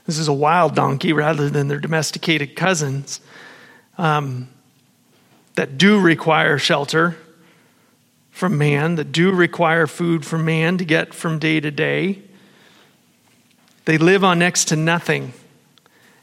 This 0.06 0.18
is 0.18 0.26
a 0.26 0.33
wild 0.33 0.74
donkey 0.74 1.12
rather 1.12 1.48
than 1.48 1.68
their 1.68 1.78
domesticated 1.78 2.56
cousins 2.56 3.20
um, 3.96 4.48
that 5.54 5.78
do 5.78 6.00
require 6.00 6.59
shelter 6.59 7.16
from 8.33 8.59
man, 8.59 8.96
that 8.96 9.12
do 9.12 9.30
require 9.30 9.87
food 9.87 10.26
from 10.26 10.44
man 10.44 10.78
to 10.78 10.85
get 10.85 11.14
from 11.14 11.38
day 11.38 11.61
to 11.61 11.70
day. 11.70 12.22
They 13.84 13.98
live 13.98 14.24
on 14.24 14.38
next 14.38 14.66
to 14.66 14.76
nothing. 14.76 15.32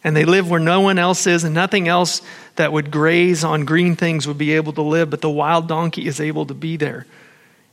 And 0.04 0.16
they 0.16 0.26
live 0.26 0.50
where 0.50 0.60
no 0.60 0.82
one 0.82 1.00
else 1.00 1.28
is, 1.28 1.44
and 1.44 1.54
nothing 1.54 1.88
else 1.88 2.22
that 2.56 2.72
would 2.72 2.92
graze 2.92 3.44
on 3.44 3.66
green 3.66 3.96
things 3.96 4.28
would 4.28 4.38
be 4.38 4.54
able 4.54 4.74
to 4.74 4.82
live. 4.82 5.10
But 5.10 5.22
the 5.22 5.30
wild 5.30 5.68
donkey 5.68 6.08
is 6.08 6.22
able 6.22 6.46
to 6.46 6.54
be 6.54 6.78
there. 6.78 7.06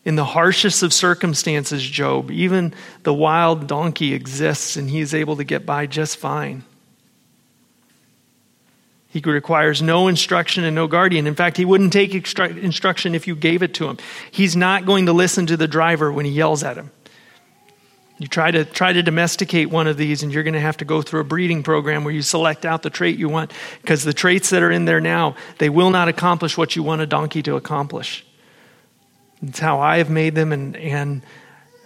In 0.05 0.17
the 0.17 0.25
harshest 0.25 0.83
of 0.83 0.93
circumstances, 0.93 1.83
Job, 1.83 2.31
even 2.31 2.75
the 3.05 3.15
wild 3.15 3.67
donkey 3.67 4.13
exists 4.13 4.77
and 4.77 4.91
he 4.91 5.01
is 5.01 5.15
able 5.15 5.37
to 5.37 5.45
get 5.45 5.65
by 5.65 5.87
just 5.87 6.19
fine. 6.19 6.63
He 9.09 9.21
requires 9.21 9.81
no 9.81 10.09
instruction 10.09 10.65
and 10.65 10.75
no 10.75 10.89
guardian. 10.89 11.27
In 11.29 11.37
fact, 11.37 11.57
he 11.57 11.65
wouldn't 11.65 11.93
take 11.93 12.13
instruction 12.15 13.15
if 13.15 13.29
you 13.29 13.37
gave 13.37 13.63
it 13.63 13.73
to 13.75 13.89
him. 13.89 13.97
He's 14.31 14.57
not 14.57 14.85
going 14.85 15.07
to 15.07 15.13
listen 15.13 15.47
to 15.47 15.57
the 15.57 15.69
driver 15.69 16.13
when 16.13 16.27
he 16.27 16.33
yells 16.33 16.65
at 16.65 16.77
him. 16.77 16.91
You 18.19 18.29
try 18.29 18.53
to 18.53 18.65
try 18.65 18.93
to 18.93 19.03
domesticate 19.03 19.71
one 19.71 19.89
of 19.89 19.97
these, 19.97 20.23
and 20.23 20.33
you're 20.33 20.45
going 20.45 20.55
to 20.55 20.61
have 20.61 20.77
to 20.77 20.85
go 20.85 21.03
through 21.03 21.21
a 21.21 21.25
breeding 21.25 21.65
program 21.65 22.05
where 22.05 22.15
you 22.15 22.23
select 22.23 22.65
out 22.65 22.83
the 22.83 22.91
trait 22.91 23.19
you 23.19 23.29
want, 23.29 23.53
because 23.83 24.05
the 24.05 24.13
traits 24.13 24.51
that 24.51 24.63
are 24.63 24.71
in 24.71 24.85
there 24.85 25.01
now 25.01 25.35
they 25.59 25.69
will 25.69 25.91
not 25.91 26.09
accomplish 26.09 26.57
what 26.57 26.77
you 26.77 26.83
want 26.83 27.03
a 27.03 27.07
donkey 27.07 27.43
to 27.43 27.57
accomplish. 27.57 28.25
It's 29.43 29.59
how 29.59 29.81
I 29.81 29.99
have 29.99 30.11
made 30.11 30.37
them, 30.37 30.53
and 30.53 30.77
and 30.77 31.23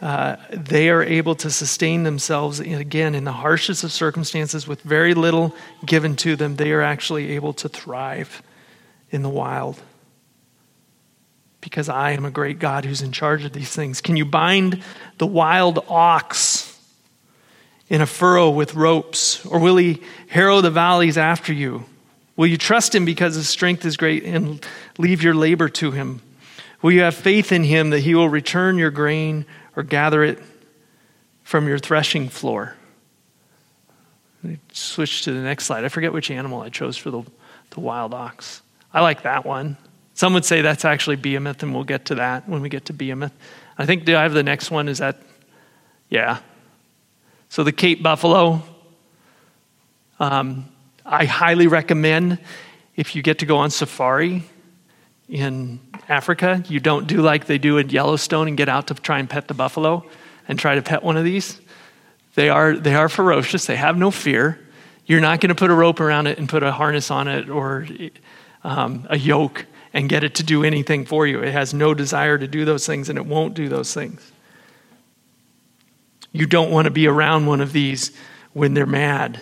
uh, 0.03 0.37
they 0.51 0.91
are 0.91 1.03
able 1.03 1.35
to 1.35 1.51
sustain 1.51 2.03
themselves 2.05 2.61
in, 2.61 2.75
again 2.75 3.15
in 3.15 3.25
the 3.25 3.33
harshest 3.33 3.83
of 3.83 3.91
circumstances 3.91 4.69
with 4.69 4.83
very 4.83 5.15
little 5.15 5.57
given 5.85 6.15
to 6.17 6.37
them. 6.37 6.57
They 6.57 6.73
are 6.73 6.83
actually 6.83 7.33
able 7.33 7.55
to 7.55 7.69
thrive 7.69 8.43
in 9.11 9.23
the 9.23 9.31
wild 9.31 9.81
because 11.61 11.89
I 11.89 12.13
am 12.13 12.25
a 12.25 12.31
great 12.31 12.59
God 12.59 12.85
who's 12.85 13.03
in 13.03 13.13
charge 13.13 13.45
of 13.45 13.53
these 13.53 13.71
things. 13.71 14.01
Can 14.01 14.17
you 14.17 14.25
bind 14.25 14.83
the 15.19 15.27
wild 15.27 15.85
ox 15.89 16.79
in 17.89 18.01
a 18.01 18.07
furrow 18.07 18.51
with 18.51 18.75
ropes? 18.75 19.45
Or 19.45 19.59
will 19.59 19.77
he 19.77 20.03
harrow 20.29 20.61
the 20.61 20.71
valleys 20.71 21.19
after 21.19 21.53
you? 21.53 21.85
Will 22.37 22.47
you 22.47 22.57
trust 22.57 22.95
him 22.95 23.05
because 23.05 23.35
his 23.35 23.49
strength 23.49 23.85
is 23.85 23.97
great 23.97 24.25
and 24.25 24.65
leave 24.97 25.23
your 25.23 25.35
labor 25.35 25.69
to 25.71 25.91
him? 25.91 26.21
Will 26.83 26.93
you 26.93 27.01
have 27.01 27.15
faith 27.15 27.51
in 27.51 27.65
him 27.65 27.91
that 27.91 28.01
he 28.01 28.15
will 28.15 28.29
return 28.29 28.79
your 28.79 28.93
grain 28.93 29.45
or 29.75 29.83
gather 29.83 30.23
it 30.23 30.39
from 31.43 31.67
your 31.67 31.79
threshing 31.79 32.29
floor? 32.29 32.77
Switch 34.73 35.23
to 35.25 35.33
the 35.33 35.41
next 35.41 35.65
slide. 35.65 35.85
I 35.85 35.89
forget 35.89 36.13
which 36.13 36.31
animal 36.31 36.61
I 36.61 36.69
chose 36.69 36.97
for 36.97 37.11
the, 37.11 37.23
the 37.71 37.81
wild 37.81 38.15
ox. 38.15 38.63
I 38.95 39.01
like 39.01 39.23
that 39.23 39.45
one. 39.45 39.77
Some 40.19 40.35
would 40.35 40.45
say 40.45 40.63
that's 40.63 40.85
actually 40.85 41.15
behemoth, 41.15 41.63
and 41.63 41.73
we'll 41.73 41.85
get 41.85 42.07
to 42.07 42.17
that 42.17 42.49
when 42.49 42.61
we 42.61 42.69
get 42.69 42.87
to 42.87 42.93
behemoth. 42.93 43.31
I 43.79 43.87
think, 43.87 44.05
do 44.05 44.17
I 44.17 44.23
have 44.25 44.33
the 44.33 44.43
next 44.43 44.69
one? 44.69 44.89
Is 44.89 44.99
that, 44.99 45.23
yeah. 46.09 46.41
So 47.49 47.63
the 47.63 47.71
Cape 47.71 48.03
buffalo. 48.03 48.61
Um, 50.19 50.65
I 51.07 51.25
highly 51.25 51.69
recommend 51.69 52.41
if 52.97 53.15
you 53.15 53.23
get 53.23 53.39
to 53.39 53.47
go 53.47 53.59
on 53.59 53.71
safari 53.71 54.43
in 55.29 55.79
Africa, 56.09 56.65
you 56.69 56.81
don't 56.81 57.07
do 57.07 57.23
like 57.23 57.47
they 57.47 57.59
do 57.59 57.79
in 57.79 57.89
Yellowstone 57.89 58.49
and 58.49 58.57
get 58.57 58.69
out 58.69 58.89
to 58.89 58.95
try 58.95 59.21
and 59.21 59.31
pet 59.31 59.47
the 59.47 59.55
buffalo 59.55 60.05
and 60.49 60.59
try 60.59 60.75
to 60.75 60.83
pet 60.83 61.05
one 61.05 61.17
of 61.17 61.23
these. 61.23 61.61
They 62.35 62.49
are, 62.49 62.75
they 62.75 62.97
are 62.97 63.09
ferocious, 63.09 63.67
they 63.67 63.77
have 63.77 63.97
no 63.97 64.11
fear. 64.11 64.59
You're 65.07 65.21
not 65.21 65.41
going 65.41 65.51
to 65.51 65.55
put 65.55 65.71
a 65.71 65.75
rope 65.75 66.01
around 66.01 66.27
it 66.27 66.39
and 66.39 66.49
put 66.49 66.65
a 66.65 66.73
harness 66.73 67.09
on 67.13 67.29
it 67.29 67.49
or 67.49 67.87
um, 68.65 69.07
a 69.09 69.17
yoke 69.17 69.65
and 69.99 70.09
get 70.09 70.23
it 70.23 70.37
to 70.37 70.45
do 70.45 70.63
anything 70.63 71.05
for 71.05 71.27
you. 71.27 71.41
It 71.43 71.53
has 71.53 71.75
no 71.75 71.93
desire 71.93 72.39
to 72.39 72.47
do 72.47 72.65
those 72.65 72.87
things 72.87 73.09
and 73.09 73.19
it 73.19 73.27
won't 73.27 73.55
do 73.55 73.69
those 73.69 73.93
things. 73.93 74.31
You 76.31 76.47
don't 76.47 76.71
want 76.71 76.85
to 76.85 76.93
be 76.93 77.09
around 77.09 77.47
one 77.47 77.61
of 77.61 77.73
these 77.73 78.17
when 78.53 78.75
they're 78.75 78.87
mad. 78.87 79.41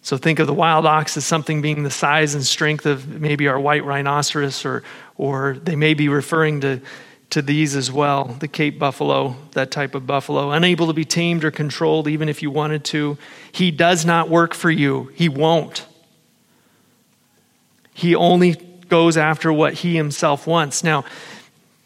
So 0.00 0.16
think 0.16 0.38
of 0.38 0.46
the 0.46 0.54
wild 0.54 0.86
ox 0.86 1.18
as 1.18 1.26
something 1.26 1.60
being 1.60 1.82
the 1.82 1.90
size 1.90 2.34
and 2.34 2.42
strength 2.42 2.86
of 2.86 3.20
maybe 3.20 3.46
our 3.46 3.60
white 3.60 3.84
rhinoceros, 3.84 4.64
or, 4.64 4.82
or 5.18 5.58
they 5.62 5.76
may 5.76 5.92
be 5.92 6.08
referring 6.08 6.62
to, 6.62 6.80
to 7.28 7.42
these 7.42 7.76
as 7.76 7.92
well 7.92 8.24
the 8.24 8.48
Cape 8.48 8.78
buffalo, 8.78 9.36
that 9.52 9.70
type 9.70 9.94
of 9.94 10.06
buffalo, 10.06 10.50
unable 10.50 10.86
to 10.86 10.94
be 10.94 11.04
tamed 11.04 11.44
or 11.44 11.50
controlled 11.50 12.08
even 12.08 12.30
if 12.30 12.42
you 12.42 12.50
wanted 12.50 12.84
to. 12.84 13.18
He 13.52 13.70
does 13.70 14.06
not 14.06 14.30
work 14.30 14.54
for 14.54 14.70
you, 14.70 15.12
he 15.14 15.28
won't. 15.28 15.84
He 17.92 18.14
only 18.14 18.69
goes 18.90 19.16
after 19.16 19.52
what 19.52 19.74
he 19.74 19.96
himself 19.96 20.46
wants. 20.46 20.84
Now, 20.84 21.04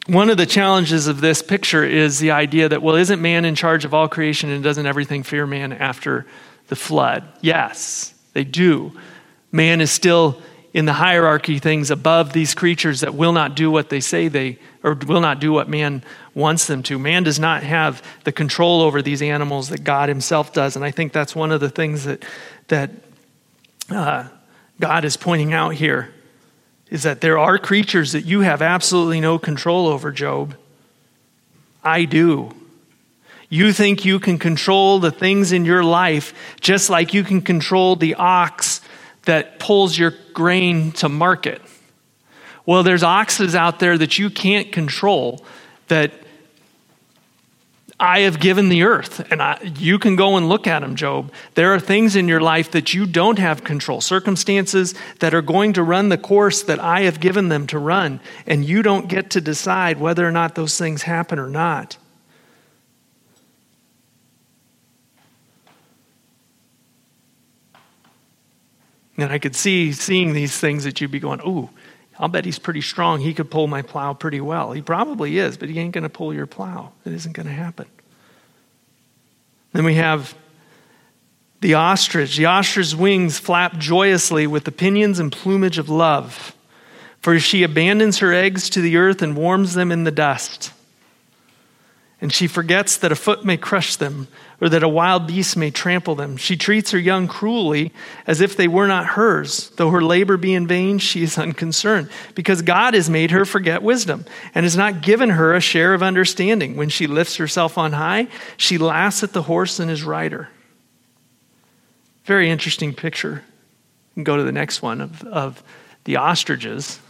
one 0.06 0.28
of 0.28 0.36
the 0.36 0.46
challenges 0.46 1.06
of 1.06 1.20
this 1.20 1.40
picture 1.40 1.84
is 1.84 2.18
the 2.18 2.32
idea 2.32 2.68
that, 2.68 2.82
well, 2.82 2.96
isn't 2.96 3.22
man 3.22 3.44
in 3.44 3.54
charge 3.54 3.84
of 3.84 3.94
all 3.94 4.08
creation 4.08 4.50
and 4.50 4.62
doesn't 4.62 4.84
everything 4.84 5.22
fear 5.22 5.46
man 5.46 5.72
after 5.72 6.26
the 6.68 6.76
flood? 6.76 7.24
Yes, 7.40 8.12
they 8.32 8.44
do. 8.44 8.92
Man 9.50 9.80
is 9.80 9.90
still 9.90 10.42
in 10.74 10.84
the 10.84 10.92
hierarchy 10.92 11.58
things 11.58 11.90
above 11.90 12.32
these 12.32 12.52
creatures 12.52 13.00
that 13.00 13.14
will 13.14 13.32
not 13.32 13.54
do 13.54 13.70
what 13.70 13.88
they 13.88 14.00
say 14.00 14.28
they, 14.28 14.58
or 14.82 14.94
will 14.94 15.20
not 15.20 15.38
do 15.40 15.52
what 15.52 15.68
man 15.68 16.02
wants 16.34 16.66
them 16.66 16.82
to. 16.82 16.98
Man 16.98 17.22
does 17.22 17.38
not 17.38 17.62
have 17.62 18.02
the 18.24 18.32
control 18.32 18.82
over 18.82 19.00
these 19.00 19.22
animals 19.22 19.68
that 19.68 19.84
God 19.84 20.08
himself 20.08 20.52
does. 20.52 20.74
And 20.74 20.84
I 20.84 20.90
think 20.90 21.12
that's 21.12 21.34
one 21.34 21.52
of 21.52 21.60
the 21.60 21.70
things 21.70 22.04
that, 22.04 22.24
that 22.68 22.90
uh, 23.88 24.28
God 24.80 25.04
is 25.04 25.16
pointing 25.16 25.52
out 25.52 25.74
here 25.74 26.12
is 26.94 27.02
that 27.02 27.20
there 27.20 27.36
are 27.36 27.58
creatures 27.58 28.12
that 28.12 28.24
you 28.24 28.42
have 28.42 28.62
absolutely 28.62 29.20
no 29.20 29.36
control 29.36 29.88
over, 29.88 30.12
Job. 30.12 30.54
I 31.82 32.04
do. 32.04 32.52
You 33.48 33.72
think 33.72 34.04
you 34.04 34.20
can 34.20 34.38
control 34.38 35.00
the 35.00 35.10
things 35.10 35.50
in 35.50 35.64
your 35.64 35.82
life 35.82 36.32
just 36.60 36.90
like 36.90 37.12
you 37.12 37.24
can 37.24 37.42
control 37.42 37.96
the 37.96 38.14
ox 38.14 38.80
that 39.24 39.58
pulls 39.58 39.98
your 39.98 40.14
grain 40.34 40.92
to 40.92 41.08
market. 41.08 41.60
Well, 42.64 42.84
there's 42.84 43.02
oxes 43.02 43.56
out 43.56 43.80
there 43.80 43.98
that 43.98 44.16
you 44.16 44.30
can't 44.30 44.70
control 44.70 45.44
that 45.88 46.12
I 48.04 48.20
have 48.20 48.38
given 48.38 48.68
the 48.68 48.82
earth, 48.82 49.26
and 49.32 49.40
I, 49.40 49.58
you 49.78 49.98
can 49.98 50.14
go 50.14 50.36
and 50.36 50.48
look 50.48 50.66
at 50.66 50.80
them, 50.80 50.94
Job. 50.94 51.32
There 51.54 51.72
are 51.74 51.80
things 51.80 52.16
in 52.16 52.28
your 52.28 52.40
life 52.40 52.70
that 52.72 52.92
you 52.92 53.06
don't 53.06 53.38
have 53.38 53.64
control, 53.64 54.02
circumstances 54.02 54.94
that 55.20 55.34
are 55.34 55.42
going 55.42 55.72
to 55.72 55.82
run 55.82 56.10
the 56.10 56.18
course 56.18 56.62
that 56.64 56.78
I 56.78 57.00
have 57.02 57.18
given 57.18 57.48
them 57.48 57.66
to 57.68 57.78
run, 57.78 58.20
and 58.46 58.64
you 58.64 58.82
don't 58.82 59.08
get 59.08 59.30
to 59.30 59.40
decide 59.40 59.98
whether 59.98 60.28
or 60.28 60.30
not 60.30 60.54
those 60.54 60.78
things 60.78 61.02
happen 61.02 61.38
or 61.38 61.48
not. 61.48 61.96
And 69.16 69.32
I 69.32 69.38
could 69.38 69.56
see 69.56 69.92
seeing 69.92 70.32
these 70.32 70.58
things 70.58 70.84
that 70.84 71.00
you'd 71.00 71.10
be 71.10 71.20
going, 71.20 71.40
"Ooh, 71.46 71.70
I'll 72.18 72.28
bet 72.28 72.44
he's 72.44 72.58
pretty 72.58 72.80
strong. 72.80 73.20
He 73.20 73.34
could 73.34 73.50
pull 73.50 73.66
my 73.66 73.82
plow 73.82 74.14
pretty 74.14 74.40
well. 74.40 74.72
He 74.72 74.82
probably 74.82 75.38
is, 75.38 75.56
but 75.56 75.68
he 75.68 75.78
ain't 75.78 75.92
going 75.92 76.02
to 76.02 76.08
pull 76.08 76.32
your 76.32 76.46
plow. 76.46 76.92
It 77.04 77.12
isn't 77.12 77.32
going 77.32 77.46
to 77.46 77.52
happen. 77.52 77.86
Then 79.72 79.84
we 79.84 79.94
have 79.94 80.36
the 81.60 81.74
ostrich. 81.74 82.36
The 82.36 82.44
ostrich's 82.44 82.94
wings 82.94 83.38
flap 83.38 83.78
joyously 83.78 84.46
with 84.46 84.64
the 84.64 84.70
pinions 84.70 85.18
and 85.18 85.32
plumage 85.32 85.78
of 85.78 85.88
love, 85.88 86.54
for 87.20 87.38
she 87.38 87.62
abandons 87.62 88.18
her 88.18 88.34
eggs 88.34 88.68
to 88.70 88.82
the 88.82 88.98
earth 88.98 89.22
and 89.22 89.34
warms 89.34 89.72
them 89.72 89.90
in 89.90 90.04
the 90.04 90.10
dust. 90.10 90.73
And 92.20 92.32
she 92.32 92.46
forgets 92.46 92.96
that 92.98 93.12
a 93.12 93.16
foot 93.16 93.44
may 93.44 93.56
crush 93.56 93.96
them, 93.96 94.28
or 94.60 94.68
that 94.68 94.82
a 94.82 94.88
wild 94.88 95.26
beast 95.26 95.56
may 95.56 95.70
trample 95.70 96.14
them. 96.14 96.36
She 96.36 96.56
treats 96.56 96.92
her 96.92 96.98
young 96.98 97.26
cruelly 97.26 97.92
as 98.26 98.40
if 98.40 98.56
they 98.56 98.68
were 98.68 98.86
not 98.86 99.06
hers. 99.06 99.70
Though 99.76 99.90
her 99.90 100.00
labor 100.00 100.36
be 100.36 100.54
in 100.54 100.66
vain, 100.66 100.98
she 100.98 101.22
is 101.22 101.36
unconcerned, 101.38 102.08
because 102.34 102.62
God 102.62 102.94
has 102.94 103.10
made 103.10 103.30
her 103.32 103.44
forget 103.44 103.82
wisdom 103.82 104.24
and 104.54 104.64
has 104.64 104.76
not 104.76 105.02
given 105.02 105.30
her 105.30 105.54
a 105.54 105.60
share 105.60 105.92
of 105.92 106.02
understanding. 106.02 106.76
When 106.76 106.88
she 106.88 107.06
lifts 107.06 107.36
herself 107.36 107.76
on 107.76 107.92
high, 107.92 108.28
she 108.56 108.78
laughs 108.78 109.22
at 109.22 109.32
the 109.32 109.42
horse 109.42 109.78
and 109.80 109.90
his 109.90 110.04
rider. 110.04 110.48
Very 112.24 112.48
interesting 112.48 112.94
picture. 112.94 113.42
Go 114.22 114.36
to 114.36 114.44
the 114.44 114.52
next 114.52 114.80
one 114.80 115.00
of, 115.00 115.24
of 115.24 115.62
the 116.04 116.16
ostriches. 116.16 117.00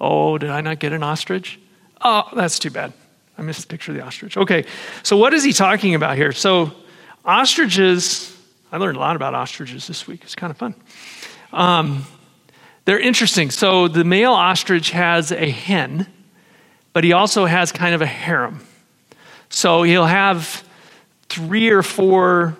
Oh, 0.00 0.36
did 0.38 0.50
I 0.50 0.60
not 0.60 0.80
get 0.80 0.92
an 0.92 1.02
ostrich? 1.02 1.58
Oh, 2.02 2.28
that's 2.34 2.58
too 2.58 2.70
bad. 2.70 2.92
I 3.36 3.42
missed 3.42 3.62
the 3.62 3.66
picture 3.66 3.92
of 3.92 3.98
the 3.98 4.04
ostrich. 4.04 4.36
Okay, 4.36 4.64
so 5.02 5.16
what 5.16 5.34
is 5.34 5.42
he 5.42 5.52
talking 5.52 5.94
about 5.94 6.16
here? 6.16 6.32
So, 6.32 6.72
ostriches, 7.24 8.36
I 8.70 8.76
learned 8.76 8.96
a 8.96 9.00
lot 9.00 9.16
about 9.16 9.34
ostriches 9.34 9.86
this 9.86 10.06
week. 10.06 10.22
It's 10.22 10.34
kind 10.34 10.50
of 10.50 10.56
fun. 10.56 10.74
Um, 11.52 12.04
they're 12.84 13.00
interesting. 13.00 13.50
So, 13.50 13.88
the 13.88 14.04
male 14.04 14.32
ostrich 14.32 14.90
has 14.90 15.32
a 15.32 15.50
hen, 15.50 16.06
but 16.92 17.02
he 17.02 17.12
also 17.12 17.46
has 17.46 17.72
kind 17.72 17.94
of 17.94 18.02
a 18.02 18.06
harem. 18.06 18.64
So, 19.48 19.82
he'll 19.82 20.06
have 20.06 20.64
three 21.28 21.70
or 21.70 21.82
four 21.82 22.56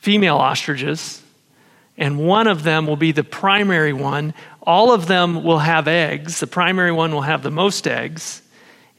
female 0.00 0.36
ostriches, 0.36 1.22
and 1.96 2.18
one 2.18 2.46
of 2.46 2.62
them 2.62 2.86
will 2.86 2.96
be 2.96 3.12
the 3.12 3.24
primary 3.24 3.94
one. 3.94 4.34
All 4.62 4.92
of 4.92 5.06
them 5.06 5.44
will 5.44 5.60
have 5.60 5.88
eggs. 5.88 6.40
The 6.40 6.46
primary 6.46 6.92
one 6.92 7.12
will 7.14 7.22
have 7.22 7.42
the 7.42 7.50
most 7.50 7.88
eggs 7.88 8.42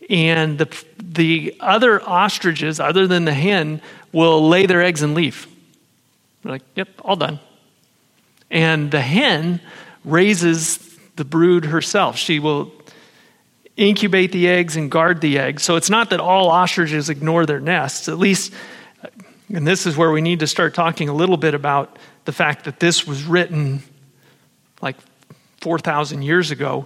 and 0.10 0.58
the, 0.58 0.84
the 0.98 1.56
other 1.60 2.02
ostriches, 2.02 2.80
other 2.80 3.08
than 3.08 3.26
the 3.26 3.34
hen, 3.34 3.82
will 4.12 4.48
lay 4.48 4.66
their 4.66 4.82
eggs 4.82 5.02
and 5.02 5.14
leave. 5.14 5.48
They're 6.42 6.54
like, 6.54 6.64
yep, 6.76 6.90
all 7.02 7.16
done. 7.16 7.40
And 8.50 8.90
the 8.90 9.02
hen 9.02 9.62
raises 10.04 10.78
the 11.16 11.26
brood 11.26 11.66
herself. 11.66 12.18
She 12.18 12.40
will 12.40 12.72
incubate 13.78 14.32
the 14.32 14.48
eggs 14.48 14.76
and 14.76 14.90
guard 14.90 15.22
the 15.22 15.38
eggs. 15.38 15.64
So 15.64 15.76
it's 15.76 15.90
not 15.90 16.10
that 16.10 16.20
all 16.20 16.50
ostriches 16.50 17.10
ignore 17.10 17.46
their 17.46 17.60
nests, 17.60 18.10
at 18.10 18.18
least, 18.18 18.54
and 19.54 19.66
this 19.66 19.86
is 19.86 19.98
where 19.98 20.12
we 20.12 20.22
need 20.22 20.42
to 20.42 20.48
start 20.48 20.74
talking 20.74 21.10
a 21.10 21.14
little 21.14 21.38
bit 21.38 21.54
about 21.54 21.98
the 22.26 22.32
fact 22.32 22.66
that 22.66 22.80
this 22.80 23.08
was 23.08 23.24
written 23.24 23.82
like 24.82 24.96
4,000 25.62 26.22
years 26.22 26.52
ago 26.52 26.86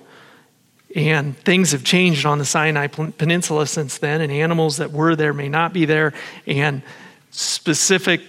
And 0.95 1.35
things 1.37 1.71
have 1.71 1.83
changed 1.83 2.25
on 2.25 2.37
the 2.37 2.45
Sinai 2.45 2.87
Peninsula 2.87 3.65
since 3.65 3.97
then, 3.97 4.21
and 4.21 4.31
animals 4.31 4.77
that 4.77 4.91
were 4.91 5.15
there 5.15 5.33
may 5.33 5.49
not 5.49 5.73
be 5.73 5.85
there, 5.85 6.13
and 6.45 6.83
specific 7.31 8.21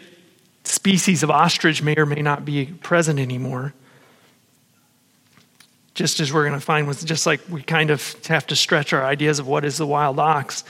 species 0.65 1.23
of 1.23 1.31
ostrich 1.31 1.83
may 1.83 1.95
or 1.97 2.07
may 2.07 2.23
not 2.23 2.45
be 2.45 2.67
present 2.67 3.21
anymore. 3.21 3.75
Just 5.93 6.21
as 6.21 6.33
we're 6.33 6.47
going 6.49 6.59
to 6.59 6.65
find 6.65 6.89
with, 6.89 7.05
just 7.05 7.27
like 7.27 7.41
we 7.51 7.63
kind 7.63 7.91
of 7.91 8.27
have 8.27 8.47
to 8.47 8.57
stretch 8.57 8.93
our 8.93 9.05
ideas 9.05 9.39
of 9.39 9.47
what 9.47 9.65
is 9.65 9.77
the 9.77 9.87
wild 9.87 10.19
ox, 10.19 10.65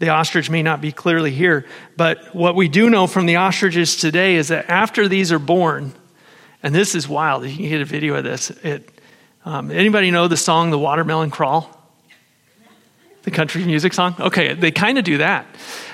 the 0.00 0.10
ostrich 0.10 0.50
may 0.50 0.62
not 0.62 0.80
be 0.80 0.92
clearly 0.92 1.30
here. 1.30 1.66
But 1.96 2.34
what 2.34 2.54
we 2.54 2.68
do 2.68 2.90
know 2.90 3.06
from 3.06 3.26
the 3.26 3.36
ostriches 3.36 3.96
today 3.96 4.36
is 4.36 4.48
that 4.48 4.68
after 4.68 5.08
these 5.08 5.32
are 5.32 5.38
born, 5.40 5.94
and 6.62 6.74
this 6.74 6.94
is 6.94 7.08
wild, 7.08 7.46
you 7.46 7.56
can 7.56 7.68
get 7.68 7.80
a 7.80 7.86
video 7.86 8.16
of 8.16 8.24
this. 8.24 8.50
It, 8.50 8.97
um, 9.48 9.70
anybody 9.70 10.10
know 10.10 10.28
the 10.28 10.36
song 10.36 10.70
"The 10.70 10.78
Watermelon 10.78 11.30
Crawl"? 11.30 11.74
The 13.22 13.30
country 13.30 13.64
music 13.64 13.94
song. 13.94 14.14
Okay, 14.20 14.52
they 14.52 14.70
kind 14.70 14.98
of 14.98 15.04
do 15.04 15.18
that. 15.18 15.46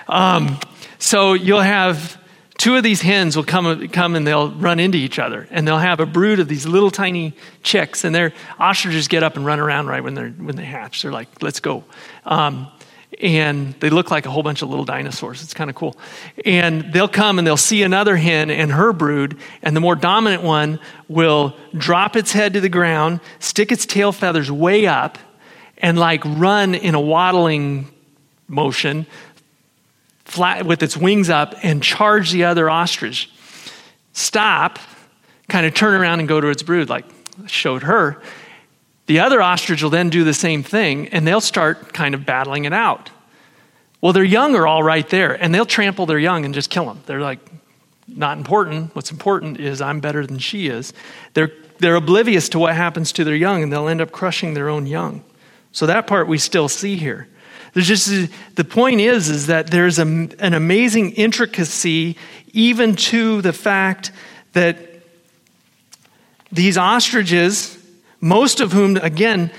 Um, 0.09 0.59
so 0.98 1.34
you'll 1.34 1.61
have 1.61 2.20
two 2.59 2.74
of 2.74 2.82
these 2.82 3.00
hens 3.00 3.36
will 3.36 3.44
come, 3.44 3.88
come 3.88 4.16
and 4.16 4.26
they'll 4.26 4.50
run 4.50 4.80
into 4.80 4.98
each 4.98 5.20
other 5.20 5.46
and 5.52 5.68
they'll 5.68 5.78
have 5.78 6.00
a 6.00 6.07
brood 6.07 6.40
of 6.40 6.48
these 6.48 6.66
little 6.66 6.90
tiny 6.90 7.32
chicks 7.62 8.05
and 8.05 8.12
their 8.12 8.32
ostriches 8.59 9.07
get 9.07 9.22
up 9.22 9.36
and 9.36 9.46
run 9.46 9.61
around 9.61 9.86
right 9.86 10.02
when, 10.02 10.14
they're, 10.14 10.30
when 10.30 10.57
they 10.57 10.64
hatch 10.64 11.02
they're 11.02 11.12
like 11.12 11.28
let's 11.42 11.61
go 11.61 11.84
um, 12.24 12.68
and 13.20 13.74
they 13.80 13.90
look 13.90 14.10
like 14.10 14.26
a 14.26 14.30
whole 14.30 14.42
bunch 14.42 14.62
of 14.62 14.68
little 14.68 14.84
dinosaurs. 14.84 15.42
It's 15.42 15.54
kind 15.54 15.70
of 15.70 15.76
cool. 15.76 15.96
And 16.44 16.92
they'll 16.92 17.08
come 17.08 17.38
and 17.38 17.46
they'll 17.46 17.56
see 17.56 17.82
another 17.82 18.16
hen 18.16 18.50
and 18.50 18.72
her 18.72 18.92
brood, 18.92 19.38
and 19.62 19.76
the 19.76 19.80
more 19.80 19.96
dominant 19.96 20.42
one 20.42 20.80
will 21.08 21.56
drop 21.76 22.16
its 22.16 22.32
head 22.32 22.54
to 22.54 22.60
the 22.60 22.68
ground, 22.68 23.20
stick 23.38 23.72
its 23.72 23.86
tail 23.86 24.12
feathers 24.12 24.50
way 24.50 24.86
up, 24.86 25.18
and 25.78 25.98
like 25.98 26.24
run 26.24 26.74
in 26.74 26.94
a 26.94 27.00
waddling 27.00 27.90
motion, 28.48 29.06
flat 30.24 30.66
with 30.66 30.82
its 30.82 30.96
wings 30.96 31.30
up, 31.30 31.54
and 31.62 31.82
charge 31.82 32.30
the 32.30 32.44
other 32.44 32.68
ostrich. 32.70 33.30
Stop, 34.12 34.78
kind 35.48 35.66
of 35.66 35.74
turn 35.74 35.94
around 36.00 36.20
and 36.20 36.28
go 36.28 36.40
to 36.40 36.48
its 36.48 36.62
brood, 36.62 36.88
like 36.88 37.04
showed 37.46 37.82
her. 37.82 38.22
The 39.07 39.20
other 39.20 39.42
ostrich 39.42 39.82
will 39.82 39.90
then 39.90 40.11
do 40.11 40.24
the 40.24 40.34
same 40.34 40.62
thing 40.62 41.09
and 41.09 41.26
they'll 41.26 41.40
start 41.40 41.92
kind 41.92 42.14
of 42.14 42.24
battling 42.24 42.64
it 42.64 42.72
out. 42.72 43.11
Well, 44.00 44.12
their 44.12 44.24
young 44.24 44.55
are 44.55 44.66
all 44.66 44.82
right 44.82 45.09
there 45.09 45.34
and 45.34 45.55
they'll 45.55 45.66
trample 45.66 46.07
their 46.07 46.18
young 46.18 46.44
and 46.44 46.55
just 46.55 46.70
kill 46.70 46.86
them. 46.86 47.02
They're 47.07 47.20
like, 47.20 47.38
not 48.07 48.36
important. 48.36 48.94
What's 48.94 49.11
important 49.11 49.61
is 49.61 49.80
I'm 49.80 50.00
better 50.00 50.26
than 50.26 50.38
she 50.38 50.68
is. 50.68 50.92
They're, 51.34 51.52
they're 51.78 51.96
oblivious 51.96 52.48
to 52.50 52.59
what 52.59 52.74
happens 52.74 53.12
to 53.12 53.24
their 53.24 53.36
young 53.36 53.62
and 53.62 53.72
they'll 53.72 53.88
end 53.88 54.00
up 54.00 54.12
crushing 54.12 54.55
their 54.55 54.68
own 54.68 54.86
young. 54.86 55.24
So 55.72 55.86
that 55.86 56.07
part 56.07 56.28
we 56.28 56.38
still 56.38 56.68
see 56.68 56.96
here. 56.96 57.28
There's 57.72 57.88
just 57.88 58.30
the 58.55 58.64
point 58.64 59.00
is 59.00 59.28
is 59.28 59.48
that 59.48 59.66
there's 59.66 59.98
a, 59.98 60.02
an 60.02 60.55
amazing 60.55 61.11
intricacy 61.12 62.16
even 62.52 62.94
to 62.94 63.42
the 63.42 63.52
fact 63.52 64.12
that 64.52 64.78
these 66.52 66.78
ostriches 66.78 67.76
most 68.25 68.62
of 68.62 68.72
whom, 68.72 68.97
again, 68.97 69.51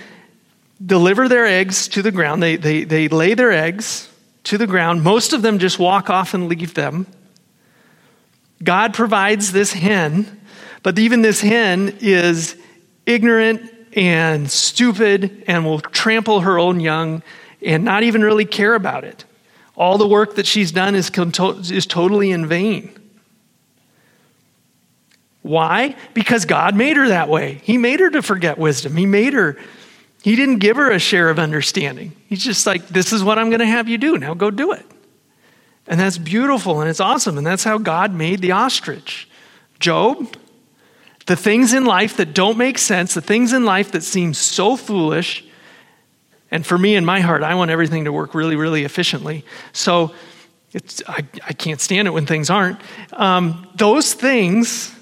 deliver 0.84 1.30
their 1.30 1.45
eggs 1.45 1.88
to 1.89 2.01
the 2.01 2.11
ground. 2.11 2.41
They, 2.41 2.55
they, 2.55 2.84
they 2.84 3.07
lay 3.07 3.36
their 3.36 3.51
eggs 3.51 4.09
to 4.45 4.57
the 4.57 4.66
ground. 4.66 5.03
Most 5.03 5.34
of 5.34 5.43
them 5.43 5.59
just 5.59 5.78
walk 5.78 6.09
off 6.09 6.34
and 6.34 6.49
leave 6.49 6.74
them. 6.74 7.05
God 8.63 8.95
provides 8.95 9.51
this 9.51 9.72
hen, 9.72 10.41
but 10.82 10.97
even 10.97 11.22
this 11.22 11.41
hen 11.41 11.95
is 12.01 12.57
ignorant 13.05 13.72
and 13.95 14.49
stupid 14.49 15.43
and 15.45 15.63
will 15.63 15.80
trample 15.80 16.39
her 16.39 16.57
own 16.57 16.80
young 16.80 17.22
and 17.61 17.86
not 17.86 18.01
even 18.01 18.24
really 18.24 18.45
care 18.45 18.74
about 18.74 19.03
it. 19.03 19.26
All 19.76 19.99
the 19.99 20.07
work 20.07 20.36
that 20.38 20.47
she's 20.47 20.72
done 20.72 20.95
is, 20.95 21.11
is 21.70 21.86
totally 21.86 22.32
in 22.32 22.47
vain. 22.47 22.97
Why? 25.45 25.95
Because 26.15 26.45
God 26.45 26.75
made 26.75 26.97
her 26.97 27.09
that 27.09 27.29
way. 27.29 27.61
He 27.61 27.77
made 27.77 27.99
her 27.99 28.09
to 28.09 28.23
forget 28.23 28.57
wisdom. 28.57 28.95
He 28.95 29.05
made 29.05 29.33
her, 29.33 29.57
He 30.23 30.35
didn't 30.35 30.57
give 30.57 30.75
her 30.77 30.89
a 30.89 30.97
share 30.97 31.29
of 31.29 31.37
understanding. 31.37 32.13
He's 32.27 32.43
just 32.43 32.65
like, 32.65 32.87
this 32.87 33.13
is 33.13 33.23
what 33.23 33.37
I'm 33.37 33.51
going 33.51 33.59
to 33.59 33.67
have 33.67 33.87
you 33.87 33.99
do. 33.99 34.17
Now 34.17 34.33
go 34.33 34.49
do 34.49 34.71
it. 34.71 34.83
And 35.85 35.99
that's 35.99 36.17
beautiful 36.17 36.81
and 36.81 36.89
it's 36.89 36.99
awesome. 36.99 37.37
And 37.37 37.45
that's 37.45 37.63
how 37.63 37.77
God 37.77 38.11
made 38.11 38.41
the 38.41 38.53
ostrich. 38.53 39.29
Job, 39.79 40.35
the 41.27 41.35
things 41.35 41.73
in 41.73 41.85
life 41.85 42.17
that 42.17 42.33
don't 42.33 42.57
make 42.57 42.79
sense, 42.79 43.13
the 43.13 43.21
things 43.21 43.53
in 43.53 43.65
life 43.65 43.91
that 43.91 44.01
seem 44.01 44.33
so 44.33 44.75
foolish, 44.75 45.45
and 46.49 46.65
for 46.65 46.79
me 46.79 46.95
in 46.95 47.05
my 47.05 47.19
heart, 47.19 47.43
I 47.43 47.53
want 47.53 47.69
everything 47.69 48.05
to 48.05 48.11
work 48.11 48.33
really, 48.33 48.55
really 48.55 48.83
efficiently. 48.83 49.45
So 49.73 50.11
I, 51.07 51.23
I 51.47 51.53
can't 51.53 51.79
stand 51.79 52.07
it 52.07 52.11
when 52.11 52.25
things 52.25 52.49
aren't. 52.49 52.79
Um, 53.13 53.67
those 53.75 54.15
things 54.15 54.94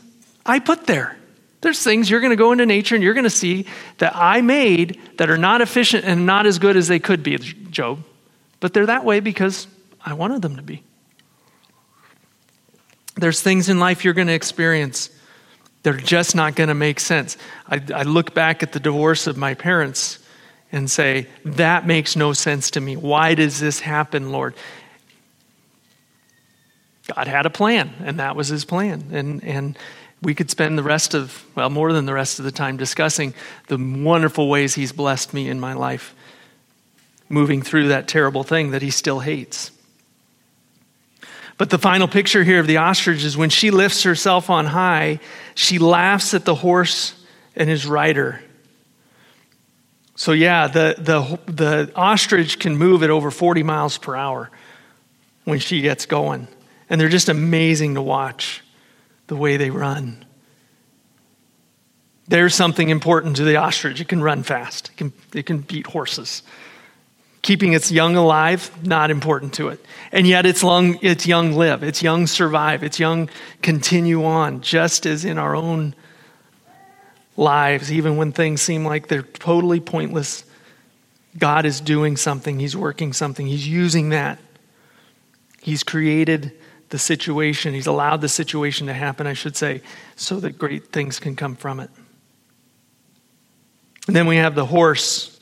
I 0.45 0.59
put 0.59 0.85
there. 0.85 1.17
There's 1.61 1.81
things 1.81 2.09
you're 2.09 2.19
going 2.19 2.31
to 2.31 2.35
go 2.35 2.51
into 2.51 2.65
nature 2.65 2.95
and 2.95 3.03
you're 3.03 3.13
going 3.13 3.23
to 3.23 3.29
see 3.29 3.65
that 3.99 4.13
I 4.15 4.41
made 4.41 4.99
that 5.17 5.29
are 5.29 5.37
not 5.37 5.61
efficient 5.61 6.03
and 6.03 6.25
not 6.25 6.45
as 6.45 6.59
good 6.59 6.75
as 6.75 6.89
they 6.89 6.99
could 6.99 7.23
be, 7.23 7.37
Job. 7.37 8.03
But 8.59 8.73
they're 8.73 8.85
that 8.87 9.05
way 9.05 9.21
because 9.21 9.67
I 10.05 10.13
wanted 10.13 10.41
them 10.41 10.57
to 10.57 10.61
be. 10.61 10.83
There's 13.15 13.41
things 13.41 13.69
in 13.69 13.79
life 13.79 14.03
you're 14.03 14.13
going 14.13 14.27
to 14.27 14.33
experience 14.33 15.09
that 15.83 15.95
are 15.95 15.97
just 15.97 16.35
not 16.35 16.55
going 16.55 16.69
to 16.69 16.73
make 16.73 16.99
sense. 16.99 17.37
I, 17.67 17.81
I 17.93 18.03
look 18.03 18.33
back 18.33 18.63
at 18.63 18.71
the 18.71 18.79
divorce 18.79 19.27
of 19.27 19.37
my 19.37 19.53
parents 19.53 20.19
and 20.71 20.89
say, 20.89 21.27
that 21.45 21.85
makes 21.85 22.15
no 22.15 22.33
sense 22.33 22.71
to 22.71 22.81
me. 22.81 22.97
Why 22.97 23.35
does 23.35 23.59
this 23.59 23.79
happen, 23.79 24.31
Lord? 24.31 24.55
God 27.13 27.27
had 27.27 27.45
a 27.45 27.49
plan, 27.49 27.93
and 27.99 28.19
that 28.19 28.35
was 28.35 28.47
his 28.47 28.65
plan. 28.65 29.09
And, 29.11 29.43
and 29.43 29.77
we 30.23 30.33
could 30.33 30.49
spend 30.49 30.77
the 30.77 30.83
rest 30.83 31.13
of, 31.13 31.45
well, 31.53 31.69
more 31.69 31.91
than 31.93 32.05
the 32.05 32.13
rest 32.13 32.39
of 32.39 32.45
the 32.45 32.51
time 32.51 32.77
discussing 32.77 33.33
the 33.67 33.77
wonderful 33.77 34.49
ways 34.49 34.73
He's 34.73 34.91
blessed 34.91 35.33
me 35.33 35.49
in 35.49 35.59
my 35.59 35.73
life, 35.73 36.15
moving 37.29 37.61
through 37.61 37.89
that 37.89 38.07
terrible 38.07 38.43
thing 38.43 38.71
that 38.71 38.81
He 38.81 38.89
still 38.89 39.19
hates. 39.19 39.71
But 41.57 41.69
the 41.69 41.77
final 41.77 42.07
picture 42.07 42.43
here 42.43 42.59
of 42.59 42.67
the 42.67 42.77
ostrich 42.77 43.23
is 43.23 43.37
when 43.37 43.49
she 43.49 43.69
lifts 43.69 44.03
herself 44.03 44.49
on 44.49 44.65
high, 44.65 45.19
she 45.55 45.77
laughs 45.77 46.33
at 46.33 46.45
the 46.45 46.55
horse 46.55 47.13
and 47.55 47.69
his 47.69 47.85
rider. 47.85 48.41
So, 50.15 50.31
yeah, 50.31 50.67
the, 50.67 50.95
the, 50.97 51.51
the 51.51 51.91
ostrich 51.95 52.59
can 52.59 52.75
move 52.75 53.03
at 53.03 53.09
over 53.09 53.29
40 53.29 53.61
miles 53.63 53.97
per 53.97 54.15
hour 54.15 54.49
when 55.43 55.59
she 55.59 55.81
gets 55.81 56.05
going. 56.05 56.47
And 56.89 56.99
they're 56.99 57.09
just 57.09 57.29
amazing 57.29 57.95
to 57.95 58.01
watch 58.01 58.62
the 59.27 59.35
way 59.35 59.57
they 59.57 59.69
run. 59.69 60.25
There's 62.27 62.55
something 62.55 62.89
important 62.89 63.35
to 63.37 63.43
the 63.43 63.57
ostrich. 63.57 63.99
It 63.99 64.07
can 64.07 64.21
run 64.21 64.43
fast, 64.43 64.89
it 64.89 64.97
can, 64.97 65.13
it 65.33 65.45
can 65.45 65.59
beat 65.59 65.87
horses. 65.87 66.43
Keeping 67.41 67.73
its 67.73 67.91
young 67.91 68.15
alive, 68.15 68.71
not 68.85 69.11
important 69.11 69.53
to 69.55 69.67
it. 69.67 69.85
And 70.13 70.25
yet 70.25 70.45
its, 70.45 70.63
long, 70.63 70.97
its 71.01 71.27
young 71.27 71.51
live, 71.51 71.83
its 71.83 72.01
young 72.01 72.25
survive, 72.25 72.83
its 72.83 73.01
young 73.01 73.29
continue 73.61 74.23
on, 74.23 74.61
just 74.61 75.05
as 75.05 75.25
in 75.25 75.37
our 75.37 75.53
own 75.53 75.93
lives, 77.35 77.91
even 77.91 78.15
when 78.15 78.31
things 78.31 78.61
seem 78.61 78.85
like 78.85 79.09
they're 79.09 79.23
totally 79.23 79.81
pointless. 79.81 80.45
God 81.37 81.65
is 81.65 81.81
doing 81.81 82.15
something, 82.15 82.59
He's 82.59 82.77
working 82.77 83.11
something, 83.11 83.45
He's 83.45 83.67
using 83.67 84.09
that. 84.09 84.39
He's 85.61 85.83
created 85.83 86.53
the 86.93 86.99
situation, 86.99 87.73
he's 87.73 87.87
allowed 87.87 88.21
the 88.21 88.29
situation 88.29 88.85
to 88.85 88.93
happen, 88.93 89.25
I 89.25 89.33
should 89.33 89.57
say, 89.57 89.81
so 90.15 90.39
that 90.41 90.59
great 90.59 90.89
things 90.91 91.19
can 91.19 91.35
come 91.35 91.55
from 91.55 91.79
it. 91.79 91.89
And 94.05 94.15
then 94.15 94.27
we 94.27 94.35
have 94.35 94.53
the 94.53 94.67
horse. 94.67 95.39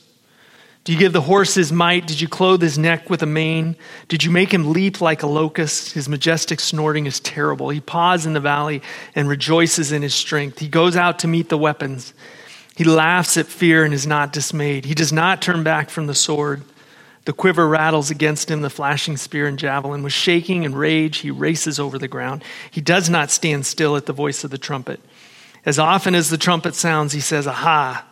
Do 0.85 0.93
you 0.93 0.97
give 0.97 1.11
the 1.11 1.19
horse 1.19 1.53
his 1.53 1.69
might? 1.69 2.07
Did 2.07 2.21
you 2.21 2.29
clothe 2.29 2.61
his 2.61 2.77
neck 2.77 3.09
with 3.09 3.21
a 3.21 3.25
mane? 3.25 3.75
Did 4.07 4.23
you 4.23 4.31
make 4.31 4.53
him 4.53 4.71
leap 4.71 5.01
like 5.01 5.23
a 5.23 5.27
locust? 5.27 5.91
His 5.91 6.07
majestic 6.07 6.61
snorting 6.61 7.05
is 7.05 7.19
terrible. 7.19 7.67
He 7.67 7.81
paws 7.81 8.25
in 8.25 8.31
the 8.31 8.39
valley 8.39 8.81
and 9.13 9.27
rejoices 9.27 9.91
in 9.91 10.03
his 10.03 10.13
strength. 10.13 10.57
He 10.57 10.69
goes 10.69 10.95
out 10.95 11.19
to 11.19 11.27
meet 11.27 11.49
the 11.49 11.57
weapons. 11.57 12.13
He 12.77 12.85
laughs 12.85 13.35
at 13.35 13.47
fear 13.47 13.83
and 13.83 13.93
is 13.93 14.07
not 14.07 14.31
dismayed. 14.31 14.85
He 14.85 14.95
does 14.95 15.11
not 15.11 15.41
turn 15.41 15.63
back 15.63 15.89
from 15.89 16.07
the 16.07 16.15
sword. 16.15 16.63
The 17.25 17.33
quiver 17.33 17.67
rattles 17.67 18.09
against 18.09 18.49
him, 18.49 18.61
the 18.61 18.69
flashing 18.69 19.15
spear 19.15 19.47
and 19.47 19.59
javelin. 19.59 20.01
With 20.01 20.13
shaking 20.13 20.65
and 20.65 20.77
rage, 20.77 21.17
he 21.17 21.29
races 21.29 21.79
over 21.79 21.99
the 21.99 22.07
ground. 22.07 22.43
He 22.71 22.81
does 22.81 23.09
not 23.09 23.29
stand 23.29 23.65
still 23.65 23.95
at 23.95 24.07
the 24.07 24.13
voice 24.13 24.43
of 24.43 24.49
the 24.49 24.57
trumpet. 24.57 24.99
As 25.65 25.77
often 25.77 26.15
as 26.15 26.29
the 26.29 26.37
trumpet 26.37 26.73
sounds, 26.73 27.13
he 27.13 27.19
says, 27.19 27.45
Aha! 27.45 28.07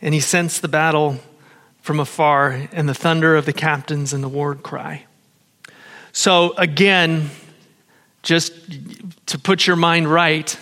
And 0.00 0.14
he 0.14 0.20
scents 0.20 0.60
the 0.60 0.68
battle 0.68 1.18
from 1.80 1.98
afar 1.98 2.68
and 2.72 2.88
the 2.88 2.94
thunder 2.94 3.34
of 3.34 3.44
the 3.44 3.52
captains 3.52 4.12
and 4.12 4.22
the 4.22 4.28
war 4.28 4.54
cry. 4.54 5.04
So, 6.12 6.54
again, 6.56 7.30
just 8.22 8.52
to 9.26 9.38
put 9.38 9.66
your 9.66 9.76
mind 9.76 10.06
right, 10.06 10.56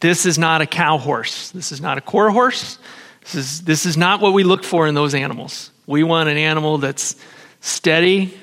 this 0.00 0.24
is 0.24 0.38
not 0.38 0.62
a 0.62 0.66
cow 0.66 0.96
horse. 0.96 1.50
This 1.50 1.72
is 1.72 1.80
not 1.80 1.98
a 1.98 2.00
quarter 2.00 2.30
horse. 2.30 2.78
This 3.22 3.34
is, 3.34 3.62
this 3.62 3.84
is 3.84 3.96
not 3.96 4.20
what 4.20 4.32
we 4.32 4.44
look 4.44 4.64
for 4.64 4.86
in 4.86 4.94
those 4.94 5.14
animals. 5.14 5.70
We 5.88 6.02
want 6.02 6.28
an 6.28 6.36
animal 6.36 6.76
that's 6.76 7.16
steady, 7.62 8.36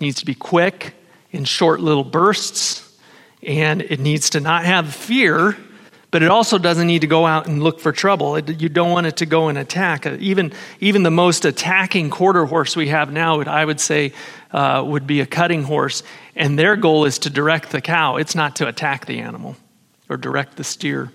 needs 0.00 0.18
to 0.18 0.26
be 0.26 0.34
quick, 0.34 0.94
in 1.32 1.46
short 1.46 1.80
little 1.80 2.04
bursts, 2.04 2.94
and 3.42 3.80
it 3.80 4.00
needs 4.00 4.28
to 4.30 4.40
not 4.40 4.66
have 4.66 4.94
fear, 4.94 5.56
but 6.10 6.22
it 6.22 6.30
also 6.30 6.58
doesn't 6.58 6.86
need 6.86 7.00
to 7.00 7.06
go 7.06 7.24
out 7.24 7.46
and 7.46 7.62
look 7.62 7.80
for 7.80 7.90
trouble. 7.90 8.36
It, 8.36 8.60
you 8.60 8.68
don't 8.68 8.90
want 8.90 9.06
it 9.06 9.16
to 9.16 9.26
go 9.26 9.48
and 9.48 9.56
attack. 9.56 10.04
Uh, 10.04 10.18
even, 10.20 10.52
even 10.78 11.04
the 11.04 11.10
most 11.10 11.46
attacking 11.46 12.10
quarter 12.10 12.44
horse 12.44 12.76
we 12.76 12.88
have 12.88 13.10
now, 13.10 13.40
I 13.40 13.64
would 13.64 13.80
say, 13.80 14.12
uh, 14.50 14.84
would 14.86 15.06
be 15.06 15.22
a 15.22 15.26
cutting 15.26 15.62
horse, 15.62 16.02
and 16.36 16.58
their 16.58 16.76
goal 16.76 17.06
is 17.06 17.18
to 17.20 17.30
direct 17.30 17.70
the 17.70 17.80
cow. 17.80 18.16
It's 18.16 18.34
not 18.34 18.56
to 18.56 18.68
attack 18.68 19.06
the 19.06 19.20
animal 19.20 19.56
or 20.10 20.18
direct 20.18 20.58
the 20.58 20.64
steer. 20.64 21.10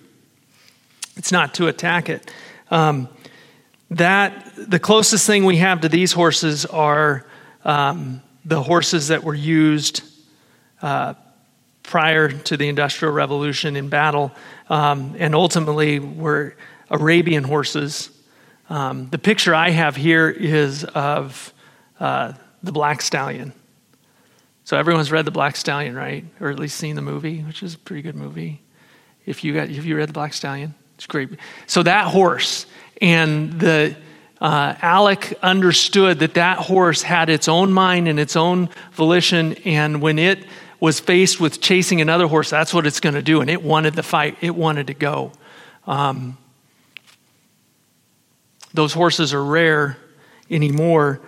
It's 1.16 1.32
not 1.32 1.54
to 1.54 1.68
attack 1.68 2.10
it. 2.10 2.32
Um, 2.72 3.08
that 3.92 4.52
the 4.56 4.80
closest 4.80 5.26
thing 5.26 5.46
we 5.46 5.58
have 5.58 5.82
to 5.82 5.90
these 5.90 6.14
horses 6.14 6.66
are 6.66 7.26
um, 7.66 8.22
the 8.46 8.62
horses 8.62 9.08
that 9.08 9.24
were 9.24 9.36
used 9.36 10.04
uh, 10.82 11.14
prior 11.84 12.30
to 12.30 12.56
the 12.56 12.68
Industrial 12.70 13.14
Revolution 13.14 13.76
in 13.76 13.90
battle, 13.90 14.32
um, 14.70 15.16
and 15.18 15.34
ultimately 15.34 16.00
were 16.00 16.56
Arabian 16.92 17.44
horses. 17.44 18.12
Um, 18.70 19.10
the 19.10 19.18
picture 19.18 19.56
I 19.56 19.72
have 19.72 19.96
here 19.96 20.30
is 20.30 20.84
of 20.84 21.54
uh, 22.00 22.34
the 22.62 22.72
Black 22.72 23.02
Stallion. 23.02 23.54
So 24.64 24.78
everyone's 24.78 25.12
read 25.12 25.26
the 25.26 25.32
Black 25.32 25.56
Stallion, 25.56 25.96
right? 25.96 26.24
Or 26.40 26.52
at 26.52 26.60
least 26.60 26.78
seen 26.78 26.96
the 26.96 27.02
movie, 27.02 27.42
which 27.42 27.64
is 27.64 27.74
a 27.74 27.78
pretty 27.80 28.04
good 28.04 28.16
movie. 28.16 28.62
If 29.26 29.44
you 29.44 29.56
got, 29.56 29.70
if 29.70 29.84
you 29.84 29.98
read 29.98 30.10
the 30.10 30.14
Black 30.14 30.34
Stallion, 30.34 30.76
it's 30.96 31.08
great. 31.08 31.30
So 31.66 31.82
that 31.84 32.06
horse 32.06 32.68
and 33.02 33.60
the 33.60 33.96
uh, 34.42 34.76
Alec 34.82 35.38
understood 35.42 36.20
that 36.20 36.36
that 36.36 36.58
horse 36.60 37.02
had 37.02 37.30
its 37.30 37.48
own 37.48 37.74
mind 37.74 38.08
and 38.08 38.20
its 38.20 38.36
own 38.36 38.70
volition, 38.94 39.54
and 39.66 40.02
when 40.02 40.18
it 40.18 40.46
was 40.80 41.00
faced 41.00 41.40
with 41.40 41.60
chasing 41.60 42.00
another 42.00 42.28
horse, 42.28 42.50
that's 42.50 42.74
what 42.74 42.88
it's 42.88 43.02
going 43.02 43.16
to 43.16 43.22
do. 43.22 43.42
And 43.42 43.50
it 43.50 43.62
wanted 43.62 43.96
the 43.96 44.04
fight, 44.04 44.38
it 44.42 44.56
wanted 44.56 44.88
to 44.88 44.94
go. 44.94 45.34
Um, 45.86 46.38
those 48.74 48.94
horses 48.94 49.34
are 49.34 49.44
rare 49.44 49.98
anymore, 50.50 51.20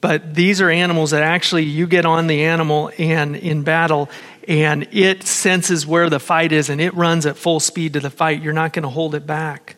but 0.00 0.34
these 0.34 0.60
are 0.60 0.70
animals 0.70 1.10
that 1.10 1.22
actually 1.22 1.64
you 1.64 1.86
get 1.86 2.06
on 2.06 2.26
the 2.26 2.44
animal 2.44 2.92
and 2.98 3.34
in 3.34 3.64
battle, 3.64 4.08
and 4.46 4.86
it 4.92 5.24
senses 5.24 5.86
where 5.86 6.08
the 6.08 6.20
fight 6.20 6.52
is 6.52 6.70
and 6.70 6.80
it 6.80 6.94
runs 6.94 7.26
at 7.26 7.36
full 7.36 7.58
speed 7.58 7.94
to 7.94 8.00
the 8.00 8.10
fight. 8.10 8.42
You're 8.42 8.52
not 8.52 8.72
going 8.72 8.84
to 8.84 8.88
hold 8.88 9.14
it 9.14 9.26
back. 9.26 9.76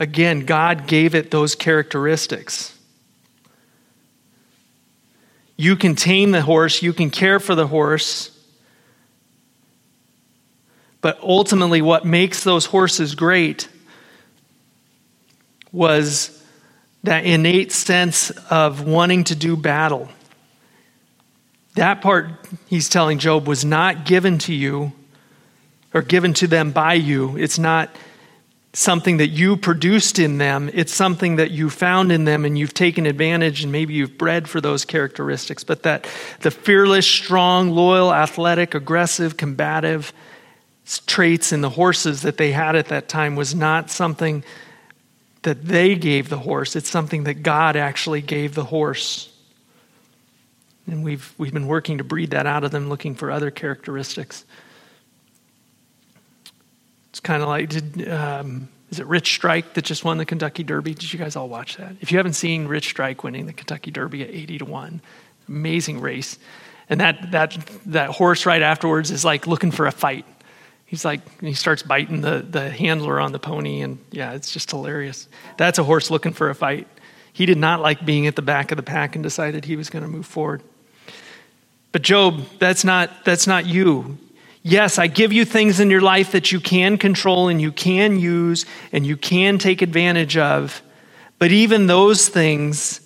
Again, 0.00 0.46
God 0.46 0.86
gave 0.86 1.14
it 1.14 1.30
those 1.30 1.54
characteristics. 1.54 2.74
You 5.58 5.76
can 5.76 5.94
tame 5.94 6.30
the 6.30 6.40
horse, 6.40 6.82
you 6.82 6.94
can 6.94 7.10
care 7.10 7.38
for 7.38 7.54
the 7.54 7.66
horse. 7.66 8.34
But 11.02 11.20
ultimately, 11.22 11.82
what 11.82 12.06
makes 12.06 12.42
those 12.42 12.64
horses 12.64 13.14
great 13.14 13.68
was 15.70 16.42
that 17.02 17.26
innate 17.26 17.70
sense 17.70 18.30
of 18.50 18.86
wanting 18.86 19.24
to 19.24 19.34
do 19.34 19.54
battle. 19.54 20.08
That 21.74 22.00
part, 22.00 22.30
he's 22.68 22.88
telling 22.88 23.18
Job, 23.18 23.46
was 23.46 23.66
not 23.66 24.06
given 24.06 24.38
to 24.38 24.54
you 24.54 24.92
or 25.92 26.00
given 26.00 26.32
to 26.34 26.46
them 26.46 26.72
by 26.72 26.94
you. 26.94 27.36
It's 27.36 27.58
not 27.58 27.90
something 28.72 29.16
that 29.16 29.28
you 29.28 29.56
produced 29.56 30.18
in 30.18 30.38
them. 30.38 30.70
It's 30.72 30.94
something 30.94 31.36
that 31.36 31.50
you 31.50 31.70
found 31.70 32.12
in 32.12 32.24
them 32.24 32.44
and 32.44 32.56
you've 32.56 32.74
taken 32.74 33.04
advantage 33.06 33.62
and 33.62 33.72
maybe 33.72 33.94
you've 33.94 34.16
bred 34.16 34.48
for 34.48 34.60
those 34.60 34.84
characteristics. 34.84 35.64
But 35.64 35.82
that 35.82 36.06
the 36.40 36.50
fearless, 36.50 37.06
strong, 37.06 37.70
loyal, 37.70 38.14
athletic, 38.14 38.74
aggressive, 38.74 39.36
combative 39.36 40.12
traits 41.06 41.52
in 41.52 41.60
the 41.60 41.70
horses 41.70 42.22
that 42.22 42.36
they 42.36 42.52
had 42.52 42.76
at 42.76 42.86
that 42.86 43.08
time 43.08 43.36
was 43.36 43.54
not 43.54 43.90
something 43.90 44.44
that 45.42 45.64
they 45.64 45.94
gave 45.96 46.28
the 46.28 46.38
horse. 46.38 46.76
It's 46.76 46.90
something 46.90 47.24
that 47.24 47.42
God 47.42 47.76
actually 47.76 48.20
gave 48.20 48.54
the 48.54 48.64
horse. 48.64 49.32
And 50.86 51.04
we've, 51.04 51.32
we've 51.38 51.52
been 51.52 51.66
working 51.66 51.98
to 51.98 52.04
breed 52.04 52.30
that 52.30 52.46
out 52.46 52.64
of 52.64 52.70
them, 52.70 52.88
looking 52.88 53.14
for 53.14 53.30
other 53.30 53.50
characteristics. 53.50 54.44
It's 57.20 57.26
kind 57.26 57.42
of 57.42 57.50
like, 57.50 57.68
did, 57.68 58.08
um, 58.08 58.70
is 58.90 58.98
it 58.98 59.06
Rich 59.06 59.30
Strike 59.34 59.74
that 59.74 59.84
just 59.84 60.06
won 60.06 60.16
the 60.16 60.24
Kentucky 60.24 60.62
Derby? 60.62 60.94
Did 60.94 61.12
you 61.12 61.18
guys 61.18 61.36
all 61.36 61.50
watch 61.50 61.76
that? 61.76 61.96
If 62.00 62.10
you 62.10 62.16
haven't 62.16 62.32
seen 62.32 62.66
Rich 62.66 62.88
Strike 62.88 63.22
winning 63.22 63.44
the 63.44 63.52
Kentucky 63.52 63.90
Derby 63.90 64.22
at 64.22 64.30
80 64.30 64.56
to 64.56 64.64
1, 64.64 65.02
amazing 65.46 66.00
race. 66.00 66.38
And 66.88 66.98
that, 67.02 67.32
that, 67.32 67.58
that 67.84 68.08
horse 68.08 68.46
right 68.46 68.62
afterwards 68.62 69.10
is 69.10 69.22
like 69.22 69.46
looking 69.46 69.70
for 69.70 69.86
a 69.86 69.92
fight. 69.92 70.24
He's 70.86 71.04
like, 71.04 71.20
he 71.42 71.52
starts 71.52 71.82
biting 71.82 72.22
the, 72.22 72.38
the 72.38 72.70
handler 72.70 73.20
on 73.20 73.32
the 73.32 73.38
pony, 73.38 73.82
and 73.82 73.98
yeah, 74.10 74.32
it's 74.32 74.50
just 74.50 74.70
hilarious. 74.70 75.28
That's 75.58 75.78
a 75.78 75.84
horse 75.84 76.10
looking 76.10 76.32
for 76.32 76.48
a 76.48 76.54
fight. 76.54 76.88
He 77.34 77.44
did 77.44 77.58
not 77.58 77.82
like 77.82 78.06
being 78.06 78.28
at 78.28 78.34
the 78.34 78.40
back 78.40 78.72
of 78.72 78.78
the 78.78 78.82
pack 78.82 79.14
and 79.14 79.22
decided 79.22 79.66
he 79.66 79.76
was 79.76 79.90
going 79.90 80.04
to 80.04 80.10
move 80.10 80.24
forward. 80.24 80.62
But 81.92 82.00
Job, 82.00 82.46
that's 82.58 82.82
not, 82.82 83.26
that's 83.26 83.46
not 83.46 83.66
you. 83.66 84.16
Yes, 84.62 84.98
I 84.98 85.06
give 85.06 85.32
you 85.32 85.44
things 85.44 85.80
in 85.80 85.90
your 85.90 86.02
life 86.02 86.32
that 86.32 86.52
you 86.52 86.60
can 86.60 86.98
control 86.98 87.48
and 87.48 87.60
you 87.60 87.72
can 87.72 88.18
use 88.18 88.66
and 88.92 89.06
you 89.06 89.16
can 89.16 89.58
take 89.58 89.80
advantage 89.80 90.36
of. 90.36 90.82
But 91.38 91.50
even 91.50 91.86
those 91.86 92.28
things 92.28 93.00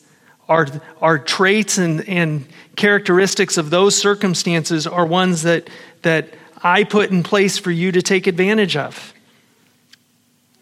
are, 0.48 0.66
are 1.00 1.18
traits 1.18 1.78
and, 1.78 2.06
and 2.08 2.46
characteristics 2.74 3.56
of 3.56 3.70
those 3.70 3.96
circumstances 3.96 4.86
are 4.86 5.06
ones 5.06 5.42
that, 5.42 5.70
that 6.02 6.34
I 6.62 6.82
put 6.82 7.10
in 7.10 7.22
place 7.22 7.56
for 7.56 7.70
you 7.70 7.92
to 7.92 8.02
take 8.02 8.26
advantage 8.26 8.76
of. 8.76 9.14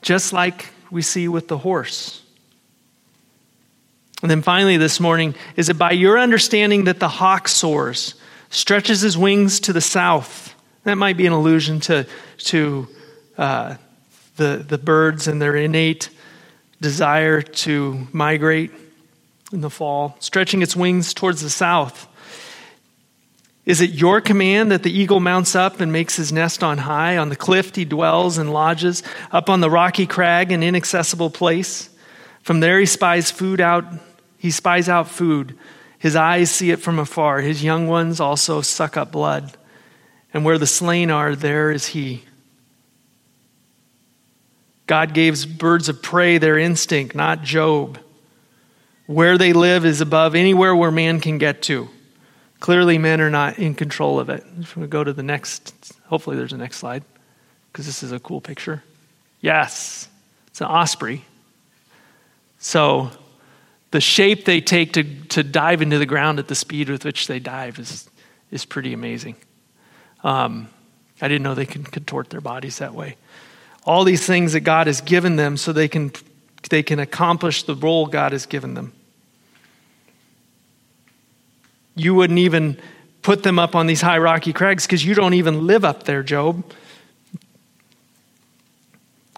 Just 0.02 0.32
like 0.32 0.68
we 0.90 1.00
see 1.00 1.26
with 1.26 1.48
the 1.48 1.58
horse. 1.58 2.22
And 4.20 4.30
then 4.30 4.42
finally, 4.42 4.76
this 4.76 5.00
morning, 5.00 5.34
is 5.56 5.68
it 5.68 5.78
by 5.78 5.92
your 5.92 6.18
understanding 6.18 6.84
that 6.84 7.00
the 7.00 7.08
hawk 7.08 7.48
soars, 7.48 8.14
stretches 8.50 9.00
his 9.00 9.16
wings 9.16 9.58
to 9.60 9.72
the 9.72 9.80
south? 9.80 10.51
That 10.84 10.98
might 10.98 11.16
be 11.16 11.26
an 11.26 11.32
allusion 11.32 11.80
to, 11.80 12.06
to 12.38 12.88
uh, 13.38 13.76
the, 14.36 14.64
the 14.66 14.78
birds 14.78 15.28
and 15.28 15.40
their 15.40 15.54
innate 15.54 16.10
desire 16.80 17.40
to 17.40 18.08
migrate 18.12 18.72
in 19.52 19.60
the 19.60 19.70
fall, 19.70 20.16
stretching 20.18 20.62
its 20.62 20.74
wings 20.74 21.14
towards 21.14 21.40
the 21.40 21.50
south. 21.50 22.08
Is 23.64 23.80
it 23.80 23.90
your 23.90 24.20
command 24.20 24.72
that 24.72 24.82
the 24.82 24.90
eagle 24.90 25.20
mounts 25.20 25.54
up 25.54 25.80
and 25.80 25.92
makes 25.92 26.16
his 26.16 26.32
nest 26.32 26.64
on 26.64 26.78
high? 26.78 27.16
On 27.16 27.28
the 27.28 27.36
cliff 27.36 27.76
he 27.76 27.84
dwells 27.84 28.36
and 28.38 28.52
lodges, 28.52 29.04
up 29.30 29.48
on 29.48 29.60
the 29.60 29.70
rocky 29.70 30.06
crag, 30.06 30.50
an 30.50 30.64
inaccessible 30.64 31.30
place. 31.30 31.88
From 32.42 32.58
there 32.58 32.80
he 32.80 32.86
spies 32.86 33.30
food 33.30 33.60
out, 33.60 33.84
he 34.36 34.50
spies 34.50 34.88
out 34.88 35.06
food. 35.06 35.56
His 36.00 36.16
eyes 36.16 36.50
see 36.50 36.72
it 36.72 36.80
from 36.80 36.98
afar. 36.98 37.40
His 37.40 37.62
young 37.62 37.86
ones 37.86 38.18
also 38.18 38.62
suck 38.62 38.96
up 38.96 39.12
blood 39.12 39.56
and 40.32 40.44
where 40.44 40.58
the 40.58 40.66
slain 40.66 41.10
are, 41.10 41.36
there 41.36 41.70
is 41.70 41.86
he. 41.86 42.24
God 44.86 45.14
gives 45.14 45.46
birds 45.46 45.88
of 45.88 46.02
prey 46.02 46.38
their 46.38 46.58
instinct, 46.58 47.14
not 47.14 47.42
Job. 47.42 47.98
Where 49.06 49.38
they 49.38 49.52
live 49.52 49.84
is 49.84 50.00
above 50.00 50.34
anywhere 50.34 50.74
where 50.74 50.90
man 50.90 51.20
can 51.20 51.38
get 51.38 51.62
to. 51.62 51.88
Clearly, 52.60 52.98
men 52.98 53.20
are 53.20 53.30
not 53.30 53.58
in 53.58 53.74
control 53.74 54.20
of 54.20 54.28
it. 54.28 54.44
If 54.60 54.76
we 54.76 54.86
go 54.86 55.02
to 55.02 55.12
the 55.12 55.22
next, 55.22 55.92
hopefully, 56.06 56.36
there's 56.36 56.52
a 56.52 56.56
next 56.56 56.76
slide, 56.76 57.02
because 57.72 57.86
this 57.86 58.02
is 58.02 58.12
a 58.12 58.20
cool 58.20 58.40
picture. 58.40 58.84
Yes, 59.40 60.08
it's 60.46 60.60
an 60.60 60.68
osprey. 60.68 61.24
So, 62.58 63.10
the 63.90 64.00
shape 64.00 64.44
they 64.44 64.60
take 64.60 64.92
to, 64.92 65.02
to 65.02 65.42
dive 65.42 65.82
into 65.82 65.98
the 65.98 66.06
ground 66.06 66.38
at 66.38 66.48
the 66.48 66.54
speed 66.54 66.88
with 66.88 67.04
which 67.04 67.26
they 67.26 67.40
dive 67.40 67.78
is, 67.78 68.08
is 68.50 68.64
pretty 68.64 68.92
amazing. 68.92 69.36
Um, 70.24 70.68
I 71.20 71.28
didn't 71.28 71.42
know 71.42 71.54
they 71.54 71.66
can 71.66 71.84
contort 71.84 72.30
their 72.30 72.40
bodies 72.40 72.78
that 72.78 72.94
way. 72.94 73.16
All 73.84 74.04
these 74.04 74.26
things 74.26 74.52
that 74.52 74.60
God 74.60 74.86
has 74.86 75.00
given 75.00 75.36
them 75.36 75.56
so 75.56 75.72
they 75.72 75.88
can, 75.88 76.12
they 76.70 76.82
can 76.82 76.98
accomplish 76.98 77.64
the 77.64 77.74
role 77.74 78.06
God 78.06 78.32
has 78.32 78.46
given 78.46 78.74
them. 78.74 78.92
You 81.94 82.14
wouldn't 82.14 82.38
even 82.38 82.78
put 83.22 83.42
them 83.42 83.58
up 83.58 83.74
on 83.74 83.86
these 83.86 84.00
high 84.00 84.18
rocky 84.18 84.52
crags 84.52 84.86
because 84.86 85.04
you 85.04 85.14
don't 85.14 85.34
even 85.34 85.66
live 85.66 85.84
up 85.84 86.04
there, 86.04 86.22
Job. 86.22 86.64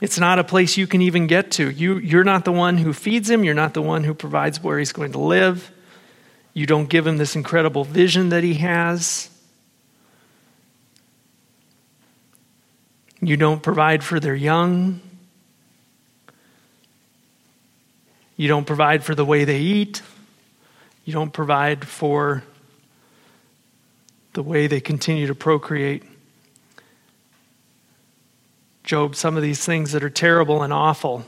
It's 0.00 0.18
not 0.18 0.38
a 0.38 0.44
place 0.44 0.76
you 0.76 0.86
can 0.86 1.02
even 1.02 1.26
get 1.26 1.50
to. 1.52 1.70
You, 1.70 1.98
you're 1.98 2.24
not 2.24 2.44
the 2.44 2.52
one 2.52 2.78
who 2.78 2.92
feeds 2.92 3.30
him, 3.30 3.44
you're 3.44 3.54
not 3.54 3.74
the 3.74 3.82
one 3.82 4.04
who 4.04 4.12
provides 4.12 4.62
where 4.62 4.78
he's 4.78 4.92
going 4.92 5.12
to 5.12 5.18
live. 5.18 5.70
You 6.52 6.66
don't 6.66 6.88
give 6.88 7.06
him 7.06 7.16
this 7.16 7.36
incredible 7.36 7.84
vision 7.84 8.28
that 8.28 8.44
he 8.44 8.54
has. 8.54 9.30
You 13.26 13.38
don't 13.38 13.62
provide 13.62 14.04
for 14.04 14.20
their 14.20 14.34
young. 14.34 15.00
You 18.36 18.48
don't 18.48 18.66
provide 18.66 19.02
for 19.02 19.14
the 19.14 19.24
way 19.24 19.44
they 19.44 19.60
eat. 19.60 20.02
You 21.04 21.12
don't 21.12 21.32
provide 21.32 21.86
for 21.86 22.42
the 24.34 24.42
way 24.42 24.66
they 24.66 24.80
continue 24.80 25.26
to 25.26 25.34
procreate. 25.34 26.02
Job, 28.82 29.16
some 29.16 29.36
of 29.36 29.42
these 29.42 29.64
things 29.64 29.92
that 29.92 30.04
are 30.04 30.10
terrible 30.10 30.62
and 30.62 30.72
awful, 30.72 31.24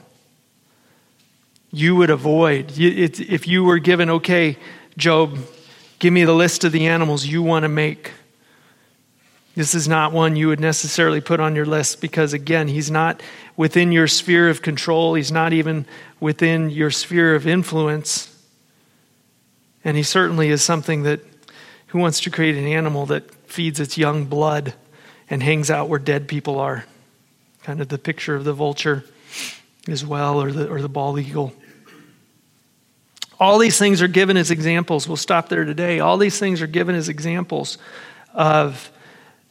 you 1.71 1.97
would 1.97 2.11
avoid. 2.11 2.73
If 2.77 3.49
you 3.49 3.65
were 3.65 3.79
given, 3.79 4.11
okay, 4.11 4.59
Job, 4.99 5.39
give 5.99 6.13
me 6.13 6.25
the 6.25 6.35
list 6.35 6.65
of 6.65 6.73
the 6.73 6.87
animals 6.87 7.25
you 7.25 7.43
want 7.43 7.63
to 7.63 7.69
make 7.69 8.13
this 9.57 9.75
is 9.75 9.89
not 9.89 10.13
one 10.13 10.37
you 10.37 10.49
would 10.49 10.61
necessarily 10.61 11.23
put 11.23 11.41
on 11.41 11.57
your 11.57 11.65
list 11.65 12.03
because, 12.03 12.35
again, 12.35 12.69
he's 12.69 12.91
not 12.91 13.23
within 13.57 13.91
your 13.91 14.07
sphere 14.07 14.51
of 14.51 14.61
control. 14.61 15.15
He's 15.15 15.33
not 15.33 15.55
even 15.55 15.87
within 16.21 16.69
your 16.69 16.91
sphere 16.91 17.35
of 17.35 17.47
influence. 17.47 18.33
And 19.83 19.97
he 19.97 20.03
certainly 20.03 20.51
is 20.51 20.63
something 20.63 21.05
that, 21.05 21.21
who 21.87 21.99
wants 21.99 22.21
to 22.21 22.31
create 22.31 22.57
an 22.57 22.67
animal 22.67 23.07
that 23.07 23.31
feeds 23.47 23.81
its 23.81 23.97
young 23.97 24.27
blood 24.27 24.75
and 25.31 25.43
hangs 25.43 25.71
out 25.71 25.89
where 25.89 25.99
dead 25.99 26.29
people 26.29 26.61
are? 26.61 26.85
Kind 27.63 27.81
of 27.81 27.89
the 27.89 27.97
picture 27.97 28.37
of 28.37 28.45
the 28.45 28.53
vulture 28.53 29.05
as 29.89 30.05
well, 30.05 30.43
or 30.43 30.53
the, 30.53 30.69
or 30.69 30.83
the 30.83 30.89
bald 30.89 31.19
eagle. 31.19 31.55
All 33.41 33.57
these 33.59 33.79
things 33.79 34.03
are 34.03 34.09
given 34.09 34.37
as 34.37 34.51
examples. 34.51 35.09
We'll 35.09 35.17
stop 35.17 35.49
there 35.49 35.65
today. 35.65 36.01
All 36.01 36.19
these 36.19 36.39
things 36.39 36.61
are 36.61 36.67
given 36.67 36.95
as 36.95 37.09
examples 37.09 37.79
of 38.35 38.91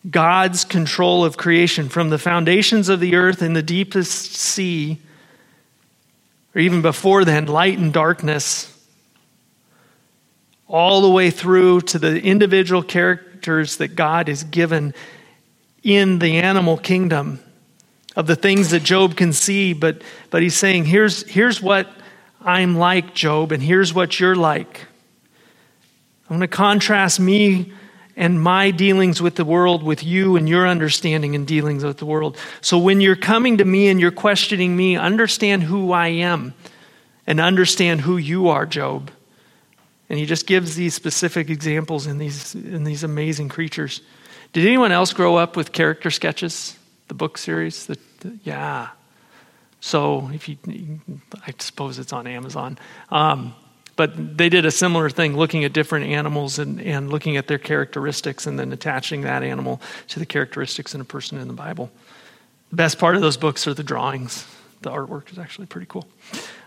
God's 0.09 0.65
control 0.65 1.25
of 1.25 1.37
creation 1.37 1.89
from 1.89 2.09
the 2.09 2.19
foundations 2.19 2.89
of 2.89 2.99
the 2.99 3.15
earth 3.15 3.41
and 3.41 3.55
the 3.55 3.63
deepest 3.63 4.35
sea, 4.35 4.99
or 6.53 6.61
even 6.61 6.81
before 6.81 7.25
then, 7.25 7.45
light 7.45 7.77
and 7.77 7.91
darkness, 7.91 8.71
all 10.67 11.01
the 11.01 11.09
way 11.09 11.29
through 11.31 11.81
to 11.81 11.99
the 11.99 12.21
individual 12.21 12.83
characters 12.83 13.77
that 13.77 13.89
God 13.89 14.27
has 14.27 14.43
given 14.43 14.93
in 15.83 16.19
the 16.19 16.37
animal 16.37 16.77
kingdom 16.77 17.39
of 18.15 18.27
the 18.27 18.35
things 18.35 18.71
that 18.71 18.81
Job 18.83 19.15
can 19.15 19.33
see, 19.33 19.73
but, 19.73 20.01
but 20.29 20.41
he's 20.41 20.55
saying, 20.55 20.85
here's, 20.85 21.27
here's 21.29 21.61
what 21.61 21.87
I'm 22.41 22.77
like, 22.77 23.13
Job, 23.13 23.51
and 23.51 23.61
here's 23.61 23.93
what 23.93 24.19
you're 24.19 24.35
like. 24.35 24.81
I'm 26.29 26.37
going 26.37 26.41
to 26.41 26.47
contrast 26.47 27.19
me 27.19 27.71
and 28.17 28.41
my 28.41 28.71
dealings 28.71 29.21
with 29.21 29.35
the 29.35 29.45
world 29.45 29.83
with 29.83 30.03
you 30.03 30.35
and 30.35 30.47
your 30.47 30.67
understanding 30.67 31.35
and 31.35 31.45
dealings 31.45 31.83
with 31.83 31.97
the 31.97 32.05
world. 32.05 32.37
So 32.61 32.77
when 32.77 33.01
you're 33.01 33.15
coming 33.15 33.57
to 33.57 33.65
me 33.65 33.89
and 33.89 33.99
you're 33.99 34.11
questioning 34.11 34.75
me, 34.75 34.95
understand 34.95 35.63
who 35.63 35.91
I 35.91 36.07
am 36.07 36.53
and 37.27 37.39
understand 37.39 38.01
who 38.01 38.17
you 38.17 38.49
are, 38.49 38.65
Job. 38.65 39.11
And 40.09 40.19
he 40.19 40.25
just 40.25 40.47
gives 40.47 40.75
these 40.75 40.93
specific 40.93 41.49
examples 41.49 42.07
in 42.07 42.17
these, 42.17 42.55
in 42.55 42.83
these 42.83 43.03
amazing 43.03 43.49
creatures. 43.49 44.01
Did 44.53 44.65
anyone 44.65 44.91
else 44.91 45.11
grow 45.11 45.35
up 45.35 45.57
with 45.57 45.71
character 45.71 46.11
sketches, 46.11 46.77
the 47.07 47.13
book 47.13 47.37
series? 47.37 47.87
The, 47.87 47.97
the, 48.19 48.37
yeah. 48.43 48.89
So 49.81 50.29
if 50.33 50.47
you, 50.47 50.57
I 51.45 51.53
suppose 51.59 51.99
it's 51.99 52.13
on 52.13 52.27
Amazon. 52.27 52.77
Um, 53.09 53.55
but 53.95 54.37
they 54.37 54.49
did 54.49 54.65
a 54.65 54.71
similar 54.71 55.09
thing, 55.09 55.37
looking 55.37 55.63
at 55.63 55.73
different 55.73 56.07
animals 56.07 56.59
and, 56.59 56.81
and 56.81 57.09
looking 57.09 57.37
at 57.37 57.47
their 57.47 57.57
characteristics 57.57 58.45
and 58.45 58.59
then 58.59 58.73
attaching 58.73 59.21
that 59.21 59.41
animal 59.41 59.81
to 60.09 60.19
the 60.19 60.25
characteristics 60.25 60.93
in 60.93 61.01
a 61.01 61.05
person 61.05 61.37
in 61.37 61.47
the 61.47 61.53
Bible. 61.53 61.89
The 62.71 62.75
best 62.75 62.99
part 62.99 63.15
of 63.15 63.21
those 63.21 63.37
books 63.37 63.67
are 63.67 63.73
the 63.73 63.83
drawings. 63.83 64.45
The 64.81 64.91
artwork 64.91 65.31
is 65.31 65.39
actually 65.39 65.67
pretty 65.67 65.87
cool. 65.87 66.07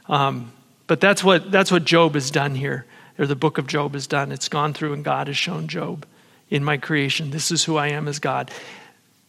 Um, 0.07 0.53
but 0.87 1.01
that's 1.01 1.22
what, 1.22 1.51
that's 1.51 1.70
what 1.70 1.85
Job 1.85 2.14
has 2.14 2.31
done 2.31 2.55
here, 2.55 2.87
or 3.18 3.26
the 3.26 3.37
book 3.37 3.59
of 3.59 3.66
Job 3.66 3.93
has 3.93 4.07
done. 4.07 4.33
It's 4.33 4.49
gone 4.49 4.72
through 4.72 4.95
and 4.95 5.05
God 5.05 5.26
has 5.26 5.37
shown 5.37 5.68
Job 5.68 6.07
in 6.49 6.64
my 6.64 6.79
creation. 6.79 7.31
This 7.31 7.51
is 7.51 7.64
who 7.64 7.76
I 7.76 7.89
am 7.89 8.09
as 8.09 8.18
God. 8.18 8.51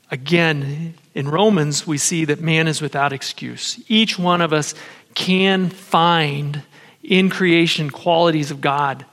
Again, 0.09 0.93
in 1.13 1.27
Romans, 1.27 1.85
we 1.85 1.97
see 1.97 2.25
that 2.25 2.39
man 2.39 2.67
is 2.67 2.81
without 2.81 3.11
excuse. 3.11 3.83
Each 3.89 4.17
one 4.17 4.41
of 4.41 4.53
us 4.53 4.73
can 5.15 5.69
find 5.69 6.63
in 7.09 7.29
creation 7.29 7.89
qualities 7.89 8.51
of 8.51 8.61
God, 8.61 9.03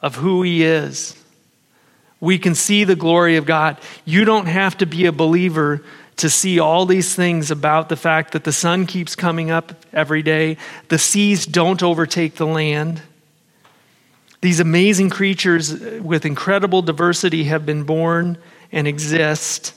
of 0.00 0.16
who 0.16 0.42
He 0.42 0.64
is. 0.64 1.14
We 2.18 2.38
can 2.38 2.54
see 2.54 2.84
the 2.84 2.96
glory 2.96 3.36
of 3.36 3.46
God. 3.46 3.78
You 4.04 4.24
don't 4.24 4.46
have 4.46 4.78
to 4.78 4.86
be 4.86 5.06
a 5.06 5.12
believer 5.12 5.84
to 6.16 6.28
see 6.28 6.58
all 6.58 6.86
these 6.86 7.14
things 7.14 7.50
about 7.50 7.88
the 7.88 7.96
fact 7.96 8.32
that 8.32 8.44
the 8.44 8.52
sun 8.52 8.86
keeps 8.86 9.14
coming 9.14 9.50
up 9.50 9.74
every 9.92 10.22
day, 10.22 10.56
the 10.88 10.98
seas 10.98 11.46
don't 11.46 11.82
overtake 11.82 12.34
the 12.34 12.46
land. 12.46 13.00
These 14.42 14.60
amazing 14.60 15.10
creatures 15.10 15.72
with 16.00 16.24
incredible 16.24 16.82
diversity 16.82 17.44
have 17.44 17.64
been 17.64 17.84
born 17.84 18.38
and 18.72 18.86
exist. 18.86 19.74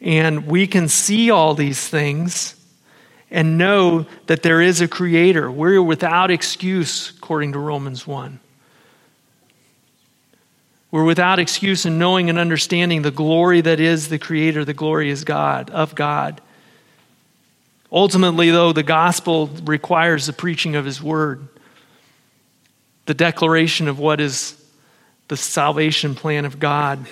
And 0.00 0.46
we 0.46 0.66
can 0.66 0.88
see 0.88 1.30
all 1.30 1.54
these 1.54 1.88
things 1.88 2.57
and 3.30 3.58
know 3.58 4.06
that 4.26 4.42
there 4.42 4.60
is 4.60 4.80
a 4.80 4.88
creator. 4.88 5.50
We're 5.50 5.82
without 5.82 6.30
excuse, 6.30 7.10
according 7.10 7.52
to 7.52 7.58
Romans 7.58 8.06
1. 8.06 8.40
We're 10.90 11.04
without 11.04 11.38
excuse 11.38 11.84
in 11.84 11.98
knowing 11.98 12.30
and 12.30 12.38
understanding 12.38 13.02
the 13.02 13.10
glory 13.10 13.60
that 13.60 13.78
is 13.78 14.08
the 14.08 14.18
creator, 14.18 14.64
the 14.64 14.72
glory 14.72 15.10
is 15.10 15.24
God, 15.24 15.68
of 15.70 15.94
God. 15.94 16.40
Ultimately, 17.92 18.50
though, 18.50 18.72
the 18.72 18.82
gospel 18.82 19.48
requires 19.64 20.26
the 20.26 20.32
preaching 20.32 20.76
of 20.76 20.86
his 20.86 21.02
word, 21.02 21.46
the 23.04 23.14
declaration 23.14 23.88
of 23.88 23.98
what 23.98 24.20
is 24.20 24.54
the 25.28 25.36
salvation 25.36 26.14
plan 26.14 26.46
of 26.46 26.58
God. 26.58 27.06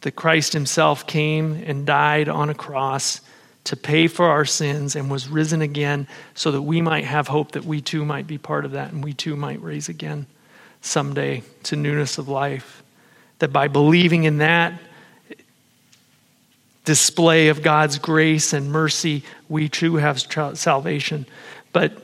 That 0.00 0.12
Christ 0.12 0.52
himself 0.52 1.06
came 1.06 1.64
and 1.66 1.86
died 1.86 2.28
on 2.28 2.50
a 2.50 2.54
cross 2.54 3.20
to 3.66 3.76
pay 3.76 4.06
for 4.06 4.26
our 4.26 4.44
sins 4.44 4.94
and 4.94 5.10
was 5.10 5.28
risen 5.28 5.60
again 5.60 6.06
so 6.34 6.52
that 6.52 6.62
we 6.62 6.80
might 6.80 7.04
have 7.04 7.26
hope 7.26 7.52
that 7.52 7.64
we 7.64 7.80
too 7.80 8.04
might 8.04 8.26
be 8.26 8.38
part 8.38 8.64
of 8.64 8.72
that 8.72 8.92
and 8.92 9.02
we 9.02 9.12
too 9.12 9.34
might 9.34 9.60
raise 9.60 9.88
again 9.88 10.26
someday 10.80 11.42
to 11.64 11.74
newness 11.74 12.16
of 12.16 12.28
life. 12.28 12.84
That 13.40 13.52
by 13.52 13.66
believing 13.66 14.22
in 14.22 14.38
that 14.38 14.80
display 16.84 17.48
of 17.48 17.62
God's 17.62 17.98
grace 17.98 18.52
and 18.52 18.70
mercy, 18.70 19.24
we 19.48 19.68
too 19.68 19.96
have 19.96 20.20
salvation. 20.56 21.26
But 21.72 22.00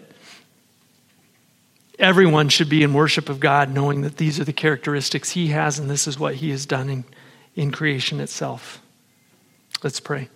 everyone 1.96 2.48
should 2.48 2.68
be 2.68 2.82
in 2.82 2.92
worship 2.92 3.28
of 3.28 3.38
God, 3.38 3.72
knowing 3.72 4.00
that 4.00 4.16
these 4.16 4.40
are 4.40 4.44
the 4.44 4.52
characteristics 4.52 5.30
He 5.30 5.46
has 5.48 5.78
and 5.78 5.88
this 5.88 6.08
is 6.08 6.18
what 6.18 6.34
He 6.34 6.50
has 6.50 6.66
done 6.66 6.90
in, 6.90 7.04
in 7.54 7.70
creation 7.70 8.18
itself. 8.18 8.82
Let's 9.84 10.00
pray. 10.00 10.28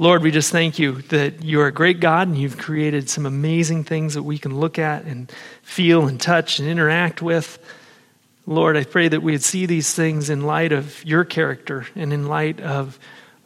Lord, 0.00 0.22
we 0.22 0.32
just 0.32 0.50
thank 0.50 0.80
you 0.80 1.02
that 1.02 1.44
you're 1.44 1.68
a 1.68 1.72
great 1.72 2.00
God 2.00 2.26
and 2.26 2.36
you've 2.36 2.58
created 2.58 3.08
some 3.08 3.26
amazing 3.26 3.84
things 3.84 4.14
that 4.14 4.24
we 4.24 4.38
can 4.38 4.58
look 4.58 4.76
at 4.76 5.04
and 5.04 5.30
feel 5.62 6.08
and 6.08 6.20
touch 6.20 6.58
and 6.58 6.68
interact 6.68 7.22
with. 7.22 7.60
Lord, 8.44 8.76
I 8.76 8.82
pray 8.82 9.06
that 9.06 9.22
we'd 9.22 9.44
see 9.44 9.66
these 9.66 9.94
things 9.94 10.30
in 10.30 10.42
light 10.42 10.72
of 10.72 11.04
your 11.04 11.24
character 11.24 11.86
and 11.94 12.12
in 12.12 12.26
light 12.26 12.60
of 12.60 12.98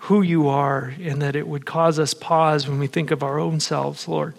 who 0.03 0.23
you 0.23 0.49
are, 0.49 0.95
and 1.01 1.21
that 1.21 1.37
it 1.37 1.47
would 1.47 1.67
cause 1.67 1.99
us 1.99 2.15
pause 2.15 2.67
when 2.67 2.79
we 2.79 2.87
think 2.87 3.11
of 3.11 3.23
our 3.23 3.39
own 3.39 3.61
selves, 3.61 4.09
Lord. 4.09 4.35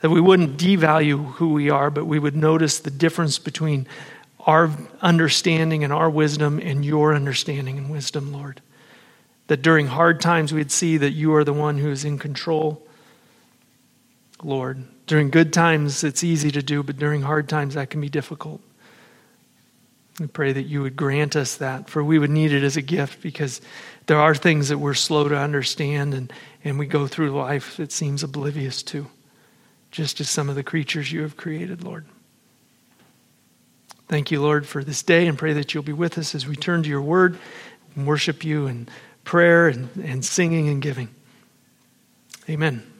That 0.00 0.10
we 0.10 0.20
wouldn't 0.20 0.58
devalue 0.58 1.32
who 1.34 1.52
we 1.52 1.68
are, 1.68 1.90
but 1.90 2.06
we 2.06 2.18
would 2.18 2.36
notice 2.36 2.78
the 2.78 2.90
difference 2.90 3.38
between 3.38 3.86
our 4.40 4.70
understanding 5.02 5.84
and 5.84 5.92
our 5.92 6.08
wisdom 6.08 6.60
and 6.60 6.84
your 6.84 7.14
understanding 7.14 7.78
and 7.78 7.90
wisdom, 7.90 8.32
Lord. 8.32 8.62
That 9.48 9.62
during 9.62 9.86
hard 9.86 10.20
times 10.20 10.52
we'd 10.52 10.72
see 10.72 10.96
that 10.96 11.12
you 11.12 11.34
are 11.34 11.44
the 11.44 11.52
one 11.52 11.78
who 11.78 11.90
is 11.90 12.04
in 12.04 12.18
control, 12.18 12.84
Lord. 14.42 14.84
During 15.06 15.30
good 15.30 15.52
times 15.52 16.02
it's 16.02 16.24
easy 16.24 16.50
to 16.50 16.62
do, 16.62 16.82
but 16.82 16.98
during 16.98 17.22
hard 17.22 17.48
times 17.48 17.74
that 17.74 17.90
can 17.90 18.00
be 18.00 18.08
difficult. 18.08 18.60
We 20.18 20.26
pray 20.26 20.52
that 20.52 20.62
you 20.62 20.82
would 20.82 20.96
grant 20.96 21.36
us 21.36 21.56
that, 21.56 21.90
for 21.90 22.02
we 22.02 22.18
would 22.18 22.30
need 22.30 22.52
it 22.52 22.64
as 22.64 22.76
a 22.76 22.82
gift 22.82 23.22
because 23.22 23.60
there 24.06 24.18
are 24.18 24.34
things 24.34 24.70
that 24.70 24.78
we're 24.78 24.94
slow 24.94 25.28
to 25.28 25.36
understand 25.36 26.14
and, 26.14 26.32
and 26.64 26.78
we 26.78 26.86
go 26.86 27.06
through 27.06 27.30
life 27.30 27.76
that 27.76 27.92
seems 27.92 28.22
oblivious 28.22 28.82
to, 28.84 29.06
just 29.90 30.20
as 30.20 30.30
some 30.30 30.48
of 30.48 30.54
the 30.54 30.62
creatures 30.62 31.12
you 31.12 31.20
have 31.20 31.36
created, 31.36 31.84
Lord. 31.84 32.06
Thank 34.08 34.30
you, 34.30 34.40
Lord, 34.40 34.66
for 34.66 34.82
this 34.82 35.02
day 35.02 35.26
and 35.26 35.36
pray 35.36 35.52
that 35.52 35.74
you'll 35.74 35.82
be 35.82 35.92
with 35.92 36.16
us 36.16 36.34
as 36.34 36.46
we 36.46 36.56
turn 36.56 36.82
to 36.84 36.88
your 36.88 37.02
word 37.02 37.38
and 37.94 38.06
worship 38.06 38.44
you 38.44 38.66
and 38.68 38.90
prayer 39.26 39.68
and, 39.68 39.90
and 40.02 40.24
singing 40.24 40.68
and 40.70 40.80
giving. 40.80 41.14
Amen. 42.48 42.95